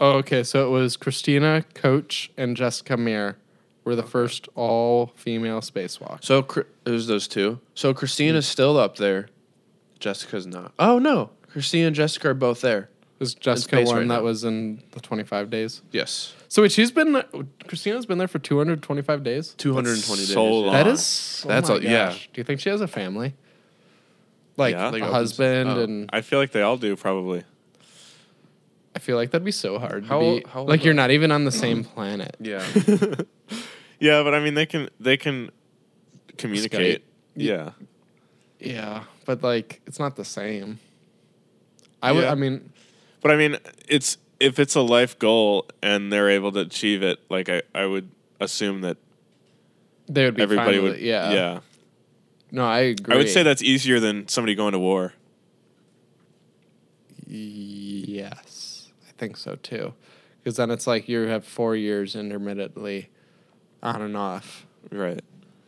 [0.00, 0.42] Oh, okay.
[0.42, 3.36] So it was Christina, Coach, and Jessica Meir
[3.84, 6.24] were the first all female spacewalk.
[6.24, 7.60] So Cr- it was those two.
[7.74, 8.50] So Christina's mm.
[8.50, 9.28] still up there.
[9.98, 10.72] Jessica's not.
[10.78, 12.90] Oh no, Christina and Jessica are both there.
[13.18, 14.22] Was Jessica space one right that now.
[14.22, 15.80] was in the 25 days?
[15.90, 17.22] Yes, So wait, she's been
[17.66, 19.54] Christina's been there for 225 days.
[19.56, 20.34] two hundred and twenty days.
[20.34, 20.72] so long.
[20.74, 21.90] That is oh That's my a- yeah.
[22.10, 22.28] gosh.
[22.34, 23.32] Do you think she has a family?
[24.58, 24.88] Like, Yeah.
[24.90, 25.80] Like a opens- husband, oh.
[25.82, 27.44] and I feel like they all do probably.
[28.96, 30.06] I feel like that'd be so hard.
[30.06, 32.34] How to be, how like you're not even on the same planet.
[32.40, 32.64] Yeah.
[33.98, 35.50] Yeah, but I mean they can they can
[36.36, 37.00] communicate.
[37.00, 37.02] Skype.
[37.34, 37.70] Yeah.
[38.60, 40.80] Yeah, but like it's not the same.
[42.02, 42.24] I would.
[42.24, 42.32] Yeah.
[42.32, 42.72] I mean,
[43.22, 43.56] But I mean
[43.88, 47.86] it's if it's a life goal and they're able to achieve it, like I, I
[47.86, 48.98] would assume that
[50.10, 51.00] They would be everybody fine with would.
[51.00, 51.06] it.
[51.06, 51.32] Yeah.
[51.32, 51.60] yeah.
[52.50, 53.14] No, I agree.
[53.14, 55.14] I would say that's easier than somebody going to war.
[57.26, 58.46] Yes, I
[59.18, 59.94] think so too.
[60.42, 63.10] Because then it's like you have four years intermittently
[63.82, 65.20] on and off, Right.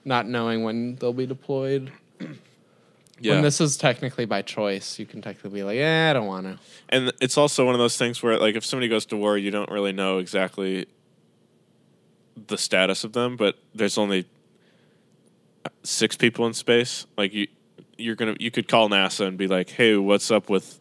[0.05, 1.91] not knowing when they'll be deployed.
[3.21, 3.33] Yeah.
[3.33, 6.47] When this is technically by choice, you can technically be like, eh, I don't want
[6.47, 6.57] to.
[6.89, 9.51] and it's also one of those things where, like, if somebody goes to war, you
[9.51, 10.87] don't really know exactly
[12.47, 14.25] the status of them, but there's only
[15.83, 17.07] six people in space.
[17.17, 17.49] Like you,
[17.97, 20.79] you're gonna, you could call NASA and be like, "Hey, what's up with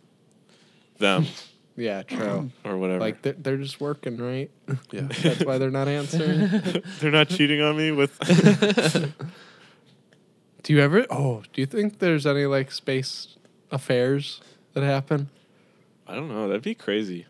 [0.99, 1.25] them?"
[1.77, 2.51] Yeah, true.
[2.65, 2.99] or whatever.
[2.99, 4.49] like they're, they're just working, right?
[4.91, 5.01] Yeah.
[5.21, 6.49] That's why they're not answering.
[6.99, 8.17] they're not cheating on me with.
[10.63, 11.05] do you ever?
[11.09, 13.37] Oh, do you think there's any like space
[13.71, 14.41] affairs
[14.73, 15.29] that happen?
[16.07, 16.47] I don't know.
[16.47, 17.27] That'd be crazy.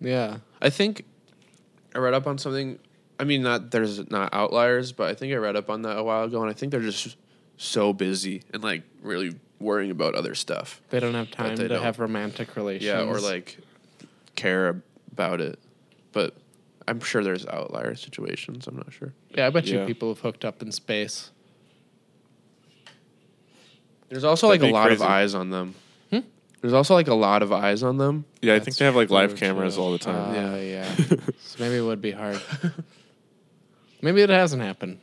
[0.00, 0.38] Yeah.
[0.60, 1.04] I think
[1.94, 2.80] I read up on something.
[3.20, 6.02] I mean, not there's not outliers, but I think I read up on that a
[6.02, 7.16] while ago, and I think they're just
[7.56, 10.82] so busy and like really worrying about other stuff.
[10.90, 11.82] They don't have time they to don't.
[11.82, 12.84] have romantic relations.
[12.86, 13.58] Yeah, or like
[14.36, 14.82] care
[15.12, 15.58] about it.
[16.12, 16.34] But
[16.86, 18.66] I'm sure there's outlier situations.
[18.66, 19.12] I'm not sure.
[19.30, 21.30] Yeah, I bet you people have hooked up in space.
[24.08, 25.02] There's also That'd like a lot crazy.
[25.04, 25.74] of eyes on them.
[26.60, 28.24] There's also like a lot of eyes on them.
[28.40, 29.82] Yeah, I think they have like live cameras too.
[29.82, 30.30] all the time.
[30.54, 30.94] Uh, yeah.
[31.38, 32.40] so maybe it would be hard.
[34.00, 34.98] maybe it hasn't happened.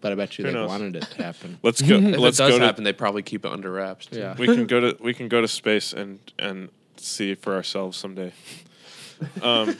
[0.00, 0.68] But I bet you Who they knows?
[0.68, 1.60] wanted it to happen.
[1.62, 1.94] let's go.
[1.94, 2.64] If let's it does go to.
[2.66, 4.06] happen, they probably keep it under wraps.
[4.06, 4.18] too.
[4.18, 4.34] Yeah.
[4.36, 4.96] we can go to.
[5.00, 6.70] We can go to space and and
[7.04, 8.32] see for ourselves someday.
[9.42, 9.76] Um,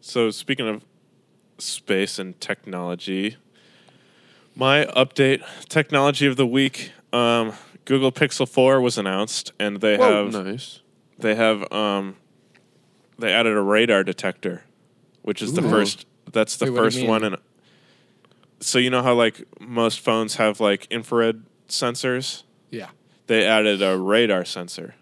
[0.00, 0.84] so speaking of
[1.56, 3.36] space and technology,
[4.54, 6.92] my update technology of the week.
[7.12, 7.52] Um,
[7.84, 10.80] Google Pixel Four was announced, and they Whoa, have nice.
[11.18, 12.16] they have um,
[13.18, 14.64] they added a radar detector,
[15.22, 16.06] which is the first.
[16.32, 17.24] That's the Wait, what do you first one.
[17.24, 17.36] And
[18.60, 22.43] so you know how like most phones have like infrared sensors.
[23.26, 23.36] Yeah.
[23.36, 24.94] They added a radar sensor,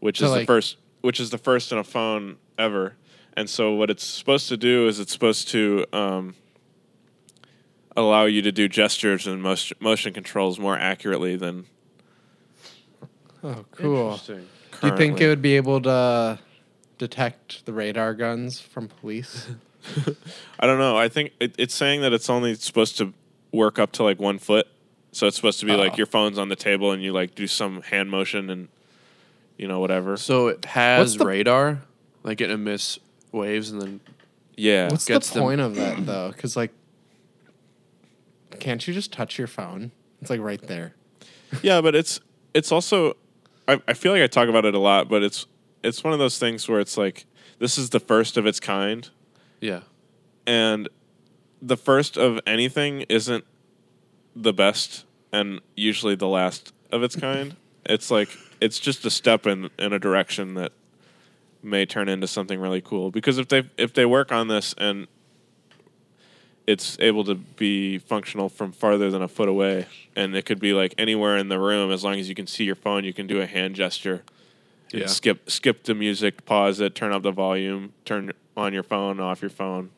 [0.00, 2.94] which So, is the first, which is the first in a phone ever.
[3.36, 6.34] And so what it's supposed to do is it's supposed to um,
[7.96, 11.66] allow you to do gestures and motion, motion controls more accurately than
[13.44, 14.12] Oh, cool.
[14.12, 14.48] Interesting.
[14.80, 16.38] Do you think it would be able to
[16.98, 19.48] detect the radar guns from police?
[20.58, 20.96] I don't know.
[20.96, 23.12] I think it, it's saying that it's only supposed to
[23.52, 24.66] work up to like one foot.
[25.16, 25.76] So it's supposed to be Oh.
[25.78, 28.68] like your phone's on the table and you like do some hand motion and
[29.56, 30.18] you know whatever.
[30.18, 31.80] So it has the- radar,
[32.22, 32.98] like it emits
[33.32, 34.00] waves, and then
[34.58, 34.90] Yeah.
[34.90, 36.32] What's the Gets them- point of that though?
[36.32, 36.70] Because like,
[38.60, 39.90] can't you just touch your phone?
[40.20, 40.94] It's like right there.
[41.62, 42.20] yeah, but it's
[42.52, 43.16] it's also
[43.66, 45.46] I, I feel like I talk about it a lot, but it's
[45.82, 47.24] it's one of those things where it's like
[47.58, 49.08] this is the first of its kind
[49.62, 49.80] yeah,
[50.46, 50.90] and
[51.62, 53.44] the first of anything isn't
[54.38, 55.05] the best
[55.40, 57.56] and usually the last of its kind.
[57.84, 58.28] it's like
[58.60, 60.72] it's just a step in in a direction that
[61.62, 65.06] may turn into something really cool because if they if they work on this and
[66.66, 69.86] it's able to be functional from farther than a foot away
[70.16, 72.64] and it could be like anywhere in the room as long as you can see
[72.64, 74.22] your phone you can do a hand gesture
[74.92, 75.06] Yeah.
[75.06, 79.42] skip skip the music pause it turn up the volume turn on your phone off
[79.42, 79.90] your phone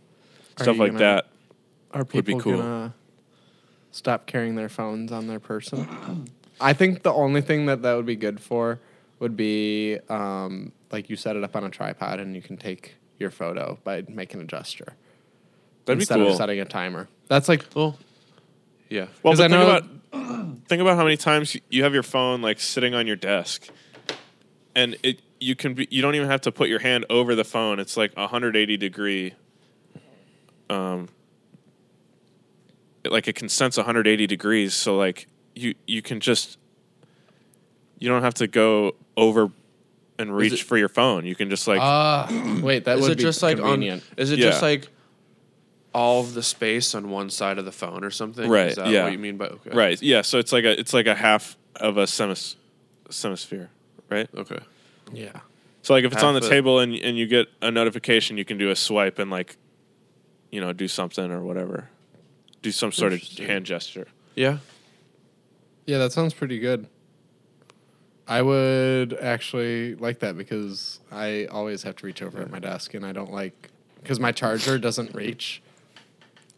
[0.59, 1.27] Are stuff you like gonna- that
[1.93, 2.56] Are Would be cool.
[2.59, 2.94] gonna
[3.90, 6.28] stop carrying their phones on their person?
[6.60, 8.81] I think the only thing that that would be good for
[9.20, 12.94] would be um, like you set it up on a tripod and you can take
[13.19, 14.94] your photo by making a gesture
[15.85, 17.09] that'd be instead cool of setting a timer.
[17.28, 17.98] That's like well,
[18.89, 21.94] yeah, Well, 'Cause but I think know- about think about how many times you have
[21.94, 23.69] your phone like sitting on your desk,
[24.74, 27.44] and it you can be you don't even have to put your hand over the
[27.44, 27.78] phone.
[27.78, 29.35] It's like a 180 degree.
[30.70, 31.09] Um.
[33.10, 36.59] Like it can sense 180 degrees, so like you you can just
[37.98, 39.51] you don't have to go over
[40.18, 41.24] and reach it- for your phone.
[41.26, 42.28] You can just like ah
[42.62, 43.62] wait that is would it be just like on?
[43.64, 44.02] convenient.
[44.16, 44.47] Is it Yeah.
[44.47, 44.89] just like
[45.94, 48.48] all of the space on one side of the phone or something?
[48.48, 49.05] Right, Is that yeah.
[49.05, 49.70] What you mean by okay?
[49.70, 50.22] right, yeah.
[50.22, 52.56] So it's like a it's like a half of a semis,
[53.10, 53.70] semisphere,
[54.10, 54.28] right?
[54.36, 54.59] Okay.
[55.12, 55.40] yeah.
[55.82, 58.44] So like if it's on the Half table and and you get a notification, you
[58.44, 59.56] can do a swipe and like,
[60.51, 61.89] you know, do something or whatever,
[62.62, 64.06] do some sort of hand gesture.
[64.35, 64.59] Yeah.
[65.86, 66.86] Yeah, that sounds pretty good.
[68.26, 72.93] I would actually like that because I always have to reach over at my desk
[72.93, 73.70] and I don't like
[74.02, 75.62] because my charger doesn't reach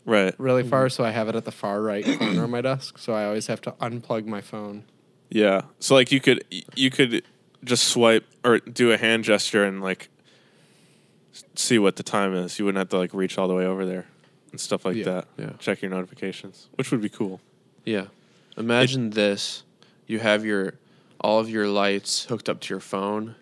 [0.04, 0.34] Right.
[0.38, 0.90] really far, mm-hmm.
[1.02, 2.98] so I have it at the far right corner of my desk.
[2.98, 4.82] So I always have to unplug my phone.
[5.28, 5.62] Yeah.
[5.78, 6.42] So like you could
[6.74, 7.22] you could
[7.62, 10.08] just swipe or do a hand gesture and like
[11.32, 12.58] s- see what the time is.
[12.58, 14.06] You wouldn't have to like reach all the way over there
[14.50, 15.28] and stuff like Yeah, that.
[15.38, 15.50] yeah.
[15.58, 17.40] Check your notifications, which would be cool.
[17.84, 18.06] Yeah.
[18.56, 19.62] Imagine this.
[20.06, 20.74] You have your
[21.20, 23.34] all of your lights hooked up to your phone.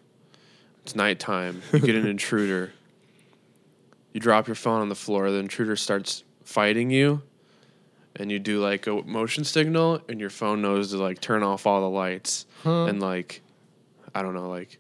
[0.83, 1.63] It's nighttime.
[1.73, 2.73] You get an intruder.
[4.13, 7.23] You drop your phone on the floor, the intruder starts fighting you.
[8.17, 11.67] And you do like a motion signal and your phone knows to like turn off
[11.67, 12.87] all the lights Huh.
[12.87, 13.43] and like
[14.15, 14.79] I don't know, like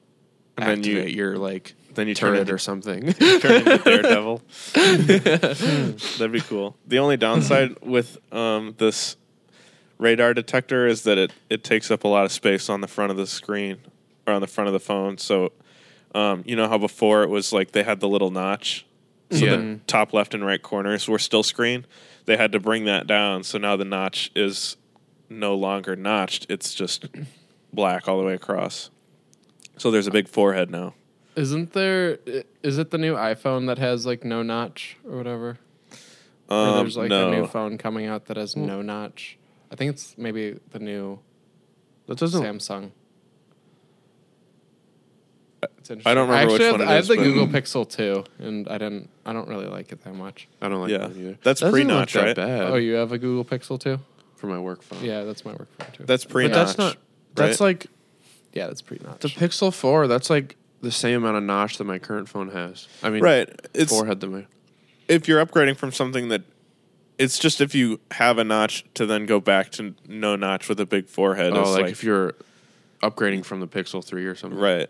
[0.56, 3.12] And then you- activate your like Then you turn turret into, or something.
[3.40, 4.40] turn into Daredevil.
[4.72, 6.76] That'd be cool.
[6.86, 9.16] The only downside with um, this
[9.98, 13.10] radar detector is that it, it takes up a lot of space on the front
[13.10, 13.78] of the screen
[14.28, 15.18] or on the front of the phone.
[15.18, 15.50] So,
[16.14, 18.86] um, you know how before it was like they had the little notch,
[19.32, 19.56] so Yeah.
[19.56, 21.84] the top left and right corners were still screen.
[22.26, 24.76] They had to bring that down, so now the notch is
[25.28, 26.46] no longer notched.
[26.48, 27.06] It's just
[27.72, 28.90] black all the way across.
[29.76, 30.94] So there's a big forehead now.
[31.36, 32.18] Isn't there?
[32.62, 35.58] Is it the new iPhone that has like no notch or whatever?
[36.48, 37.28] or Um, there's like no.
[37.28, 39.36] a new phone coming out that has no notch.
[39.70, 41.20] I think it's maybe the new
[42.06, 42.90] that doesn't Samsung.
[45.78, 46.28] It's I don't interesting.
[46.28, 49.10] remember which actually one have, it I have the Google Pixel 2, and I didn't.
[49.26, 50.46] I don't really like it that much.
[50.62, 50.98] I don't like Yeah.
[51.08, 51.38] that either.
[51.42, 52.36] That's Doesn't pre-notch, look right?
[52.36, 53.98] bad Oh, you have a Google Pixel 2?
[54.36, 55.04] for my work phone.
[55.04, 56.04] Yeah, that's my work phone too.
[56.04, 56.96] That's pre But that's not
[57.34, 57.86] that's like
[58.52, 59.20] yeah, that's pretty notch.
[59.20, 62.86] The Pixel 4, that's like the same amount of notch that my current phone has.
[63.02, 63.48] I mean, right.
[63.74, 64.46] It's forehead than my.
[65.08, 66.42] if you're upgrading from something that
[67.18, 70.78] it's just if you have a notch to then go back to no notch with
[70.80, 71.52] a big forehead.
[71.52, 72.34] Oh, like, like, if you're
[73.02, 74.58] upgrading from the Pixel 3 or something.
[74.58, 74.88] right.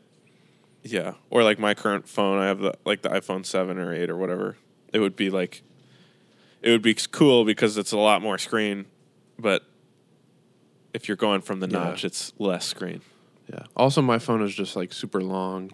[0.82, 4.08] Yeah, or like my current phone, I have the like the iPhone seven or eight
[4.08, 4.56] or whatever.
[4.92, 5.62] It would be like,
[6.62, 8.86] it would be cool because it's a lot more screen,
[9.38, 9.64] but
[10.94, 11.78] if you're going from the Yeah.
[11.84, 13.00] notch, it's less screen.
[13.52, 13.62] Yeah.
[13.76, 15.72] Also, my phone is just like super long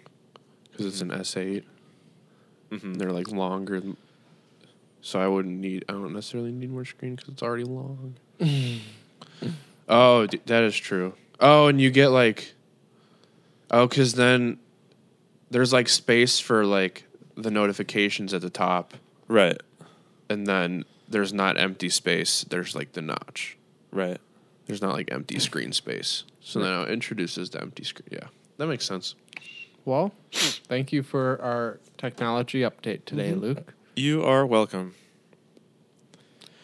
[0.70, 1.64] because it's an S8.
[2.70, 2.96] Mhm.
[2.98, 3.80] They're like longer.
[3.80, 3.96] than-
[5.00, 8.14] So I wouldn't need, I don't necessarily need more screen because it's already long.
[9.88, 11.14] oh, d- that is true.
[11.40, 12.54] Oh, and you get like,
[13.70, 14.58] oh, because then
[15.50, 17.04] there's like space for like
[17.36, 18.94] the notifications at the top.
[19.28, 19.60] Right.
[20.30, 22.44] and then there's not empty space.
[22.48, 23.56] There's like the notch.
[23.92, 24.18] Right.
[24.66, 26.24] There's not like empty screen space.
[26.40, 28.08] So now it introduces the empty screen.
[28.10, 28.28] Yeah,
[28.58, 29.14] that makes sense.
[29.84, 33.40] well, thank you for our technology update today, Mm-hmm.
[33.40, 33.74] Luke.
[33.96, 34.94] You are welcome.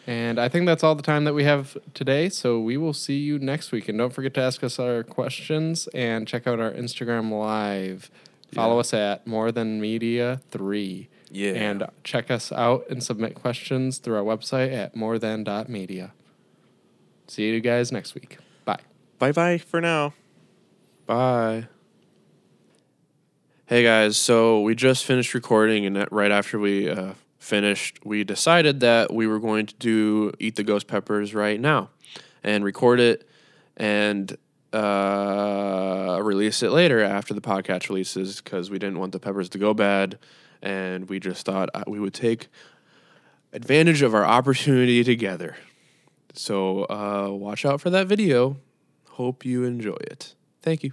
[0.07, 2.27] And I think that's all the time that we have today.
[2.29, 3.87] So we will see you next week.
[3.87, 8.09] And don't forget to ask us our questions and check out our Instagram live.
[8.51, 8.79] Follow Yeah.
[8.79, 11.07] us at More Than Media 3.
[11.29, 11.51] Yeah.
[11.51, 16.11] And check us out and submit questions through our website at morethan.media.
[17.31, 18.39] See you guys next week.
[18.65, 18.81] Bye.
[19.17, 20.13] Bye bye for now.
[21.05, 21.69] Bye.
[23.67, 28.81] Hey guys, so we just finished recording, and right after we uh, finished, we decided
[28.81, 31.91] that we were going to do Eat the Ghost Peppers right now
[32.43, 33.25] and record it
[33.77, 34.35] and
[34.73, 39.57] uh, release it later after the podcast releases because we didn't want the peppers to
[39.57, 40.19] go bad.
[40.61, 42.49] And we just thought uh, we would take
[43.53, 45.55] advantage of our opportunity together.
[46.33, 48.57] So uh, watch out for that video.
[49.09, 50.35] Hope you enjoy it.
[50.61, 50.91] Thank you.